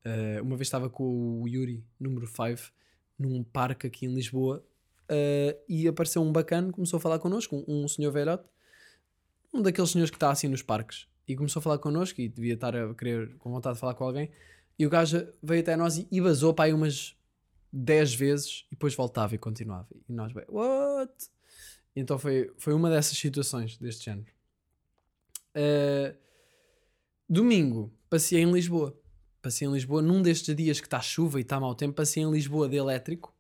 Uh, 0.06 0.44
uma 0.44 0.56
vez 0.56 0.68
estava 0.68 0.88
com 0.88 1.42
o 1.42 1.48
Yuri, 1.48 1.84
número 2.00 2.28
5, 2.28 2.72
num 3.18 3.44
parque 3.44 3.88
aqui 3.88 4.06
em 4.06 4.14
Lisboa, 4.14 4.64
Uh, 5.10 5.58
e 5.68 5.88
apareceu 5.88 6.22
um 6.22 6.32
bacana, 6.32 6.72
começou 6.72 6.98
a 6.98 7.00
falar 7.00 7.18
connosco, 7.18 7.66
um, 7.68 7.84
um 7.84 7.88
senhor 7.88 8.12
velhote, 8.12 8.48
um 9.52 9.60
daqueles 9.60 9.90
senhores 9.90 10.12
que 10.12 10.18
está 10.18 10.30
assim 10.30 10.48
nos 10.48 10.62
parques, 10.62 11.08
e 11.28 11.36
começou 11.36 11.60
a 11.60 11.64
falar 11.64 11.80
connosco 11.80 12.22
e 12.22 12.30
devia 12.30 12.54
estar 12.54 12.76
a 12.76 12.94
querer, 12.94 13.36
com 13.40 13.50
vontade 13.50 13.76
de 13.76 13.80
falar 13.80 13.96
com 13.96 14.04
alguém. 14.04 14.30
E 14.78 14.86
o 14.86 14.90
gajo 14.90 15.28
veio 15.42 15.62
até 15.62 15.76
nós 15.76 15.98
e, 15.98 16.08
e 16.12 16.22
vazou 16.22 16.54
para 16.54 16.66
aí 16.66 16.74
umas 16.74 17.16
10 17.74 18.14
vezes 18.14 18.66
e 18.68 18.76
depois 18.76 18.94
voltava 18.94 19.34
e 19.34 19.38
continuava. 19.40 19.88
E 20.08 20.14
nós, 20.14 20.32
bem, 20.32 20.46
what? 20.48 21.12
E 21.96 22.02
então 22.02 22.20
foi, 22.20 22.52
foi 22.58 22.74
uma 22.74 22.90
dessas 22.90 23.18
situações 23.18 23.78
deste 23.78 24.06
género. 24.06 24.32
Uh, 25.56 26.16
domingo, 27.28 27.92
passei 28.10 28.42
em 28.42 28.52
Lisboa. 28.52 28.96
Passei 29.42 29.68
em 29.68 29.72
Lisboa, 29.72 30.04
num 30.04 30.22
destes 30.22 30.56
dias 30.56 30.80
que 30.80 30.88
está 30.88 31.02
chuva 31.02 31.40
e 31.40 31.42
está 31.42 31.60
mau 31.60 31.74
tempo, 31.74 31.96
passei 31.96 32.22
em 32.22 32.32
Lisboa 32.32 32.70
de 32.70 32.76
elétrico 32.76 33.34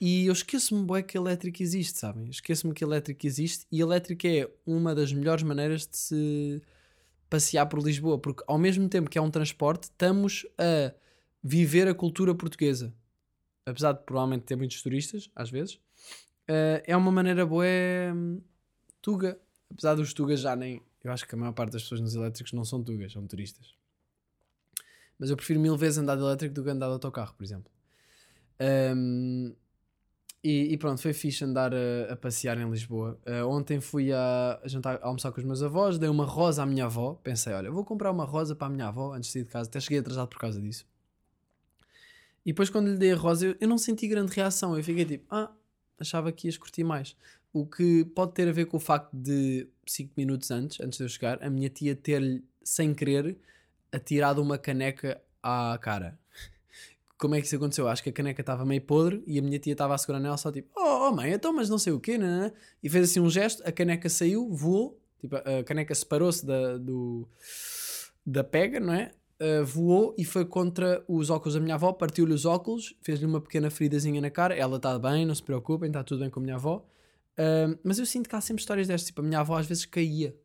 e 0.00 0.26
eu 0.26 0.32
esqueço-me 0.32 0.86
bem 0.86 1.02
que 1.02 1.18
elétrico 1.18 1.62
existe, 1.62 1.98
sabem? 1.98 2.30
Esqueço-me 2.30 2.72
que 2.72 2.82
elétrico 2.82 3.26
existe 3.26 3.66
e 3.70 3.80
elétrico 3.80 4.26
é 4.26 4.48
uma 4.64 4.94
das 4.94 5.12
melhores 5.12 5.42
maneiras 5.42 5.86
de 5.86 5.96
se 5.96 6.62
passear 7.28 7.66
por 7.66 7.80
Lisboa, 7.82 8.18
porque 8.18 8.42
ao 8.46 8.58
mesmo 8.58 8.88
tempo 8.88 9.10
que 9.10 9.18
é 9.18 9.20
um 9.20 9.30
transporte, 9.30 9.84
estamos 9.84 10.46
a 10.58 10.92
viver 11.42 11.86
a 11.86 11.94
cultura 11.94 12.34
portuguesa. 12.34 12.92
Apesar 13.66 13.92
de 13.92 14.02
provavelmente 14.04 14.44
ter 14.44 14.56
muitos 14.56 14.82
turistas, 14.82 15.30
às 15.36 15.50
vezes, 15.50 15.74
uh, 15.74 16.82
é 16.84 16.96
uma 16.96 17.12
maneira 17.12 17.44
boa 17.44 17.66
hum, 18.14 18.40
tuga. 19.02 19.38
Apesar 19.70 19.94
dos 19.94 20.14
tugas 20.14 20.40
já 20.40 20.56
nem. 20.56 20.82
Eu 21.04 21.12
acho 21.12 21.26
que 21.26 21.34
a 21.34 21.38
maior 21.38 21.52
parte 21.52 21.72
das 21.72 21.82
pessoas 21.82 22.00
nos 22.00 22.14
elétricos 22.14 22.52
não 22.52 22.64
são 22.64 22.82
tugas, 22.82 23.12
são 23.12 23.26
turistas. 23.26 23.74
Mas 25.18 25.30
eu 25.30 25.36
prefiro 25.36 25.60
mil 25.60 25.76
vezes 25.76 25.98
andar 25.98 26.16
de 26.16 26.22
elétrico 26.22 26.54
do 26.54 26.64
que 26.64 26.70
andar 26.70 26.86
de 26.86 26.92
autocarro, 26.92 27.34
por 27.34 27.44
exemplo. 27.44 27.70
Um, 28.60 29.54
e, 30.42 30.72
e, 30.72 30.78
pronto, 30.78 31.02
foi 31.02 31.12
fixe 31.12 31.44
andar 31.44 31.74
a, 31.74 32.12
a 32.12 32.16
passear 32.16 32.58
em 32.58 32.68
Lisboa. 32.70 33.20
Uh, 33.26 33.46
ontem 33.46 33.78
fui 33.78 34.10
a, 34.10 34.58
a, 34.62 34.68
jantar, 34.68 34.98
a 35.02 35.06
almoçar 35.06 35.30
com 35.32 35.38
os 35.38 35.44
meus 35.44 35.62
avós, 35.62 35.98
dei 35.98 36.08
uma 36.08 36.24
rosa 36.24 36.62
à 36.62 36.66
minha 36.66 36.86
avó. 36.86 37.14
Pensei, 37.22 37.52
olha, 37.52 37.70
vou 37.70 37.84
comprar 37.84 38.10
uma 38.10 38.24
rosa 38.24 38.56
para 38.56 38.66
a 38.66 38.70
minha 38.70 38.86
avó 38.86 39.12
antes 39.12 39.28
de 39.28 39.32
sair 39.34 39.44
de 39.44 39.50
casa. 39.50 39.68
Até 39.68 39.78
cheguei 39.80 39.98
atrasado 39.98 40.28
por 40.28 40.38
causa 40.38 40.58
disso. 40.58 40.86
E 42.44 42.52
depois, 42.52 42.70
quando 42.70 42.88
lhe 42.88 42.96
dei 42.96 43.12
a 43.12 43.16
rosa, 43.16 43.48
eu, 43.48 43.56
eu 43.60 43.68
não 43.68 43.76
senti 43.76 44.08
grande 44.08 44.32
reação. 44.34 44.74
Eu 44.78 44.82
fiquei 44.82 45.04
tipo, 45.04 45.26
ah, 45.30 45.52
achava 45.98 46.32
que 46.32 46.48
ias 46.48 46.56
curtir 46.56 46.84
mais. 46.84 47.14
O 47.52 47.66
que 47.66 48.06
pode 48.06 48.32
ter 48.32 48.48
a 48.48 48.52
ver 48.52 48.64
com 48.64 48.78
o 48.78 48.80
facto 48.80 49.14
de 49.14 49.68
5 49.86 50.14
minutos 50.16 50.50
antes, 50.50 50.80
antes 50.80 50.96
de 50.96 51.04
eu 51.04 51.08
chegar, 51.08 51.42
a 51.42 51.50
minha 51.50 51.68
tia 51.68 51.94
ter-lhe, 51.94 52.42
sem 52.64 52.94
querer, 52.94 53.36
atirado 53.92 54.40
uma 54.40 54.56
caneca 54.56 55.20
à 55.42 55.78
cara 55.82 56.18
como 57.20 57.34
é 57.34 57.40
que 57.40 57.46
isso 57.46 57.56
aconteceu? 57.56 57.86
Acho 57.86 58.02
que 58.02 58.08
a 58.08 58.12
caneca 58.12 58.40
estava 58.40 58.64
meio 58.64 58.80
podre 58.80 59.22
e 59.26 59.38
a 59.38 59.42
minha 59.42 59.58
tia 59.58 59.74
estava 59.74 59.94
a 59.94 59.98
segurar 59.98 60.18
nela 60.18 60.38
só 60.38 60.50
tipo, 60.50 60.70
oh, 60.74 61.08
oh 61.08 61.12
mãe, 61.12 61.32
então, 61.32 61.52
mas 61.52 61.68
não 61.68 61.78
sei 61.78 61.92
o 61.92 62.00
quê, 62.00 62.16
né? 62.16 62.50
E 62.82 62.88
fez 62.88 63.10
assim 63.10 63.20
um 63.20 63.28
gesto, 63.28 63.62
a 63.66 63.70
caneca 63.70 64.08
saiu, 64.08 64.48
voou, 64.50 64.98
tipo, 65.20 65.36
a 65.36 65.62
caneca 65.62 65.94
separou-se 65.94 66.44
da, 66.44 66.78
da 68.24 68.42
pega, 68.42 68.80
não 68.80 68.94
é? 68.94 69.12
Uh, 69.38 69.64
voou 69.64 70.14
e 70.18 70.24
foi 70.24 70.44
contra 70.44 71.04
os 71.08 71.30
óculos 71.30 71.54
da 71.54 71.60
minha 71.60 71.74
avó, 71.74 71.92
partiu-lhe 71.92 72.32
os 72.32 72.44
óculos, 72.44 72.94
fez-lhe 73.02 73.26
uma 73.26 73.40
pequena 73.40 73.70
feridazinha 73.70 74.20
na 74.20 74.30
cara. 74.30 74.54
Ela 74.54 74.76
está 74.76 74.98
bem, 74.98 75.24
não 75.26 75.34
se 75.34 75.42
preocupem, 75.42 75.88
está 75.88 76.02
tudo 76.02 76.20
bem 76.20 76.30
com 76.30 76.40
a 76.40 76.42
minha 76.42 76.56
avó. 76.56 76.86
Uh, 77.38 77.78
mas 77.82 77.98
eu 77.98 78.04
sinto 78.04 78.28
que 78.28 78.36
há 78.36 78.40
sempre 78.40 78.60
histórias 78.60 78.86
destas. 78.86 79.06
Tipo, 79.06 79.20
a 79.20 79.24
minha 79.24 79.40
avó 79.40 79.56
às 79.56 79.66
vezes 79.66 79.86
caía. 79.86 80.36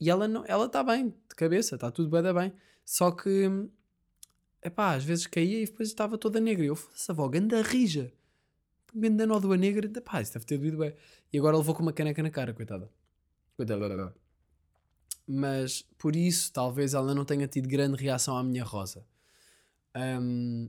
E 0.00 0.10
ela 0.10 0.26
não, 0.26 0.44
ela 0.46 0.66
está 0.66 0.82
bem, 0.82 1.10
de 1.10 1.34
cabeça, 1.36 1.76
está 1.76 1.90
tudo 1.90 2.10
bem, 2.10 2.32
bem. 2.32 2.52
Só 2.84 3.12
que, 3.12 3.48
epá, 4.64 4.94
às 4.94 5.04
vezes 5.04 5.26
caía 5.26 5.62
e 5.62 5.66
depois 5.66 5.88
estava 5.88 6.16
toda 6.18 6.40
negra. 6.40 6.64
E 6.64 6.68
eu, 6.68 6.76
foda-se, 6.76 7.10
avó, 7.10 7.28
ganda 7.28 7.62
rija. 7.62 8.12
Ganda 8.94 9.26
nódoa 9.26 9.56
negra. 9.56 9.88
Pá, 10.00 10.20
isso 10.20 10.32
deve 10.32 10.46
ter 10.46 10.58
doído 10.58 10.78
bem. 10.78 10.94
E 11.32 11.38
agora 11.38 11.56
levou 11.56 11.74
com 11.74 11.82
uma 11.82 11.92
caneca 11.92 12.22
na 12.22 12.30
cara, 12.30 12.54
coitada. 12.54 12.90
Coitada. 13.56 14.14
Mas, 15.26 15.82
por 15.98 16.16
isso, 16.16 16.52
talvez 16.52 16.94
ela 16.94 17.14
não 17.14 17.24
tenha 17.24 17.46
tido 17.46 17.68
grande 17.68 18.02
reação 18.02 18.36
à 18.36 18.42
minha 18.42 18.64
rosa. 18.64 19.06
Um, 19.96 20.68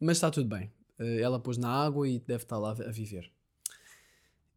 mas 0.00 0.16
está 0.16 0.30
tudo 0.30 0.48
bem. 0.48 0.72
Uh, 0.98 1.20
ela 1.20 1.38
pôs 1.38 1.58
na 1.58 1.68
água 1.70 2.08
e 2.08 2.18
deve 2.18 2.44
estar 2.44 2.58
lá 2.58 2.70
a 2.70 2.90
viver. 2.90 3.30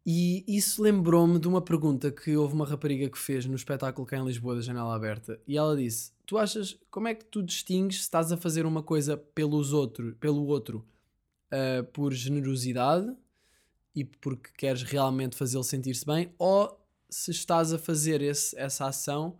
E 0.04 0.44
isso 0.48 0.82
lembrou-me 0.82 1.38
de 1.38 1.46
uma 1.46 1.62
pergunta 1.62 2.10
que 2.10 2.36
houve 2.36 2.54
uma 2.54 2.66
rapariga 2.66 3.08
que 3.08 3.18
fez 3.18 3.46
no 3.46 3.54
espetáculo 3.54 4.06
cá 4.06 4.16
em 4.16 4.24
Lisboa 4.24 4.56
da 4.56 4.60
Janela 4.60 4.94
Aberta. 4.94 5.40
E 5.46 5.56
ela 5.56 5.76
disse: 5.76 6.12
Tu 6.26 6.36
achas, 6.36 6.76
como 6.90 7.06
é 7.06 7.14
que 7.14 7.24
tu 7.24 7.42
distingues 7.42 7.98
se 7.98 8.02
estás 8.02 8.32
a 8.32 8.36
fazer 8.36 8.66
uma 8.66 8.82
coisa 8.82 9.16
pelos 9.16 9.72
outro, 9.72 10.16
pelo 10.16 10.44
outro 10.46 10.84
uh, 11.52 11.84
por 11.92 12.12
generosidade 12.12 13.14
e 13.94 14.04
porque 14.04 14.50
queres 14.56 14.82
realmente 14.82 15.36
fazê-lo 15.36 15.62
sentir-se 15.62 16.04
bem, 16.04 16.32
ou 16.38 16.80
se 17.08 17.30
estás 17.30 17.72
a 17.72 17.78
fazer 17.78 18.22
esse, 18.22 18.58
essa 18.58 18.86
ação 18.86 19.38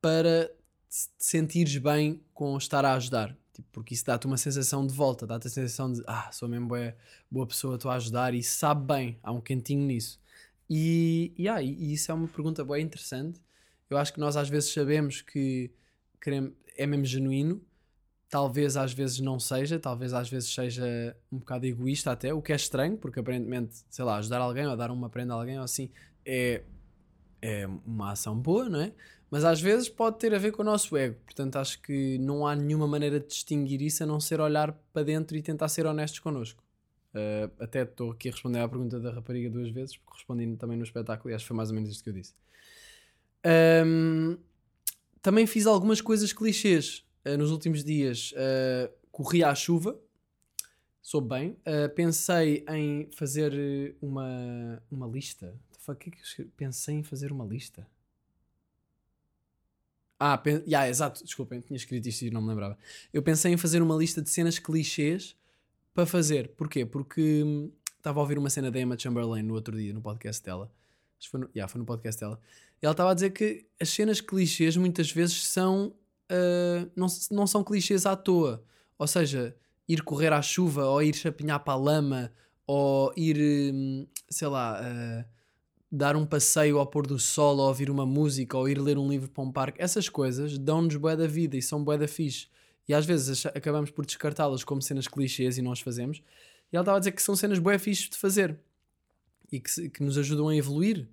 para 0.00 0.46
te 0.88 1.08
sentires 1.18 1.76
bem 1.76 2.20
com 2.32 2.56
estar 2.56 2.84
a 2.84 2.94
ajudar? 2.94 3.36
Tipo, 3.54 3.68
porque 3.72 3.94
isso 3.94 4.04
dá-te 4.04 4.26
uma 4.26 4.36
sensação 4.36 4.84
de 4.84 4.92
volta, 4.92 5.26
dá-te 5.26 5.46
a 5.46 5.50
sensação 5.50 5.92
de 5.92 6.02
ah, 6.06 6.28
sou 6.32 6.48
mesmo 6.48 6.66
boa, 6.66 6.94
boa 7.30 7.46
pessoa, 7.46 7.76
estou 7.76 7.90
a 7.90 7.94
ajudar 7.94 8.34
e 8.34 8.42
sabe 8.42 8.84
bem, 8.84 9.18
há 9.22 9.30
um 9.30 9.40
cantinho 9.40 9.86
nisso. 9.86 10.20
E, 10.68 11.32
e, 11.38 11.48
ah, 11.48 11.62
e, 11.62 11.92
isso 11.92 12.10
é 12.10 12.14
uma 12.14 12.26
pergunta 12.26 12.64
bem 12.64 12.82
interessante. 12.82 13.40
Eu 13.88 13.96
acho 13.96 14.12
que 14.12 14.18
nós 14.18 14.36
às 14.36 14.48
vezes 14.48 14.72
sabemos 14.72 15.22
que 15.22 15.70
queremos, 16.20 16.52
é 16.76 16.84
mesmo 16.84 17.04
genuíno, 17.04 17.62
talvez 18.28 18.76
às 18.76 18.92
vezes 18.92 19.20
não 19.20 19.38
seja, 19.38 19.78
talvez 19.78 20.12
às 20.12 20.28
vezes 20.28 20.52
seja 20.52 21.16
um 21.30 21.38
bocado 21.38 21.64
egoísta 21.64 22.10
até, 22.10 22.34
o 22.34 22.42
que 22.42 22.52
é 22.52 22.56
estranho, 22.56 22.96
porque 22.96 23.20
aparentemente, 23.20 23.84
sei 23.88 24.04
lá, 24.04 24.16
ajudar 24.16 24.40
alguém 24.40 24.66
ou 24.66 24.76
dar 24.76 24.90
uma 24.90 25.08
prenda 25.08 25.32
a 25.32 25.36
alguém 25.36 25.58
ou 25.58 25.64
assim 25.64 25.90
é, 26.26 26.64
é 27.44 27.68
uma 27.84 28.12
ação 28.12 28.34
boa, 28.34 28.70
não 28.70 28.80
é? 28.80 28.92
Mas 29.30 29.44
às 29.44 29.60
vezes 29.60 29.88
pode 29.88 30.18
ter 30.18 30.34
a 30.34 30.38
ver 30.38 30.52
com 30.52 30.62
o 30.62 30.64
nosso 30.64 30.96
ego. 30.96 31.16
Portanto, 31.26 31.56
acho 31.56 31.82
que 31.82 32.16
não 32.18 32.46
há 32.46 32.56
nenhuma 32.56 32.86
maneira 32.86 33.20
de 33.20 33.26
distinguir 33.26 33.82
isso 33.82 34.02
a 34.02 34.06
não 34.06 34.18
ser 34.18 34.40
olhar 34.40 34.72
para 34.92 35.02
dentro 35.02 35.36
e 35.36 35.42
tentar 35.42 35.68
ser 35.68 35.84
honestos 35.84 36.20
connosco. 36.20 36.62
Uh, 37.14 37.50
até 37.62 37.82
estou 37.82 38.12
aqui 38.12 38.28
a 38.28 38.32
responder 38.32 38.60
à 38.60 38.68
pergunta 38.68 38.98
da 38.98 39.12
rapariga 39.12 39.50
duas 39.50 39.70
vezes, 39.70 39.96
porque 39.96 40.14
respondi 40.14 40.56
também 40.56 40.78
no 40.78 40.84
espetáculo 40.84 41.30
e 41.30 41.34
acho 41.34 41.44
que 41.44 41.48
foi 41.48 41.56
mais 41.56 41.68
ou 41.68 41.74
menos 41.74 41.90
isto 41.90 42.02
que 42.02 42.10
eu 42.10 42.14
disse. 42.14 42.34
Um, 43.84 44.38
também 45.20 45.46
fiz 45.46 45.66
algumas 45.66 46.00
coisas 46.00 46.32
clichês 46.32 47.04
uh, 47.26 47.36
nos 47.36 47.50
últimos 47.50 47.84
dias. 47.84 48.32
Uh, 48.32 48.90
corri 49.12 49.44
à 49.44 49.54
chuva, 49.54 49.98
soube 51.02 51.28
bem. 51.28 51.56
pensei 51.94 52.64
em 52.68 53.08
fazer 53.12 53.94
uma, 54.00 54.82
uma 54.90 55.06
lista. 55.06 55.54
Que 55.92 56.10
é 56.10 56.12
que 56.12 56.42
eu 56.42 56.48
pensei 56.56 56.94
em 56.94 57.02
fazer 57.02 57.32
uma 57.32 57.44
lista? 57.44 57.86
Ah, 60.18 60.38
pen... 60.38 60.62
yeah, 60.66 60.88
exato, 60.88 61.22
desculpem, 61.24 61.60
tinha 61.60 61.76
escrito 61.76 62.08
isto 62.08 62.22
e 62.22 62.30
não 62.30 62.40
me 62.40 62.48
lembrava. 62.48 62.78
Eu 63.12 63.22
pensei 63.22 63.52
em 63.52 63.56
fazer 63.56 63.82
uma 63.82 63.94
lista 63.94 64.22
de 64.22 64.30
cenas 64.30 64.58
clichês 64.58 65.36
para 65.92 66.06
fazer. 66.06 66.48
Porquê? 66.56 66.86
Porque 66.86 67.42
hum, 67.44 67.70
estava 67.96 68.20
a 68.20 68.22
ouvir 68.22 68.38
uma 68.38 68.48
cena 68.48 68.70
da 68.70 68.80
Emma 68.80 68.98
Chamberlain 68.98 69.42
no 69.42 69.54
outro 69.54 69.76
dia, 69.76 69.92
no 69.92 70.00
podcast 70.00 70.42
dela. 70.42 70.72
Acho 71.18 71.30
foi 71.30 71.40
no, 71.40 71.50
yeah, 71.54 71.70
foi 71.70 71.78
no 71.78 71.84
podcast 71.84 72.20
dela. 72.20 72.40
E 72.80 72.86
ela 72.86 72.92
estava 72.92 73.10
a 73.10 73.14
dizer 73.14 73.30
que 73.30 73.66
as 73.80 73.88
cenas 73.88 74.20
clichês 74.20 74.76
muitas 74.76 75.10
vezes 75.10 75.44
são. 75.46 75.94
Uh, 76.30 76.90
não, 76.96 77.06
não 77.30 77.46
são 77.46 77.62
clichês 77.62 78.06
à 78.06 78.16
toa. 78.16 78.64
Ou 78.98 79.06
seja, 79.06 79.54
ir 79.88 80.02
correr 80.02 80.32
à 80.32 80.40
chuva, 80.40 80.86
ou 80.86 81.02
ir 81.02 81.14
chapinhar 81.14 81.58
para 81.60 81.74
a 81.74 81.76
lama, 81.76 82.32
ou 82.66 83.12
ir, 83.16 83.74
hum, 83.74 84.06
sei 84.30 84.48
lá. 84.48 84.80
Uh, 84.80 85.33
dar 85.94 86.16
um 86.16 86.26
passeio 86.26 86.78
ao 86.78 86.86
pôr 86.86 87.06
do 87.06 87.20
sol, 87.20 87.58
ou 87.58 87.68
ouvir 87.68 87.88
uma 87.88 88.04
música, 88.04 88.58
ou 88.58 88.68
ir 88.68 88.80
ler 88.80 88.98
um 88.98 89.08
livro 89.08 89.30
para 89.30 89.44
um 89.44 89.52
parque, 89.52 89.80
essas 89.80 90.08
coisas 90.08 90.58
dão-nos 90.58 90.96
bué 90.96 91.14
da 91.14 91.26
vida 91.26 91.56
e 91.56 91.62
são 91.62 91.84
bué 91.84 91.96
da 91.96 92.08
fixe. 92.08 92.48
E 92.88 92.92
às 92.92 93.06
vezes 93.06 93.46
acabamos 93.46 93.90
por 93.90 94.04
descartá-las 94.04 94.64
como 94.64 94.82
cenas 94.82 95.06
clichês 95.06 95.56
e 95.56 95.62
nós 95.62 95.80
fazemos. 95.80 96.18
E 96.72 96.76
ela 96.76 96.82
estava 96.82 96.96
a 96.96 96.98
dizer 96.98 97.12
que 97.12 97.22
são 97.22 97.36
cenas 97.36 97.60
bué 97.60 97.78
fixe 97.78 98.10
de 98.10 98.16
fazer 98.16 98.58
e 99.52 99.60
que, 99.60 99.88
que 99.88 100.02
nos 100.02 100.18
ajudam 100.18 100.48
a 100.48 100.56
evoluir 100.56 101.08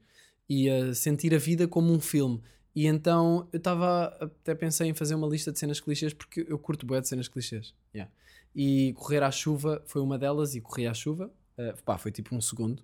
e 0.49 0.67
a 0.67 0.95
sentir 0.95 1.33
a 1.35 1.37
vida 1.37 1.67
como 1.67 1.93
um 1.93 1.99
filme. 1.99 2.41
E 2.75 2.87
então 2.87 3.47
eu 3.53 3.57
estava, 3.57 4.07
até 4.19 4.55
pensei 4.55 4.89
em 4.89 4.95
fazer 4.95 5.13
uma 5.13 5.27
lista 5.27 5.51
de 5.51 5.59
cenas 5.59 5.79
clichês 5.79 6.11
porque 6.11 6.43
eu 6.49 6.57
curto 6.57 6.87
bué 6.87 6.99
de 6.99 7.07
cenas 7.07 7.27
clichês. 7.27 7.75
Yeah. 7.93 8.11
E 8.55 8.93
correr 8.93 9.21
à 9.21 9.29
chuva 9.29 9.83
foi 9.85 10.01
uma 10.01 10.17
delas 10.17 10.55
e 10.55 10.61
corri 10.61 10.87
à 10.87 10.93
chuva. 10.93 11.31
Uh, 11.55 11.83
pá, 11.83 11.99
foi 11.99 12.11
tipo 12.11 12.35
um 12.35 12.41
segundo 12.41 12.83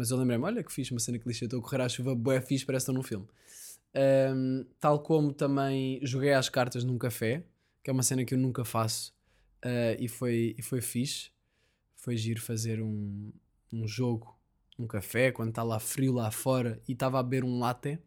mas 0.00 0.10
eu 0.10 0.16
lembrei-me, 0.16 0.42
olha 0.44 0.64
que 0.64 0.72
fiz 0.72 0.90
uma 0.90 0.98
cena 0.98 1.18
clichê, 1.18 1.44
estou 1.44 1.60
a 1.60 1.62
correr 1.62 1.82
à 1.82 1.88
chuva, 1.90 2.14
bué 2.14 2.40
fixe, 2.40 2.64
parece 2.64 2.86
que 2.86 2.90
estou 2.90 2.94
num 2.94 3.02
filme. 3.02 3.26
Um, 4.34 4.64
tal 4.80 4.98
como 5.00 5.30
também 5.30 6.00
joguei 6.02 6.32
às 6.32 6.48
cartas 6.48 6.84
num 6.84 6.96
café, 6.96 7.44
que 7.84 7.90
é 7.90 7.92
uma 7.92 8.02
cena 8.02 8.24
que 8.24 8.32
eu 8.32 8.38
nunca 8.38 8.64
faço, 8.64 9.12
uh, 9.62 9.94
e, 9.98 10.08
foi, 10.08 10.54
e 10.56 10.62
foi 10.62 10.80
fixe. 10.80 11.30
Foi 11.96 12.16
giro 12.16 12.40
fazer 12.40 12.80
um, 12.80 13.30
um 13.70 13.86
jogo 13.86 14.34
num 14.78 14.86
café, 14.86 15.30
quando 15.32 15.50
está 15.50 15.62
lá 15.62 15.78
frio 15.78 16.14
lá 16.14 16.30
fora, 16.30 16.80
e 16.88 16.92
estava 16.92 17.20
a 17.20 17.22
beber 17.22 17.44
um 17.44 17.58
latte, 17.58 17.98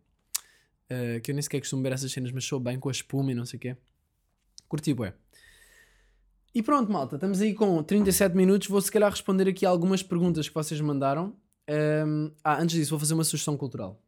uh, 0.89 1.22
que 1.22 1.30
eu 1.30 1.36
nem 1.36 1.44
sequer 1.44 1.60
costumo 1.60 1.84
beber 1.84 1.94
essas 1.94 2.12
cenas, 2.12 2.32
mas 2.32 2.44
sou 2.44 2.60
bem 2.60 2.80
com 2.80 2.89
a 2.89 2.91
espuma 2.91 3.32
e 3.32 3.36
não 3.36 3.46
sei 3.46 3.58
o 3.58 3.60
quê. 3.60 3.78
Curti, 4.68 4.96
bué. 4.96 5.14
E 6.56 6.64
pronto, 6.64 6.91
malta, 6.91 7.18
estamos 7.18 7.39
aí 7.39 7.54
com 7.54 7.84
37 7.84 8.36
minutos. 8.36 8.68
Vou 8.68 8.82
se 8.82 8.91
calhar 8.91 9.12
responder 9.12 9.48
aqui 9.48 9.64
algumas 9.64 10.02
perguntas 10.02 10.50
que 10.50 10.56
vocês 10.56 10.82
mandaram. 10.82 11.36
Um, 11.70 12.32
ah, 12.43 12.61
antes 12.61 12.76
disso, 12.76 12.89
vou 12.91 12.99
fazer 12.99 13.14
uma 13.14 13.24
sugestão 13.24 13.55
cultural. 13.55 14.01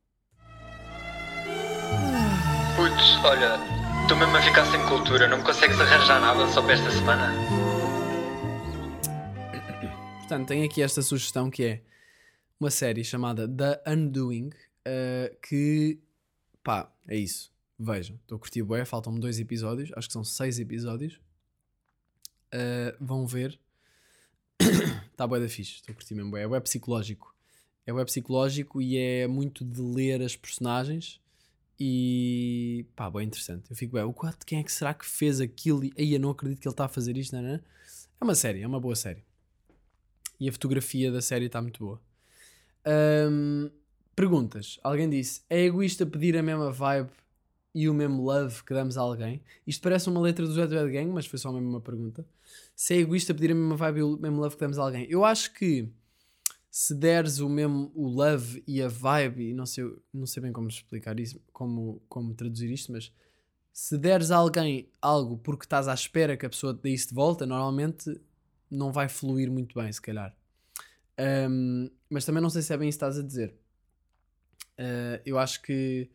Putz, 2.75 3.23
olha, 3.23 3.55
estou 4.01 4.17
mesmo 4.17 4.35
a 4.35 4.41
ficar 4.41 4.65
sem 4.65 4.85
cultura, 4.87 5.27
não 5.29 5.37
me 5.37 5.43
consegues 5.43 5.79
arranjar 5.79 6.19
nada 6.19 6.47
só 6.51 6.61
para 6.61 6.73
esta 6.73 6.91
semana? 6.91 7.33
Portanto, 10.17 10.47
tenho 10.47 10.65
aqui 10.65 10.81
esta 10.81 11.01
sugestão 11.01 11.49
que 11.49 11.63
é 11.63 11.83
uma 12.59 12.69
série 12.69 13.03
chamada 13.03 13.47
The 13.47 13.81
Undoing, 13.87 14.49
uh, 14.49 15.35
que 15.41 16.01
pá, 16.63 16.91
é 17.07 17.15
isso. 17.15 17.53
Vejam, 17.77 18.15
estou 18.17 18.37
a 18.37 18.39
curtir 18.39 18.63
bué, 18.63 18.83
faltam-me 18.85 19.19
dois 19.19 19.39
episódios, 19.39 19.91
acho 19.95 20.07
que 20.07 20.13
são 20.13 20.23
seis 20.23 20.59
episódios. 20.59 21.21
Uh, 22.53 22.95
vão 22.99 23.25
ver. 23.25 23.59
Está 25.11 25.27
bué 25.27 25.39
da 25.39 25.47
fixe, 25.47 25.75
estou 25.75 25.93
a 25.93 25.95
curtir 25.95 26.15
mesmo 26.15 26.31
bué, 26.31 26.41
é 26.43 26.47
bué 26.47 26.59
psicológico 26.59 27.34
é 27.85 27.93
web 27.93 28.05
psicológico 28.05 28.81
e 28.81 28.97
é 28.97 29.27
muito 29.27 29.63
de 29.63 29.81
ler 29.81 30.21
as 30.21 30.35
personagens 30.35 31.19
e 31.79 32.85
pá, 32.95 33.09
bem 33.09 33.27
interessante. 33.27 33.69
Eu 33.69 33.75
fico 33.75 33.93
bem, 33.93 34.03
o 34.03 34.13
quanto 34.13 34.45
quem 34.45 34.59
é 34.59 34.63
que 34.63 34.71
será 34.71 34.93
que 34.93 35.05
fez 35.05 35.41
aquilo? 35.41 35.83
E 35.83 35.93
aí 35.97 36.13
eu 36.13 36.19
não 36.19 36.29
acredito 36.29 36.59
que 36.59 36.67
ele 36.67 36.73
está 36.73 36.85
a 36.85 36.89
fazer 36.89 37.17
isto, 37.17 37.35
não 37.35 37.45
é? 37.45 37.55
É 38.19 38.23
uma 38.23 38.35
série, 38.35 38.61
é 38.61 38.67
uma 38.67 38.79
boa 38.79 38.95
série. 38.95 39.23
E 40.39 40.49
a 40.49 40.51
fotografia 40.51 41.11
da 41.11 41.21
série 41.21 41.45
está 41.45 41.61
muito 41.61 41.83
boa. 41.83 42.01
Um, 42.87 43.69
perguntas. 44.15 44.79
Alguém 44.83 45.09
disse: 45.09 45.41
é 45.49 45.61
egoísta 45.63 46.05
pedir 46.05 46.37
a 46.37 46.43
mesma 46.43 46.71
vibe 46.71 47.09
e 47.73 47.89
o 47.89 47.93
mesmo 47.93 48.23
love 48.23 48.63
que 48.63 48.73
damos 48.73 48.97
a 48.97 49.01
alguém? 49.01 49.41
Isto 49.67 49.81
parece 49.81 50.09
uma 50.09 50.21
letra 50.21 50.45
do 50.45 50.53
Zé 50.53 50.65
Red 50.65 50.91
Gang, 50.91 51.11
mas 51.11 51.25
foi 51.25 51.37
só 51.37 51.51
mesmo 51.51 51.67
uma 51.67 51.81
pergunta. 51.81 52.25
Se 52.73 52.93
é 52.93 52.97
egoísta 52.97 53.33
pedir 53.33 53.51
a 53.51 53.55
mesma 53.55 53.75
vibe 53.75 53.99
e 53.99 54.03
o 54.03 54.17
mesmo 54.17 54.39
love 54.39 54.55
que 54.55 54.61
damos 54.61 54.79
a 54.79 54.83
alguém? 54.83 55.05
Eu 55.09 55.25
acho 55.25 55.53
que 55.53 55.89
se 56.77 56.93
deres 56.93 57.39
o 57.39 57.47
mesmo 57.47 57.89
o 57.95 58.05
love 58.05 58.61
e 58.67 58.81
a 58.81 58.89
vibe, 58.89 59.51
e 59.51 59.53
não 59.53 59.65
sei, 59.65 59.85
não 60.13 60.25
sei 60.25 60.43
bem 60.43 60.51
como 60.51 60.67
explicar 60.67 61.17
isso, 61.17 61.41
como, 61.53 62.03
como 62.09 62.33
traduzir 62.33 62.69
isto, 62.69 62.91
mas 62.91 63.13
se 63.71 63.97
deres 63.97 64.29
a 64.29 64.35
alguém 64.35 64.91
algo 65.01 65.37
porque 65.37 65.63
estás 65.63 65.87
à 65.87 65.93
espera 65.93 66.35
que 66.35 66.45
a 66.45 66.49
pessoa 66.49 66.73
te 66.73 66.81
dê 66.81 66.89
isso 66.89 67.07
de 67.07 67.15
volta, 67.15 67.45
normalmente 67.45 68.19
não 68.69 68.91
vai 68.91 69.07
fluir 69.07 69.49
muito 69.49 69.79
bem, 69.79 69.89
se 69.89 70.01
calhar. 70.01 70.35
Um, 71.49 71.89
mas 72.09 72.25
também 72.25 72.43
não 72.43 72.49
sei 72.49 72.61
se 72.61 72.73
é 72.73 72.77
bem 72.77 72.89
isso 72.89 72.99
que 72.99 73.05
estás 73.05 73.19
a 73.19 73.25
dizer. 73.25 73.55
Uh, 74.77 75.23
eu 75.25 75.39
acho 75.39 75.61
que. 75.61 76.11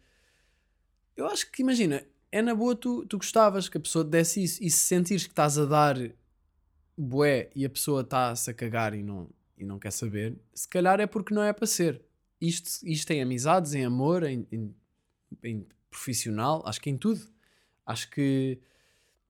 Eu 1.17 1.27
acho 1.27 1.51
que, 1.51 1.63
imagina, 1.63 2.05
é 2.31 2.43
na 2.43 2.55
boa 2.55 2.77
tu, 2.77 3.07
tu 3.07 3.17
gostavas 3.17 3.67
que 3.67 3.79
a 3.79 3.81
pessoa 3.81 4.05
te 4.05 4.11
desse 4.11 4.45
isso 4.45 4.63
e 4.63 4.71
se 4.71 4.85
sentires 4.85 5.25
que 5.25 5.33
estás 5.33 5.57
a 5.57 5.65
dar 5.65 5.97
bué 6.99 7.49
e 7.57 7.65
a 7.65 7.71
pessoa 7.71 8.03
está-se 8.03 8.51
a 8.51 8.53
cagar 8.53 8.93
e 8.93 9.03
não, 9.03 9.27
e 9.63 9.67
não 9.67 9.79
quer 9.79 9.93
saber, 9.93 10.37
se 10.55 10.69
calhar 10.69 11.01
é 11.01 11.07
porque 11.07 11.35
não 11.35 11.43
é 11.43 11.53
para 11.53 11.67
ser. 11.67 12.03
Isto, 12.41 12.71
isto 12.85 13.11
em 13.11 13.21
amizades, 13.23 13.75
em 13.75 13.85
amor, 13.85 14.23
em, 14.23 14.47
em, 14.51 14.75
em 15.45 15.67
profissional, 15.91 16.63
acho 16.67 16.81
que 16.81 16.91
em 16.91 16.97
tudo. 16.97 17.21
Acho 17.85 18.09
que 18.11 18.59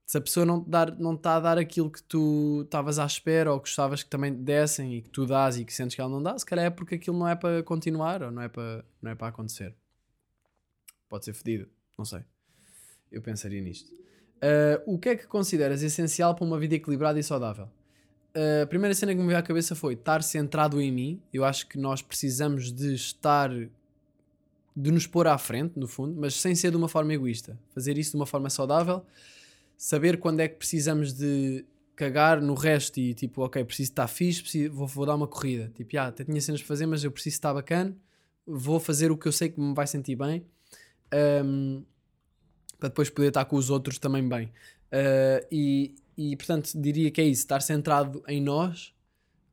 Se 0.07 0.19
a 0.19 0.21
pessoa 0.21 0.45
não, 0.45 0.63
dar, 0.67 0.99
não 0.99 1.15
está 1.15 1.37
a 1.37 1.41
dar 1.41 1.57
aquilo 1.59 1.91
que 1.91 2.03
tu 2.03 2.63
estavas 2.65 2.99
à 2.99 3.07
espera 3.07 3.53
ou 3.53 3.61
gostavas 3.61 4.03
que 4.03 4.11
também 4.11 4.35
dessem 4.35 4.97
e 4.97 5.03
que 5.03 5.09
tu 5.09 5.25
dás 5.25 5.57
e 5.57 5.65
que 5.65 5.73
sentes 5.73 5.95
que 5.95 6.01
ela 6.01 6.11
não 6.11 6.23
dá, 6.23 6.37
se 6.39 6.45
calhar 6.45 6.67
é 6.67 6.71
porque 6.71 6.97
aquilo 6.97 7.17
não 7.17 7.29
é 7.29 7.37
para 7.37 7.63
continuar 7.63 8.23
ou 8.23 8.31
não 8.31 8.43
é 8.43 8.49
para, 8.49 8.85
não 9.01 9.11
é 9.11 9.15
para 9.15 9.29
acontecer. 9.29 9.75
Pode 11.09 11.25
ser 11.25 11.33
fedido, 11.33 11.69
não 11.97 12.05
sei. 12.05 12.25
Eu 13.11 13.23
pensaria 13.23 13.61
nisto. 13.61 13.93
Uh, 13.93 14.95
o 14.95 14.99
que 14.99 15.11
é 15.11 15.17
que 15.17 15.27
consideras 15.27 15.83
essencial 15.83 16.35
para 16.35 16.45
uma 16.45 16.59
vida 16.59 16.75
equilibrada 16.75 17.19
e 17.19 17.23
saudável? 17.23 17.69
A 18.35 18.67
primeira 18.67 18.95
cena 18.95 19.13
que 19.13 19.21
me 19.21 19.27
veio 19.27 19.39
à 19.39 19.43
cabeça 19.43 19.75
foi 19.75 19.95
estar 19.95 20.23
centrado 20.23 20.81
em 20.81 20.93
mim. 20.93 21.21
Eu 21.33 21.45
acho 21.45 21.67
que 21.67 21.79
nós 21.79 22.01
precisamos 22.01 22.73
de 22.73 22.95
estar, 22.95 23.51
de 23.51 24.91
nos 24.91 25.07
pôr 25.07 25.27
à 25.27 25.37
frente, 25.37 25.79
no 25.79 25.89
fundo, 25.89 26.19
mas 26.19 26.35
sem 26.35 26.55
ser 26.55 26.71
de 26.71 26.77
uma 26.77 26.89
forma 26.89 27.13
egoísta. 27.13 27.59
Fazer 27.75 27.99
isso 27.99 28.13
de 28.13 28.17
uma 28.17 28.27
forma 28.27 28.49
saudável, 28.49 29.05
saber 29.77 30.19
quando 30.19 30.41
é 30.41 30.49
que 30.49 30.57
precisamos 30.57 31.13
de 31.13 31.65
cagar 31.97 32.41
no 32.41 32.55
resto 32.55 32.99
e 32.99 33.13
tipo, 33.13 33.43
ok, 33.43 33.63
preciso 33.65 33.91
estar 33.91 34.09
fixe, 34.09 34.41
preciso, 34.41 34.73
vou, 34.73 34.87
vou 34.87 35.05
dar 35.05 35.15
uma 35.17 35.27
corrida. 35.27 35.71
Tipo, 35.75 35.99
ah, 35.99 36.07
até 36.07 36.25
tinha 36.25 36.41
cenas 36.41 36.61
para 36.61 36.69
fazer, 36.69 36.87
mas 36.87 37.05
eu 37.05 37.11
preciso 37.11 37.35
estar 37.35 37.53
bacana, 37.53 37.95
vou 38.47 38.81
fazer 38.81 39.11
o 39.11 39.19
que 39.19 39.27
eu 39.27 39.33
sei 39.33 39.51
que 39.51 39.61
me 39.61 39.75
vai 39.75 39.87
sentir 39.87 40.17
bem. 40.17 40.45
Um, 41.45 41.83
para 42.79 42.89
depois 42.89 43.11
poder 43.11 43.29
estar 43.29 43.45
com 43.45 43.57
os 43.57 43.69
outros 43.69 43.99
também 43.99 44.27
bem. 44.27 44.51
Uh, 44.93 45.47
e, 45.51 45.95
e 46.17 46.37
portanto 46.37 46.73
diria 46.75 47.11
que 47.11 47.21
é 47.21 47.25
isso, 47.25 47.43
estar 47.43 47.61
centrado 47.61 48.23
em 48.27 48.41
nós, 48.41 48.93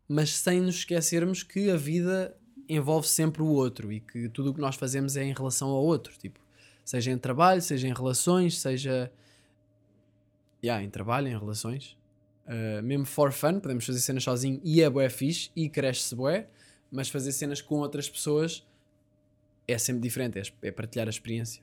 mas 0.08 0.32
sem 0.32 0.62
nos 0.62 0.78
esquecermos 0.78 1.44
que 1.44 1.70
a 1.70 1.78
vida 1.78 2.36
envolve 2.68 3.08
sempre 3.08 3.42
o 3.42 3.48
outro 3.48 3.92
e 3.92 4.00
que 4.00 4.28
tudo 4.30 4.52
o 4.52 4.54
que 4.54 4.60
nós 4.60 4.76
fazemos 4.76 5.16
é 5.16 5.24
em 5.24 5.34
relação 5.34 5.70
ao 5.70 5.84
outro, 5.84 6.18
tipo, 6.18 6.40
seja 6.84 7.12
em 7.12 7.18
trabalho, 7.18 7.62
seja 7.62 7.88
em 7.88 7.94
relações, 7.94 8.60
seja 8.60 9.12
yeah, 10.64 10.84
em 10.84 10.90
trabalho, 10.90 11.28
em 11.28 11.38
relações, 11.38 11.98
uh, 12.46 12.82
mesmo 12.84 13.06
for 13.06 13.32
fun, 13.32 13.60
podemos 13.60 13.86
fazer 13.86 14.00
cenas 14.00 14.24
sozinho 14.24 14.60
e 14.64 14.82
é 14.82 14.90
bué 14.90 15.10
fixe 15.10 15.52
e 15.56 15.70
cresce-se 15.70 16.16
bué, 16.16 16.48
mas 16.92 17.10
fazer 17.10 17.32
cenas 17.32 17.62
com 17.62 17.76
outras 17.76 18.10
pessoas 18.10 18.66
é 19.68 19.78
sempre 19.78 20.02
diferente, 20.02 20.40
é, 20.40 20.68
é 20.68 20.72
partilhar 20.72 21.08
a 21.08 21.10
experiência. 21.10 21.62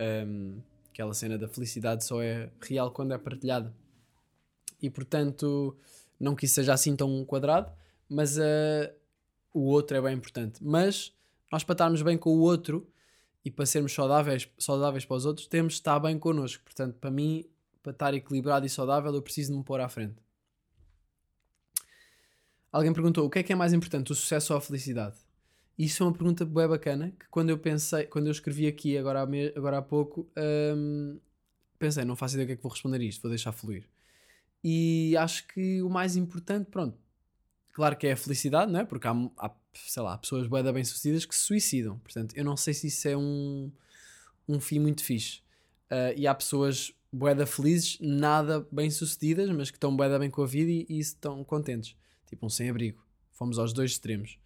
Um, 0.00 0.60
Aquela 1.00 1.14
cena 1.14 1.38
da 1.38 1.48
felicidade 1.48 2.04
só 2.04 2.22
é 2.22 2.50
real 2.60 2.90
quando 2.90 3.14
é 3.14 3.16
partilhada. 3.16 3.74
E 4.82 4.90
portanto, 4.90 5.74
não 6.20 6.36
que 6.36 6.44
isso 6.44 6.56
seja 6.56 6.74
assim 6.74 6.94
tão 6.94 7.24
quadrado, 7.24 7.72
mas 8.06 8.36
uh, 8.36 8.92
o 9.54 9.60
outro 9.60 9.96
é 9.96 10.02
bem 10.02 10.14
importante. 10.14 10.62
Mas 10.62 11.10
nós 11.50 11.64
para 11.64 11.72
estarmos 11.72 12.02
bem 12.02 12.18
com 12.18 12.28
o 12.36 12.40
outro 12.40 12.86
e 13.42 13.50
para 13.50 13.64
sermos 13.64 13.94
saudáveis, 13.94 14.46
saudáveis 14.58 15.06
para 15.06 15.16
os 15.16 15.24
outros, 15.24 15.46
temos 15.46 15.72
de 15.72 15.78
estar 15.78 15.98
bem 15.98 16.18
connosco. 16.18 16.62
Portanto, 16.64 16.98
para 16.98 17.10
mim, 17.10 17.46
para 17.82 17.92
estar 17.92 18.12
equilibrado 18.12 18.66
e 18.66 18.68
saudável, 18.68 19.14
eu 19.14 19.22
preciso 19.22 19.52
de 19.52 19.56
me 19.56 19.64
pôr 19.64 19.80
à 19.80 19.88
frente. 19.88 20.16
Alguém 22.70 22.92
perguntou 22.92 23.24
o 23.24 23.30
que 23.30 23.38
é 23.38 23.42
que 23.42 23.54
é 23.54 23.56
mais 23.56 23.72
importante, 23.72 24.12
o 24.12 24.14
sucesso 24.14 24.52
ou 24.52 24.58
a 24.58 24.60
felicidade? 24.60 25.16
Isso 25.80 26.02
é 26.02 26.06
uma 26.06 26.12
pergunta 26.12 26.44
bem 26.44 26.68
bacana 26.68 27.10
que 27.18 27.26
quando 27.30 27.48
eu 27.48 27.56
pensei, 27.56 28.04
quando 28.04 28.26
eu 28.26 28.32
escrevi 28.32 28.66
aqui 28.66 28.98
agora 28.98 29.22
há, 29.22 29.26
me, 29.26 29.46
agora 29.56 29.78
há 29.78 29.82
pouco, 29.82 30.30
hum, 30.76 31.18
pensei, 31.78 32.04
não 32.04 32.14
faço 32.14 32.34
ideia 32.34 32.44
o 32.44 32.46
que 32.48 32.52
é 32.52 32.56
que 32.56 32.62
vou 32.62 32.70
responder 32.70 33.00
isto, 33.00 33.22
vou 33.22 33.30
deixar 33.30 33.50
fluir. 33.50 33.88
E 34.62 35.16
acho 35.16 35.46
que 35.48 35.80
o 35.80 35.88
mais 35.88 36.16
importante, 36.16 36.68
pronto, 36.70 36.98
claro 37.72 37.96
que 37.96 38.06
é 38.06 38.12
a 38.12 38.16
felicidade, 38.16 38.70
não 38.70 38.80
é? 38.80 38.84
Porque 38.84 39.08
há, 39.08 39.12
há 39.38 39.50
sei 39.72 40.02
lá, 40.02 40.18
pessoas 40.18 40.46
bem 40.48 40.62
bem-sucedidas 40.70 41.24
que 41.24 41.34
se 41.34 41.44
suicidam. 41.44 41.98
Portanto, 42.00 42.36
eu 42.36 42.44
não 42.44 42.58
sei 42.58 42.74
se 42.74 42.88
isso 42.88 43.08
é 43.08 43.16
um, 43.16 43.72
um 44.46 44.60
fim 44.60 44.80
muito 44.80 45.02
fixe. 45.02 45.38
Uh, 45.90 46.12
e 46.14 46.26
há 46.26 46.34
pessoas 46.34 46.92
boeda 47.10 47.46
felizes, 47.46 47.96
nada 48.02 48.68
bem-sucedidas, 48.70 49.48
mas 49.48 49.70
que 49.70 49.78
estão 49.78 49.96
boeda 49.96 50.18
bem 50.18 50.28
com 50.28 50.42
a 50.42 50.46
vida 50.46 50.70
e, 50.70 50.84
e 50.90 50.98
estão 50.98 51.42
contentes. 51.42 51.96
Tipo 52.26 52.44
um 52.44 52.50
sem-abrigo. 52.50 53.02
Fomos 53.32 53.58
aos 53.58 53.72
dois 53.72 53.92
extremos. 53.92 54.38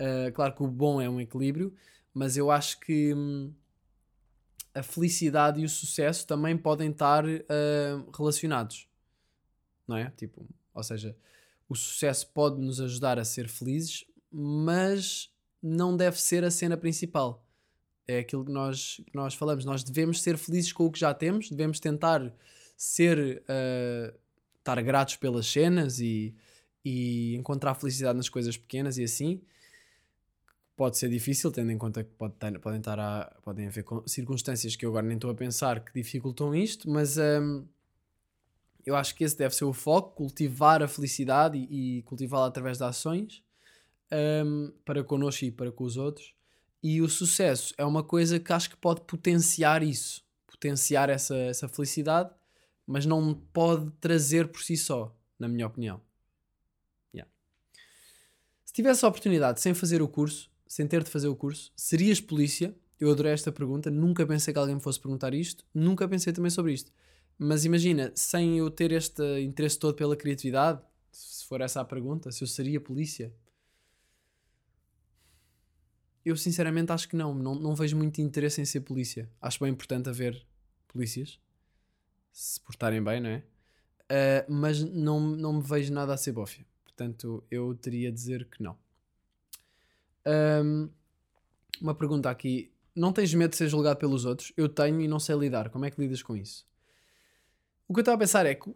Uh, 0.00 0.32
claro 0.32 0.54
que 0.54 0.62
o 0.62 0.68
bom 0.68 1.00
é 1.00 1.08
um 1.08 1.20
equilíbrio, 1.20 1.74
mas 2.14 2.36
eu 2.36 2.50
acho 2.50 2.78
que 2.80 3.12
hum, 3.14 3.52
a 4.74 4.82
felicidade 4.82 5.60
e 5.60 5.64
o 5.64 5.68
sucesso 5.68 6.26
também 6.26 6.56
podem 6.56 6.90
estar 6.90 7.24
uh, 7.24 8.10
relacionados, 8.16 8.88
não 9.86 9.96
é? 9.96 10.10
Tipo, 10.10 10.46
ou 10.72 10.82
seja, 10.82 11.16
o 11.68 11.74
sucesso 11.74 12.30
pode 12.32 12.60
nos 12.60 12.80
ajudar 12.80 13.18
a 13.18 13.24
ser 13.24 13.48
felizes, 13.48 14.04
mas 14.30 15.32
não 15.60 15.96
deve 15.96 16.20
ser 16.20 16.44
a 16.44 16.50
cena 16.50 16.76
principal. 16.76 17.44
É 18.06 18.20
aquilo 18.20 18.44
que 18.44 18.52
nós, 18.52 19.02
que 19.06 19.14
nós 19.14 19.34
falamos. 19.34 19.64
Nós 19.64 19.82
devemos 19.82 20.22
ser 20.22 20.38
felizes 20.38 20.72
com 20.72 20.86
o 20.86 20.90
que 20.90 20.98
já 20.98 21.12
temos, 21.12 21.50
devemos 21.50 21.78
tentar 21.80 22.32
ser, 22.76 23.42
uh, 23.42 24.18
estar 24.58 24.80
gratos 24.82 25.16
pelas 25.16 25.46
cenas 25.46 25.98
e, 25.98 26.34
e 26.84 27.34
encontrar 27.34 27.74
felicidade 27.74 28.16
nas 28.16 28.28
coisas 28.28 28.56
pequenas 28.56 28.96
e 28.96 29.04
assim 29.04 29.42
pode 30.78 30.96
ser 30.96 31.10
difícil, 31.10 31.50
tendo 31.50 31.72
em 31.72 31.76
conta 31.76 32.04
que 32.04 32.10
pode 32.10 32.34
ter, 32.34 32.56
podem, 32.60 32.78
estar 32.78 33.00
a, 33.00 33.36
podem 33.42 33.66
haver 33.66 33.84
circunstâncias 34.06 34.76
que 34.76 34.86
eu 34.86 34.90
agora 34.90 35.04
nem 35.04 35.16
estou 35.16 35.28
a 35.28 35.34
pensar 35.34 35.84
que 35.84 35.92
dificultam 35.92 36.54
isto, 36.54 36.88
mas 36.88 37.18
um, 37.18 37.66
eu 38.86 38.94
acho 38.94 39.12
que 39.16 39.24
esse 39.24 39.36
deve 39.36 39.56
ser 39.56 39.64
o 39.64 39.72
foco: 39.72 40.14
cultivar 40.14 40.80
a 40.80 40.86
felicidade 40.86 41.58
e, 41.58 41.98
e 41.98 42.02
cultivá-la 42.02 42.46
através 42.46 42.78
de 42.78 42.84
ações 42.84 43.42
um, 44.46 44.72
para 44.84 45.02
connosco 45.02 45.44
e 45.44 45.50
para 45.50 45.72
com 45.72 45.82
os 45.82 45.96
outros. 45.96 46.32
E 46.80 47.02
o 47.02 47.08
sucesso 47.08 47.74
é 47.76 47.84
uma 47.84 48.04
coisa 48.04 48.38
que 48.38 48.52
acho 48.52 48.70
que 48.70 48.76
pode 48.76 49.00
potenciar 49.00 49.82
isso, 49.82 50.24
potenciar 50.46 51.10
essa, 51.10 51.34
essa 51.34 51.68
felicidade, 51.68 52.30
mas 52.86 53.04
não 53.04 53.34
pode 53.52 53.90
trazer 54.00 54.46
por 54.46 54.62
si 54.62 54.76
só, 54.76 55.12
na 55.36 55.48
minha 55.48 55.66
opinião. 55.66 56.00
Yeah. 57.12 57.28
Se 58.64 58.72
tivesse 58.72 59.04
a 59.04 59.08
oportunidade 59.08 59.60
sem 59.60 59.74
fazer 59.74 60.00
o 60.00 60.06
curso, 60.06 60.48
sem 60.68 60.86
ter 60.86 61.02
de 61.02 61.10
fazer 61.10 61.28
o 61.28 61.34
curso, 61.34 61.72
serias 61.74 62.20
polícia? 62.20 62.74
Eu 63.00 63.10
adorei 63.10 63.32
esta 63.32 63.50
pergunta, 63.50 63.90
nunca 63.90 64.26
pensei 64.26 64.52
que 64.52 64.58
alguém 64.58 64.74
me 64.74 64.80
fosse 64.80 65.00
perguntar 65.00 65.32
isto, 65.32 65.64
nunca 65.72 66.06
pensei 66.08 66.32
também 66.32 66.50
sobre 66.50 66.72
isto. 66.72 66.92
Mas 67.38 67.64
imagina, 67.64 68.12
sem 68.14 68.58
eu 68.58 68.70
ter 68.70 68.92
este 68.92 69.22
interesse 69.40 69.78
todo 69.78 69.94
pela 69.94 70.16
criatividade, 70.16 70.80
se 71.10 71.44
for 71.46 71.60
essa 71.60 71.80
a 71.80 71.84
pergunta, 71.84 72.30
se 72.32 72.42
eu 72.42 72.48
seria 72.48 72.80
polícia, 72.80 73.32
eu 76.24 76.36
sinceramente 76.36 76.92
acho 76.92 77.08
que 77.08 77.16
não. 77.16 77.34
Não, 77.34 77.54
não 77.54 77.74
vejo 77.74 77.96
muito 77.96 78.20
interesse 78.20 78.60
em 78.60 78.64
ser 78.64 78.80
polícia. 78.80 79.30
Acho 79.40 79.60
bem 79.60 79.72
importante 79.72 80.08
haver 80.08 80.44
polícias, 80.88 81.40
se 82.32 82.60
portarem 82.60 83.02
bem, 83.02 83.20
não 83.20 83.30
é? 83.30 83.44
Uh, 84.10 84.52
mas 84.52 84.82
não, 84.82 85.20
não 85.20 85.54
me 85.54 85.62
vejo 85.62 85.92
nada 85.92 86.12
a 86.14 86.16
ser 86.16 86.32
bófia. 86.32 86.66
Portanto, 86.84 87.44
eu 87.50 87.74
teria 87.74 88.08
a 88.08 88.12
dizer 88.12 88.46
que 88.46 88.62
não. 88.62 88.76
Um, 90.28 90.90
uma 91.80 91.94
pergunta 91.94 92.28
aqui. 92.28 92.70
Não 92.94 93.12
tens 93.12 93.32
medo 93.32 93.50
de 93.50 93.56
ser 93.56 93.68
julgado 93.68 93.98
pelos 93.98 94.24
outros? 94.24 94.52
Eu 94.56 94.68
tenho 94.68 95.00
e 95.00 95.08
não 95.08 95.20
sei 95.20 95.36
lidar. 95.36 95.70
Como 95.70 95.84
é 95.84 95.90
que 95.90 96.00
lidas 96.00 96.22
com 96.22 96.36
isso? 96.36 96.66
O 97.86 97.94
que 97.94 98.00
eu 98.00 98.02
estava 98.02 98.16
a 98.16 98.18
pensar 98.18 98.44
é 98.44 98.54
que 98.54 98.70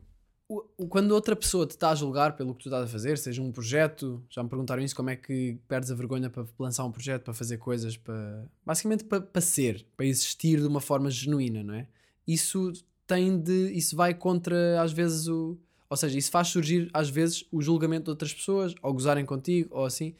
quando 0.88 1.12
outra 1.12 1.34
pessoa 1.34 1.66
te 1.66 1.70
está 1.70 1.90
a 1.90 1.94
julgar 1.94 2.36
pelo 2.36 2.54
que 2.54 2.62
tu 2.62 2.68
estás 2.68 2.84
a 2.84 2.86
fazer, 2.86 3.16
seja 3.16 3.40
um 3.40 3.50
projeto, 3.50 4.22
já 4.28 4.42
me 4.42 4.48
perguntaram 4.48 4.82
isso, 4.82 4.94
como 4.94 5.10
é 5.10 5.16
que 5.16 5.58
perdes 5.66 5.90
a 5.90 5.94
vergonha 5.94 6.28
para 6.28 6.46
lançar 6.58 6.84
um 6.84 6.92
projeto, 6.92 7.22
para 7.24 7.34
fazer 7.34 7.56
coisas, 7.58 7.96
para 7.96 8.44
basicamente 8.64 9.04
para, 9.04 9.20
para 9.20 9.40
ser, 9.40 9.86
para 9.96 10.04
existir 10.04 10.60
de 10.60 10.66
uma 10.66 10.80
forma 10.80 11.10
genuína, 11.10 11.62
não 11.62 11.74
é? 11.74 11.86
Isso 12.26 12.72
tem 13.06 13.38
de, 13.38 13.72
isso 13.72 13.96
vai 13.96 14.14
contra 14.14 14.80
às 14.82 14.92
vezes 14.92 15.26
o, 15.26 15.58
ou 15.88 15.96
seja, 15.96 16.18
isso 16.18 16.30
faz 16.30 16.48
surgir 16.48 16.90
às 16.92 17.08
vezes 17.08 17.44
o 17.50 17.62
julgamento 17.62 18.04
de 18.04 18.10
outras 18.10 18.32
pessoas, 18.32 18.74
ou 18.82 18.92
gozarem 18.92 19.24
contigo, 19.24 19.68
ou 19.72 19.84
assim. 19.84 20.14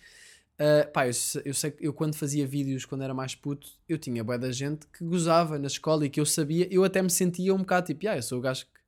Uh, 0.60 0.90
pá, 0.92 1.06
eu, 1.06 1.12
eu 1.44 1.54
sei 1.54 1.74
eu 1.80 1.92
quando 1.92 2.14
fazia 2.14 2.46
vídeos 2.46 2.84
quando 2.84 3.02
era 3.02 3.14
mais 3.14 3.34
puto, 3.34 3.68
eu 3.88 3.98
tinha 3.98 4.22
boa 4.22 4.38
da 4.38 4.52
gente 4.52 4.86
que 4.86 5.04
gozava 5.04 5.58
na 5.58 5.66
escola 5.66 6.06
e 6.06 6.10
que 6.10 6.20
eu 6.20 6.26
sabia, 6.26 6.68
eu 6.70 6.84
até 6.84 7.02
me 7.02 7.10
sentia 7.10 7.54
um 7.54 7.58
bocado 7.58 7.86
tipo, 7.86 8.06
ah, 8.06 8.16
eu 8.16 8.22
sou 8.22 8.38
o 8.38 8.40
gajo 8.40 8.66
que 8.66 8.82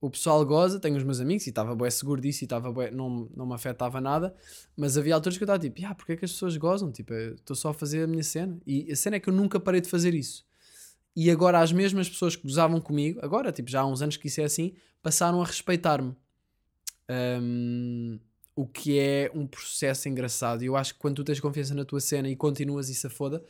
o 0.00 0.10
pessoal 0.10 0.44
goza, 0.44 0.78
tenho 0.78 0.96
os 0.96 1.02
meus 1.02 1.20
amigos 1.20 1.46
e 1.46 1.50
estava 1.50 1.74
bué 1.74 1.90
seguro 1.90 2.20
disso 2.20 2.44
e 2.44 2.46
estava 2.46 2.70
bué, 2.70 2.90
não, 2.90 3.28
não 3.34 3.46
me 3.46 3.54
afetava 3.54 4.00
nada, 4.00 4.34
mas 4.76 4.96
havia 4.96 5.14
alturas 5.14 5.36
que 5.36 5.42
eu 5.42 5.46
estava 5.46 5.58
tipo, 5.58 5.80
ah, 5.86 5.94
porque 5.94 6.12
é 6.12 6.16
que 6.16 6.24
as 6.24 6.32
pessoas 6.32 6.56
gozam? 6.56 6.92
Tipo, 6.92 7.12
estou 7.12 7.56
só 7.56 7.70
a 7.70 7.74
fazer 7.74 8.04
a 8.04 8.06
minha 8.06 8.22
cena. 8.22 8.58
E 8.66 8.90
a 8.92 8.96
cena 8.96 9.16
é 9.16 9.20
que 9.20 9.28
eu 9.28 9.34
nunca 9.34 9.58
parei 9.58 9.80
de 9.80 9.88
fazer 9.88 10.14
isso. 10.14 10.44
E 11.16 11.30
agora 11.30 11.60
as 11.60 11.72
mesmas 11.72 12.08
pessoas 12.08 12.36
que 12.36 12.42
gozavam 12.42 12.80
comigo, 12.80 13.18
agora, 13.22 13.52
tipo, 13.52 13.70
já 13.70 13.80
há 13.80 13.86
uns 13.86 14.02
anos 14.02 14.16
que 14.16 14.26
isso 14.26 14.40
é 14.40 14.44
assim, 14.44 14.74
passaram 15.02 15.40
a 15.40 15.44
respeitar-me. 15.44 16.14
Um, 17.40 18.18
o 18.56 18.66
que 18.66 18.98
é 18.98 19.30
um 19.34 19.46
processo 19.46 20.08
engraçado. 20.08 20.62
E 20.62 20.66
eu 20.66 20.76
acho 20.76 20.94
que 20.94 21.00
quando 21.00 21.16
tu 21.16 21.24
tens 21.24 21.40
confiança 21.40 21.74
na 21.74 21.84
tua 21.84 22.00
cena 22.00 22.28
e 22.28 22.36
continuas 22.36 22.88
e 22.88 22.94
se 22.94 23.08
foda, 23.08 23.44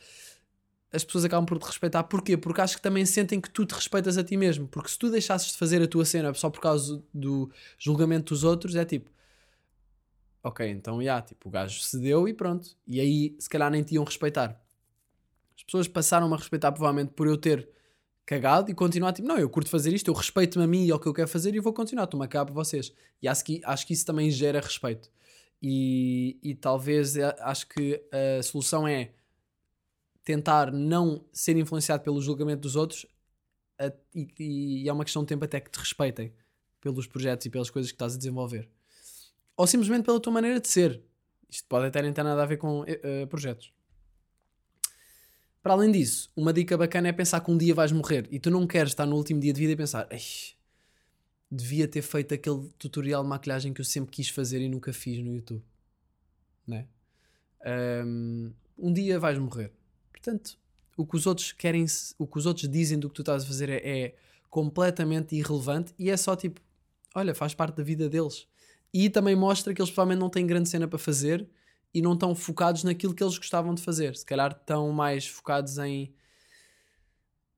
as 0.91 1.03
pessoas 1.03 1.25
acabam 1.25 1.45
por 1.45 1.59
te 1.59 1.65
respeitar. 1.65 2.03
Porquê? 2.03 2.37
Porque 2.37 2.61
acho 2.61 2.77
que 2.77 2.81
também 2.81 3.05
sentem 3.05 3.39
que 3.39 3.49
tu 3.49 3.65
te 3.65 3.73
respeitas 3.75 4.17
a 4.17 4.23
ti 4.23 4.37
mesmo. 4.37 4.67
Porque 4.67 4.89
se 4.89 4.97
tu 4.97 5.11
deixasses 5.11 5.51
de 5.51 5.57
fazer 5.57 5.81
a 5.81 5.87
tua 5.87 6.05
cena 6.05 6.33
só 6.33 6.49
por 6.49 6.59
causa 6.59 7.03
do 7.13 7.51
julgamento 7.77 8.33
dos 8.33 8.43
outros, 8.43 8.75
é 8.75 8.85
tipo, 8.85 9.11
ok, 10.43 10.67
então 10.69 10.97
já, 10.97 11.01
yeah, 11.03 11.21
tipo, 11.21 11.49
o 11.49 11.51
gajo 11.51 11.81
cedeu 11.81 12.27
e 12.27 12.33
pronto. 12.33 12.75
E 12.87 12.99
aí, 12.99 13.35
se 13.39 13.49
calhar, 13.49 13.69
nem 13.69 13.83
te 13.83 13.95
iam 13.95 14.03
respeitar. 14.03 14.61
As 15.55 15.63
pessoas 15.63 15.87
passaram-me 15.87 16.33
a 16.33 16.37
respeitar, 16.37 16.71
provavelmente, 16.71 17.13
por 17.13 17.27
eu 17.27 17.37
ter 17.37 17.69
cagado 18.25 18.71
e 18.71 18.73
continuar 18.73 19.13
tipo, 19.13 19.27
não, 19.27 19.37
eu 19.37 19.49
curto 19.49 19.69
fazer 19.69 19.93
isto, 19.93 20.09
eu 20.09 20.13
respeito-me 20.13 20.65
a 20.65 20.67
mim 20.67 20.85
e 20.85 20.91
ao 20.91 20.99
que 20.99 21.07
eu 21.07 21.13
quero 21.13 21.27
fazer 21.27 21.53
e 21.53 21.59
vou 21.59 21.73
continuar, 21.73 22.05
estou-me 22.05 22.25
a 22.25 22.27
cagar 22.27 22.45
por 22.45 22.53
vocês. 22.53 22.91
E 23.21 23.27
acho 23.27 23.43
que, 23.45 23.61
acho 23.63 23.85
que 23.85 23.93
isso 23.93 24.05
também 24.05 24.31
gera 24.31 24.59
respeito. 24.59 25.11
E, 25.61 26.37
e 26.43 26.55
talvez 26.55 27.15
eh, 27.15 27.35
acho 27.39 27.67
que 27.67 28.01
a 28.11 28.43
solução 28.43 28.87
é 28.87 29.11
tentar 30.23 30.71
não 30.71 31.23
ser 31.31 31.55
influenciado 31.55 32.03
pelo 32.03 32.21
julgamento 32.21 32.61
dos 32.61 32.75
outros 32.75 33.05
a, 33.79 33.91
e, 34.13 34.27
e 34.83 34.89
é 34.89 34.93
uma 34.93 35.03
questão 35.03 35.23
de 35.23 35.27
tempo 35.27 35.45
até 35.45 35.59
que 35.59 35.69
te 35.69 35.79
respeitem 35.79 36.33
pelos 36.81 37.07
projetos 37.07 37.45
e 37.45 37.49
pelas 37.49 37.69
coisas 37.69 37.91
que 37.91 37.95
estás 37.95 38.15
a 38.15 38.17
desenvolver. 38.17 38.69
Ou 39.55 39.65
simplesmente 39.65 40.03
pela 40.03 40.19
tua 40.19 40.33
maneira 40.33 40.59
de 40.59 40.67
ser. 40.67 41.01
Isto 41.49 41.67
pode 41.67 41.85
até 41.85 42.01
nem 42.01 42.11
ter 42.11 42.23
nada 42.23 42.43
a 42.43 42.45
ver 42.45 42.57
com 42.57 42.81
uh, 42.81 43.27
projetos. 43.29 43.71
Para 45.65 45.73
além 45.73 45.91
disso, 45.91 46.31
uma 46.35 46.53
dica 46.53 46.77
bacana 46.77 47.07
é 47.07 47.11
pensar 47.11 47.41
que 47.41 47.49
um 47.49 47.57
dia 47.57 47.73
vais 47.73 47.91
morrer 47.91 48.27
e 48.29 48.37
tu 48.37 48.51
não 48.51 48.67
queres 48.67 48.91
estar 48.91 49.07
no 49.07 49.15
último 49.15 49.39
dia 49.39 49.51
de 49.51 49.59
vida 49.59 49.71
e 49.71 49.75
pensar 49.75 50.07
devia 51.49 51.87
ter 51.87 52.03
feito 52.03 52.35
aquele 52.35 52.69
tutorial 52.77 53.23
de 53.23 53.29
maquilhagem 53.29 53.73
que 53.73 53.81
eu 53.81 53.85
sempre 53.85 54.11
quis 54.11 54.29
fazer 54.29 54.61
e 54.61 54.69
nunca 54.69 54.93
fiz 54.93 55.17
no 55.25 55.33
YouTube. 55.33 55.63
Né? 56.67 56.87
Um, 58.05 58.53
um 58.77 58.93
dia 58.93 59.19
vais 59.19 59.39
morrer. 59.39 59.71
Portanto, 60.11 60.55
o 60.95 61.03
que 61.03 61.15
os 61.15 61.25
outros 61.25 61.51
querem, 61.51 61.83
o 62.19 62.27
que 62.27 62.37
os 62.37 62.45
outros 62.45 62.69
dizem 62.69 62.99
do 62.99 63.09
que 63.09 63.15
tu 63.15 63.23
estás 63.23 63.43
a 63.43 63.47
fazer 63.47 63.67
é, 63.67 63.77
é 63.77 64.15
completamente 64.51 65.35
irrelevante 65.35 65.95
e 65.97 66.11
é 66.11 66.17
só 66.17 66.35
tipo, 66.35 66.61
olha, 67.15 67.33
faz 67.33 67.55
parte 67.55 67.77
da 67.77 67.83
vida 67.83 68.07
deles. 68.07 68.47
E 68.93 69.09
também 69.09 69.35
mostra 69.35 69.73
que 69.73 69.81
eles 69.81 69.89
provavelmente 69.89 70.21
não 70.21 70.29
têm 70.29 70.45
grande 70.45 70.69
cena 70.69 70.87
para 70.87 70.99
fazer 70.99 71.49
e 71.95 72.01
não 72.01 72.11
estão 72.11 72.35
focados 72.35 72.83
naquilo 72.83 73.15
que 73.15 73.23
eles 73.23 73.37
gostavam 73.37 73.73
de 73.73 73.81
fazer. 73.81 74.17
Se 74.17 74.25
calhar 74.25 74.51
estão 74.51 74.91
mais 74.91 75.25
focados 75.25 75.77
em 75.77 76.13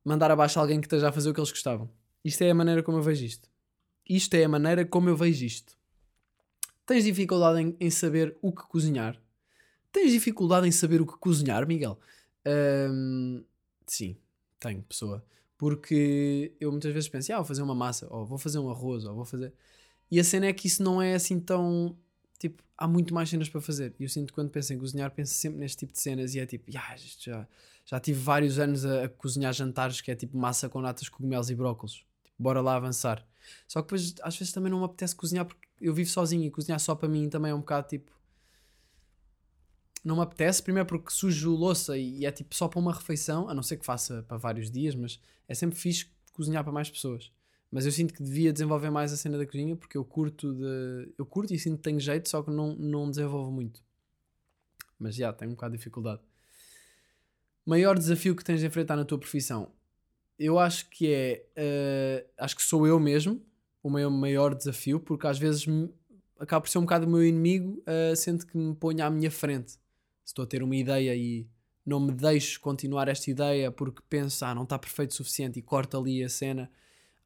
mandar 0.05 0.29
abaixo 0.29 0.59
alguém 0.59 0.79
que 0.79 0.85
esteja 0.85 1.09
a 1.09 1.11
fazer 1.11 1.31
o 1.31 1.33
que 1.33 1.39
eles 1.39 1.49
gostavam. 1.49 1.89
Isto 2.23 2.43
é 2.43 2.51
a 2.51 2.55
maneira 2.55 2.83
como 2.83 2.99
eu 2.99 3.01
vejo 3.01 3.25
isto. 3.25 3.49
Isto 4.07 4.35
é 4.35 4.43
a 4.43 4.49
maneira 4.49 4.85
como 4.85 5.09
eu 5.09 5.17
vejo 5.17 5.43
isto. 5.43 5.75
Tens 6.85 7.03
dificuldade 7.03 7.59
em, 7.59 7.75
em 7.79 7.89
saber 7.89 8.37
o 8.39 8.51
que 8.51 8.61
cozinhar? 8.61 9.19
Tens 9.91 10.11
dificuldade 10.11 10.67
em 10.67 10.71
saber 10.71 11.01
o 11.01 11.07
que 11.07 11.17
cozinhar, 11.17 11.67
Miguel? 11.67 11.99
Sim, 13.87 14.15
tenho, 14.59 14.83
pessoa. 14.83 15.25
Porque 15.57 16.53
eu 16.59 16.71
muitas 16.71 16.93
vezes 16.93 17.09
penso, 17.09 17.33
ah, 17.33 17.37
vou 17.37 17.45
fazer 17.45 17.63
uma 17.63 17.73
massa, 17.73 18.07
ou 18.11 18.23
vou 18.23 18.37
fazer 18.37 18.59
um 18.59 18.69
arroz, 18.69 19.03
ou 19.03 19.15
vou 19.15 19.25
fazer. 19.25 19.51
E 20.11 20.19
a 20.19 20.23
cena 20.23 20.45
é 20.45 20.53
que 20.53 20.67
isso 20.67 20.83
não 20.83 21.01
é 21.01 21.15
assim 21.15 21.39
tão. 21.39 21.97
Tipo, 22.39 22.63
há 22.77 22.87
muito 22.87 23.13
mais 23.13 23.29
cenas 23.29 23.49
para 23.49 23.59
fazer. 23.59 23.95
E 23.99 24.03
eu 24.03 24.09
sinto 24.09 24.27
que 24.27 24.33
quando 24.33 24.49
penso 24.49 24.73
em 24.73 24.77
cozinhar, 24.77 25.11
penso 25.11 25.33
sempre 25.33 25.59
neste 25.59 25.77
tipo 25.77 25.93
de 25.93 25.99
cenas 25.99 26.35
e 26.35 26.39
é 26.39 26.45
tipo, 26.45 26.65
ah, 26.77 26.95
já, 26.97 27.47
já 27.85 27.99
tive 27.99 28.19
vários 28.19 28.59
anos 28.59 28.85
a, 28.85 29.05
a, 29.05 29.09
cozinhar 29.09 29.53
jantares 29.53 30.01
que 30.01 30.11
é 30.11 30.15
tipo 30.15 30.37
massa 30.37 30.69
com 30.69 30.79
natas, 30.81 31.09
cogumelos 31.09 31.49
e 31.49 31.55
brócolos. 31.55 32.05
Tipo, 32.23 32.35
bora 32.37 32.61
lá 32.61 32.75
avançar. 32.75 33.25
Só 33.67 33.81
que 33.81 33.87
depois 33.87 34.15
às 34.21 34.37
vezes 34.37 34.53
também 34.53 34.71
não 34.71 34.79
me 34.79 34.85
apetece 34.85 35.15
cozinhar 35.15 35.45
porque 35.45 35.67
eu 35.81 35.93
vivo 35.93 36.09
sozinho 36.09 36.43
e 36.43 36.51
cozinhar 36.51 36.79
só 36.79 36.93
para 36.95 37.09
mim 37.09 37.29
também 37.29 37.51
é 37.51 37.55
um 37.55 37.59
bocado 37.59 37.87
tipo. 37.87 38.11
Não 40.03 40.15
me 40.17 40.21
apetece, 40.21 40.61
primeiro 40.61 40.87
porque 40.87 41.09
sujo 41.09 41.55
louça 41.55 41.97
e 41.97 42.25
é 42.25 42.31
tipo 42.31 42.55
só 42.55 42.67
para 42.67 42.79
uma 42.79 42.93
refeição, 42.93 43.49
a 43.49 43.53
não 43.53 43.63
ser 43.63 43.77
que 43.77 43.85
faça 43.85 44.23
para 44.23 44.37
vários 44.37 44.69
dias, 44.69 44.95
mas 44.95 45.19
é 45.47 45.55
sempre 45.55 45.77
fixe 45.77 46.07
cozinhar 46.33 46.63
para 46.63 46.71
mais 46.71 46.89
pessoas. 46.89 47.31
Mas 47.71 47.85
eu 47.85 47.91
sinto 47.91 48.13
que 48.13 48.23
devia 48.23 48.53
desenvolver 48.53 48.89
mais 48.89 49.11
a 49.11 49.17
cena 49.17 49.37
da 49.37 49.45
cozinha 49.45 49.75
porque 49.75 49.97
eu 49.97 50.05
curto 50.05 50.53
de. 50.53 51.13
Eu 51.17 51.25
curto 51.25 51.53
e 51.53 51.59
sinto 51.59 51.77
que 51.77 51.83
tenho 51.83 51.99
jeito, 51.99 52.29
só 52.29 52.41
que 52.41 52.49
não, 52.49 52.73
não 52.75 53.09
desenvolvo 53.09 53.51
muito. 53.51 53.83
Mas 54.97 55.15
já, 55.15 55.33
tenho 55.33 55.51
um 55.51 55.55
bocado 55.55 55.73
de 55.73 55.77
dificuldade. 55.77 56.21
Maior 57.65 57.97
desafio 57.97 58.35
que 58.35 58.43
tens 58.43 58.61
de 58.61 58.65
enfrentar 58.65 58.95
na 58.95 59.03
tua 59.03 59.17
profissão? 59.17 59.71
Eu 60.39 60.57
acho 60.57 60.89
que 60.89 61.11
é. 61.11 61.45
Uh, 61.57 62.29
acho 62.37 62.55
que 62.55 62.61
sou 62.61 62.87
eu 62.87 62.99
mesmo 62.99 63.41
o 63.83 63.89
meu 63.89 64.09
maior 64.09 64.53
desafio, 64.55 64.99
porque 64.99 65.27
às 65.27 65.37
vezes 65.37 65.65
acaba 66.39 66.61
por 66.61 66.69
ser 66.69 66.77
um 66.77 66.81
bocado 66.81 67.05
o 67.05 67.09
meu 67.09 67.23
inimigo, 67.23 67.81
uh, 67.81 68.15
sendo 68.15 68.45
que 68.45 68.57
me 68.57 68.75
ponho 68.75 69.03
à 69.03 69.09
minha 69.09 69.31
frente. 69.31 69.71
Se 69.71 69.79
estou 70.31 70.43
a 70.43 70.47
ter 70.47 70.61
uma 70.63 70.75
ideia 70.75 71.15
e 71.15 71.47
não 71.85 71.99
me 71.99 72.11
deixo 72.11 72.59
continuar 72.59 73.07
esta 73.07 73.31
ideia 73.31 73.71
porque 73.71 74.01
penso, 74.09 74.43
ah, 74.43 74.53
não 74.53 74.63
está 74.63 74.77
perfeito 74.77 75.11
o 75.11 75.13
suficiente 75.15 75.57
e 75.59 75.61
corto 75.61 75.97
ali 75.97 76.21
a 76.23 76.29
cena 76.29 76.69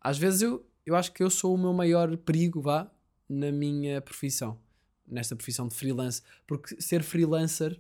às 0.01 0.17
vezes 0.17 0.41
eu, 0.41 0.65
eu 0.85 0.95
acho 0.95 1.13
que 1.13 1.23
eu 1.23 1.29
sou 1.29 1.53
o 1.53 1.57
meu 1.57 1.71
maior 1.71 2.17
perigo, 2.17 2.59
vá, 2.59 2.91
na 3.29 3.51
minha 3.51 4.01
profissão, 4.01 4.59
nesta 5.07 5.35
profissão 5.35 5.67
de 5.67 5.75
freelance, 5.75 6.21
porque 6.47 6.81
ser 6.81 7.03
freelancer 7.03 7.79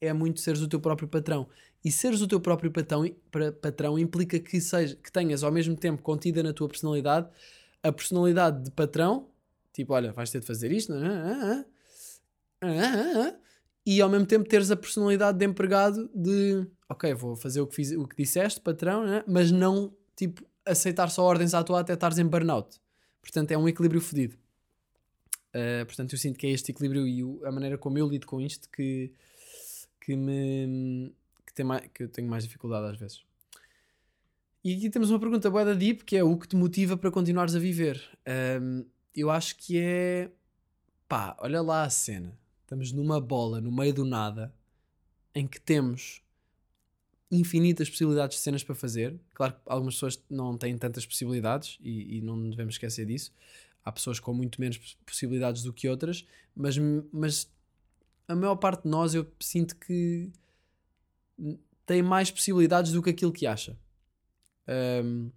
é 0.00 0.12
muito 0.12 0.40
seres 0.40 0.62
o 0.62 0.68
teu 0.68 0.80
próprio 0.80 1.08
patrão. 1.08 1.48
E 1.84 1.90
seres 1.90 2.20
o 2.20 2.28
teu 2.28 2.40
próprio 2.40 2.70
patrão, 2.70 3.04
patrão 3.60 3.98
implica 3.98 4.38
que, 4.38 4.60
seja, 4.60 4.96
que 4.96 5.10
tenhas 5.12 5.42
ao 5.42 5.52
mesmo 5.52 5.76
tempo 5.76 6.02
contida 6.02 6.42
na 6.42 6.52
tua 6.52 6.68
personalidade 6.68 7.28
a 7.82 7.92
personalidade 7.92 8.64
de 8.64 8.70
patrão, 8.70 9.28
tipo, 9.72 9.92
olha, 9.92 10.12
vais 10.12 10.30
ter 10.30 10.40
de 10.40 10.46
fazer 10.46 10.72
isto, 10.72 10.92
ah, 10.92 11.64
ah, 12.60 12.66
ah, 12.66 13.34
e 13.86 14.00
ao 14.00 14.08
mesmo 14.08 14.26
tempo 14.26 14.48
teres 14.48 14.70
a 14.70 14.76
personalidade 14.76 15.38
de 15.38 15.46
empregado 15.46 16.10
de, 16.14 16.66
ok, 16.88 17.14
vou 17.14 17.36
fazer 17.36 17.60
o 17.60 17.66
que, 17.66 17.76
fiz, 17.76 17.92
o 17.92 18.06
que 18.06 18.16
disseste, 18.16 18.60
patrão, 18.60 19.04
mas 19.26 19.50
não, 19.50 19.94
tipo, 20.16 20.44
aceitar 20.68 21.10
só 21.10 21.22
ordens 21.22 21.54
à 21.54 21.62
toa 21.64 21.80
até 21.80 21.94
estares 21.94 22.18
em 22.18 22.26
burnout. 22.26 22.78
Portanto, 23.20 23.50
é 23.50 23.58
um 23.58 23.68
equilíbrio 23.68 24.00
fodido. 24.00 24.36
Uh, 25.48 25.84
portanto, 25.86 26.12
eu 26.12 26.18
sinto 26.18 26.38
que 26.38 26.46
é 26.46 26.50
este 26.50 26.70
equilíbrio 26.72 27.06
e 27.06 27.24
o, 27.24 27.40
a 27.44 27.50
maneira 27.50 27.78
como 27.78 27.98
eu 27.98 28.06
lido 28.06 28.26
com 28.26 28.40
isto 28.40 28.68
que, 28.70 29.12
que 30.00 30.14
me 30.14 31.12
que, 31.46 31.54
tem 31.54 31.64
mais, 31.64 31.88
que 31.92 32.04
eu 32.04 32.08
tenho 32.08 32.28
mais 32.28 32.44
dificuldade 32.44 32.86
às 32.92 32.98
vezes. 32.98 33.22
E 34.62 34.74
aqui 34.74 34.90
temos 34.90 35.10
uma 35.10 35.18
pergunta 35.18 35.50
boa 35.50 35.64
da 35.64 35.72
Deep 35.72 36.04
que 36.04 36.16
é 36.16 36.22
o 36.22 36.36
que 36.36 36.46
te 36.46 36.56
motiva 36.56 36.96
para 36.96 37.10
continuares 37.10 37.54
a 37.54 37.58
viver. 37.58 38.02
Um, 38.60 38.84
eu 39.14 39.30
acho 39.30 39.56
que 39.56 39.78
é 39.78 40.30
pá, 41.08 41.36
olha 41.40 41.62
lá 41.62 41.84
a 41.84 41.90
cena. 41.90 42.38
Estamos 42.62 42.92
numa 42.92 43.20
bola 43.20 43.60
no 43.60 43.72
meio 43.72 43.94
do 43.94 44.04
nada 44.04 44.54
em 45.34 45.46
que 45.46 45.60
temos 45.60 46.22
infinitas 47.30 47.90
possibilidades 47.90 48.38
de 48.38 48.42
cenas 48.42 48.64
para 48.64 48.74
fazer. 48.74 49.18
Claro 49.34 49.54
que 49.54 49.60
algumas 49.66 49.94
pessoas 49.94 50.22
não 50.30 50.56
têm 50.56 50.76
tantas 50.78 51.04
possibilidades 51.04 51.78
e, 51.80 52.18
e, 52.18 52.20
não 52.22 52.50
devemos 52.50 52.74
esquecer 52.74 53.06
disso. 53.06 53.32
Há 53.84 53.92
pessoas 53.92 54.18
com 54.18 54.32
muito 54.32 54.60
menos 54.60 54.96
possibilidades 55.04 55.62
do 55.62 55.72
que 55.72 55.88
outras, 55.88 56.26
mas, 56.54 56.76
mas 57.12 57.50
a 58.26 58.34
maior 58.34 58.56
parte 58.56 58.84
de 58.84 58.88
nós 58.88 59.14
eu 59.14 59.26
sinto 59.40 59.76
que 59.76 60.30
tem 61.86 62.02
mais 62.02 62.30
possibilidades 62.30 62.92
do 62.92 63.02
que 63.02 63.10
aquilo 63.10 63.32
que 63.32 63.46
acha. 63.46 63.78
Um, 65.04 65.30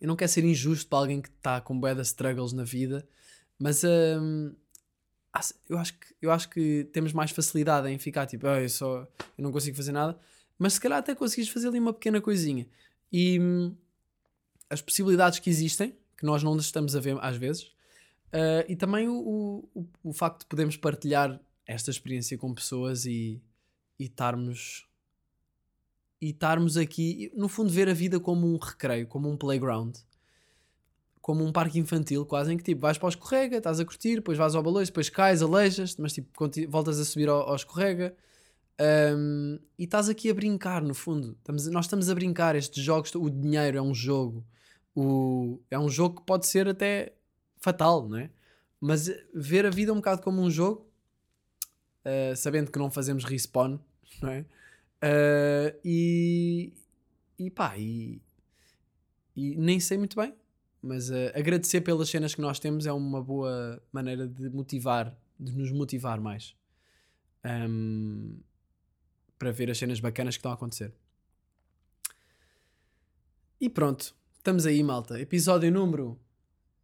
eu 0.00 0.08
não 0.08 0.16
quero 0.16 0.30
ser 0.30 0.44
injusto 0.44 0.88
para 0.88 0.98
alguém 0.98 1.20
que 1.20 1.28
está 1.28 1.60
com 1.60 1.78
bué 1.78 1.94
de 1.94 2.02
struggles 2.02 2.52
na 2.52 2.64
vida, 2.64 3.06
mas 3.58 3.82
um, 3.84 4.54
eu, 5.68 5.78
acho 5.78 5.98
que, 5.98 6.06
eu 6.22 6.30
acho 6.30 6.48
que 6.48 6.88
temos 6.92 7.12
mais 7.12 7.30
facilidade 7.30 7.88
em 7.88 7.98
ficar 7.98 8.26
tipo, 8.26 8.46
oh, 8.46 8.54
eu, 8.54 8.68
só, 8.68 9.00
eu 9.36 9.42
não 9.42 9.50
consigo 9.50 9.76
fazer 9.76 9.92
nada 9.92 10.18
mas 10.58 10.74
se 10.74 10.80
calhar 10.80 10.98
até 10.98 11.14
conseguires 11.14 11.50
fazer 11.50 11.68
ali 11.68 11.78
uma 11.78 11.92
pequena 11.92 12.20
coisinha. 12.20 12.66
E 13.12 13.38
hum, 13.40 13.74
as 14.68 14.82
possibilidades 14.82 15.38
que 15.38 15.48
existem, 15.48 15.94
que 16.16 16.26
nós 16.26 16.42
não 16.42 16.56
estamos 16.56 16.96
a 16.96 17.00
ver 17.00 17.16
às 17.20 17.36
vezes, 17.36 17.62
uh, 17.62 18.64
e 18.68 18.74
também 18.74 19.08
o, 19.08 19.64
o, 19.74 19.86
o 20.02 20.12
facto 20.12 20.40
de 20.40 20.46
podermos 20.46 20.76
partilhar 20.76 21.40
esta 21.66 21.90
experiência 21.90 22.36
com 22.36 22.52
pessoas 22.52 23.06
e 23.06 23.40
estarmos 23.98 24.88
e 26.20 26.30
estarmos 26.30 26.76
aqui, 26.76 27.30
no 27.36 27.48
fundo, 27.48 27.70
ver 27.70 27.88
a 27.88 27.94
vida 27.94 28.18
como 28.18 28.52
um 28.52 28.56
recreio, 28.56 29.06
como 29.06 29.30
um 29.30 29.36
playground, 29.36 29.96
como 31.20 31.44
um 31.44 31.52
parque 31.52 31.78
infantil, 31.78 32.26
quase 32.26 32.52
em 32.52 32.56
que 32.56 32.64
tipo 32.64 32.80
vais 32.80 32.98
para 32.98 33.06
o 33.06 33.08
escorrega, 33.08 33.58
estás 33.58 33.78
a 33.78 33.84
curtir, 33.84 34.16
depois 34.16 34.36
vais 34.36 34.54
ao 34.56 34.62
balões, 34.62 34.88
depois 34.88 35.08
cais, 35.08 35.42
aleijas 35.42 35.96
mas 35.96 36.12
tipo 36.12 36.28
voltas 36.68 36.98
a 36.98 37.04
subir 37.04 37.28
ao, 37.28 37.48
ao 37.48 37.54
escorrega 37.54 38.16
um, 38.80 39.58
e 39.76 39.84
estás 39.84 40.08
aqui 40.08 40.30
a 40.30 40.34
brincar, 40.34 40.82
no 40.82 40.94
fundo. 40.94 41.36
Estamos, 41.38 41.66
nós 41.66 41.84
estamos 41.86 42.08
a 42.08 42.14
brincar. 42.14 42.54
Estes 42.54 42.82
jogos, 42.82 43.14
o 43.14 43.28
dinheiro 43.28 43.76
é 43.78 43.82
um 43.82 43.94
jogo. 43.94 44.44
O, 44.94 45.60
é 45.70 45.78
um 45.78 45.88
jogo 45.88 46.20
que 46.20 46.26
pode 46.26 46.46
ser 46.46 46.68
até 46.68 47.12
fatal, 47.58 48.08
não 48.08 48.18
é? 48.18 48.30
Mas 48.80 49.10
ver 49.34 49.66
a 49.66 49.70
vida 49.70 49.92
um 49.92 49.96
bocado 49.96 50.22
como 50.22 50.40
um 50.40 50.50
jogo, 50.50 50.88
uh, 52.04 52.36
sabendo 52.36 52.70
que 52.70 52.78
não 52.78 52.90
fazemos 52.90 53.24
respawn, 53.24 53.78
não 54.22 54.30
é? 54.30 54.40
Uh, 55.00 55.78
e, 55.84 56.72
e 57.38 57.50
pá, 57.50 57.76
e, 57.76 58.20
e, 59.36 59.56
nem 59.56 59.78
sei 59.78 59.98
muito 59.98 60.16
bem, 60.16 60.34
mas 60.82 61.10
uh, 61.10 61.30
agradecer 61.34 61.80
pelas 61.80 62.08
cenas 62.08 62.34
que 62.34 62.40
nós 62.40 62.58
temos 62.58 62.86
é 62.86 62.92
uma 62.92 63.22
boa 63.22 63.80
maneira 63.92 64.26
de 64.26 64.48
motivar, 64.50 65.16
de 65.38 65.52
nos 65.52 65.70
motivar 65.72 66.20
mais. 66.20 66.56
Um, 67.44 68.40
para 69.38 69.52
ver 69.52 69.70
as 69.70 69.78
cenas 69.78 70.00
bacanas 70.00 70.36
que 70.36 70.40
estão 70.40 70.50
a 70.50 70.54
acontecer. 70.54 70.92
E 73.60 73.68
pronto, 73.68 74.14
estamos 74.36 74.66
aí, 74.66 74.82
malta. 74.82 75.20
Episódio 75.20 75.70
número 75.70 76.18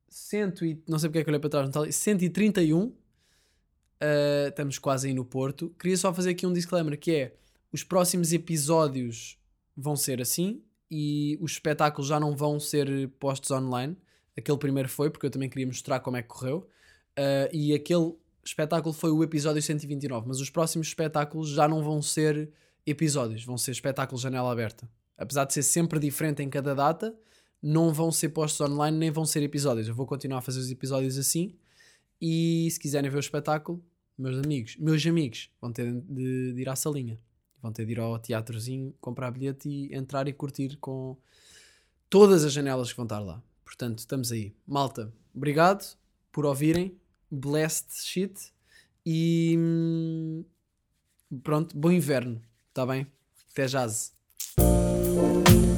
100 0.09 0.52
e, 0.62 0.82
não 0.88 0.98
sei 0.98 1.09
porque 1.09 1.18
é 1.20 1.24
que 1.24 1.30
olhei 1.30 1.40
para 1.40 1.50
trás, 1.50 1.76
ali, 1.76 1.92
131. 1.92 2.82
Uh, 2.84 2.94
estamos 4.48 4.78
quase 4.78 5.09
aí 5.09 5.14
no 5.14 5.24
Porto. 5.24 5.74
Queria 5.78 5.96
só 5.96 6.12
fazer 6.12 6.30
aqui 6.30 6.46
um 6.46 6.52
disclaimer 6.52 6.98
que 6.98 7.12
é 7.12 7.36
os 7.72 7.82
próximos 7.82 8.32
episódios 8.32 9.38
vão 9.76 9.96
ser 9.96 10.20
assim. 10.20 10.62
e 10.90 11.36
os 11.40 11.52
espetáculos 11.52 12.07
já 12.09 12.20
não 12.20 12.36
vão 12.36 12.61
ser 12.61 13.09
postos 13.18 13.50
online. 13.50 13.96
Aquele 14.36 14.59
primeiro 14.59 14.88
foi, 14.88 15.11
porque 15.11 15.26
eu 15.26 15.30
também 15.30 15.48
queria 15.48 15.66
mostrar 15.66 16.00
como 16.00 16.16
é 16.16 16.22
que 16.22 16.28
correu. 16.28 16.68
Uh, 17.18 17.48
e 17.52 17.74
aquele 17.74 18.14
espetáculo 18.45 18.92
foi 18.92 19.11
o 19.11 19.22
episódio 19.22 19.62
129, 19.62 20.28
mas 20.28 20.40
os 20.40 20.51
próximos 20.51 20.88
espetáculos 20.88 21.49
já 21.49 21.66
não 21.66 21.82
vão 21.82 22.03
ser 22.03 22.51
episódios, 22.86 23.45
vão 23.45 23.57
ser 23.57 23.70
espetáculos 23.72 24.20
janela 24.20 24.51
aberta. 24.53 24.88
Apesar 25.16 25.45
de 25.45 25.55
ser 25.55 25.62
sempre 25.62 25.99
diferente 25.99 26.42
em 26.42 26.51
cada 26.51 26.74
data, 26.74 27.14
não 27.62 27.92
vão 27.92 28.12
ser 28.12 28.30
postos 28.30 28.61
online 28.61 28.99
nem 28.99 29.11
vão 29.11 29.24
ser 29.24 29.42
episódios. 29.42 29.88
Eu 29.88 29.95
vou 29.95 30.07
continuar 30.07 30.38
a 30.38 30.42
fazer 30.42 30.61
os 30.61 30.70
episódios 30.70 31.16
assim. 31.16 31.57
E 32.20 32.68
se 32.70 32.78
quiserem 32.78 33.11
ver 33.11 33.16
o 33.16 33.20
espetáculo, 33.20 33.82
meus 34.18 34.36
amigos, 34.36 34.76
meus 34.76 35.05
amigos, 35.07 35.51
vão 35.61 35.72
ter 35.72 35.92
de, 35.92 36.53
de 36.53 36.61
ir 36.61 36.68
à 36.68 36.76
salinha. 36.76 37.18
Vão 37.62 37.72
ter 37.72 37.86
de 37.86 37.92
ir 37.92 38.01
ao 38.01 38.18
teatrozinho, 38.18 38.95
comprar 39.01 39.30
bilhete 39.30 39.68
e 39.68 39.95
entrar 39.95 40.28
e 40.28 40.32
curtir 40.32 40.76
com 40.76 41.16
todas 42.11 42.45
as 42.45 42.53
janelas 42.53 42.90
que 42.90 42.97
vão 42.97 43.07
estar 43.07 43.20
lá. 43.20 43.42
Portanto, 43.64 44.01
estamos 44.01 44.30
aí. 44.30 44.55
Malta, 44.66 45.12
obrigado 45.34 45.97
por 46.30 46.45
ouvirem. 46.45 46.95
Blessed 47.35 47.93
shit. 48.05 48.53
E 49.05 49.57
hum, 49.59 50.45
pronto, 51.43 51.76
bom 51.76 51.91
inverno. 51.91 52.41
Está 52.68 52.87
bem? 52.87 53.07
Até 53.51 53.66
jazz. 53.66 54.12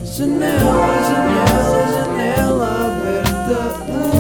Janela, 0.05 0.55
janela, 1.09 1.93
janela 1.93 2.87
aberta. 2.87 4.16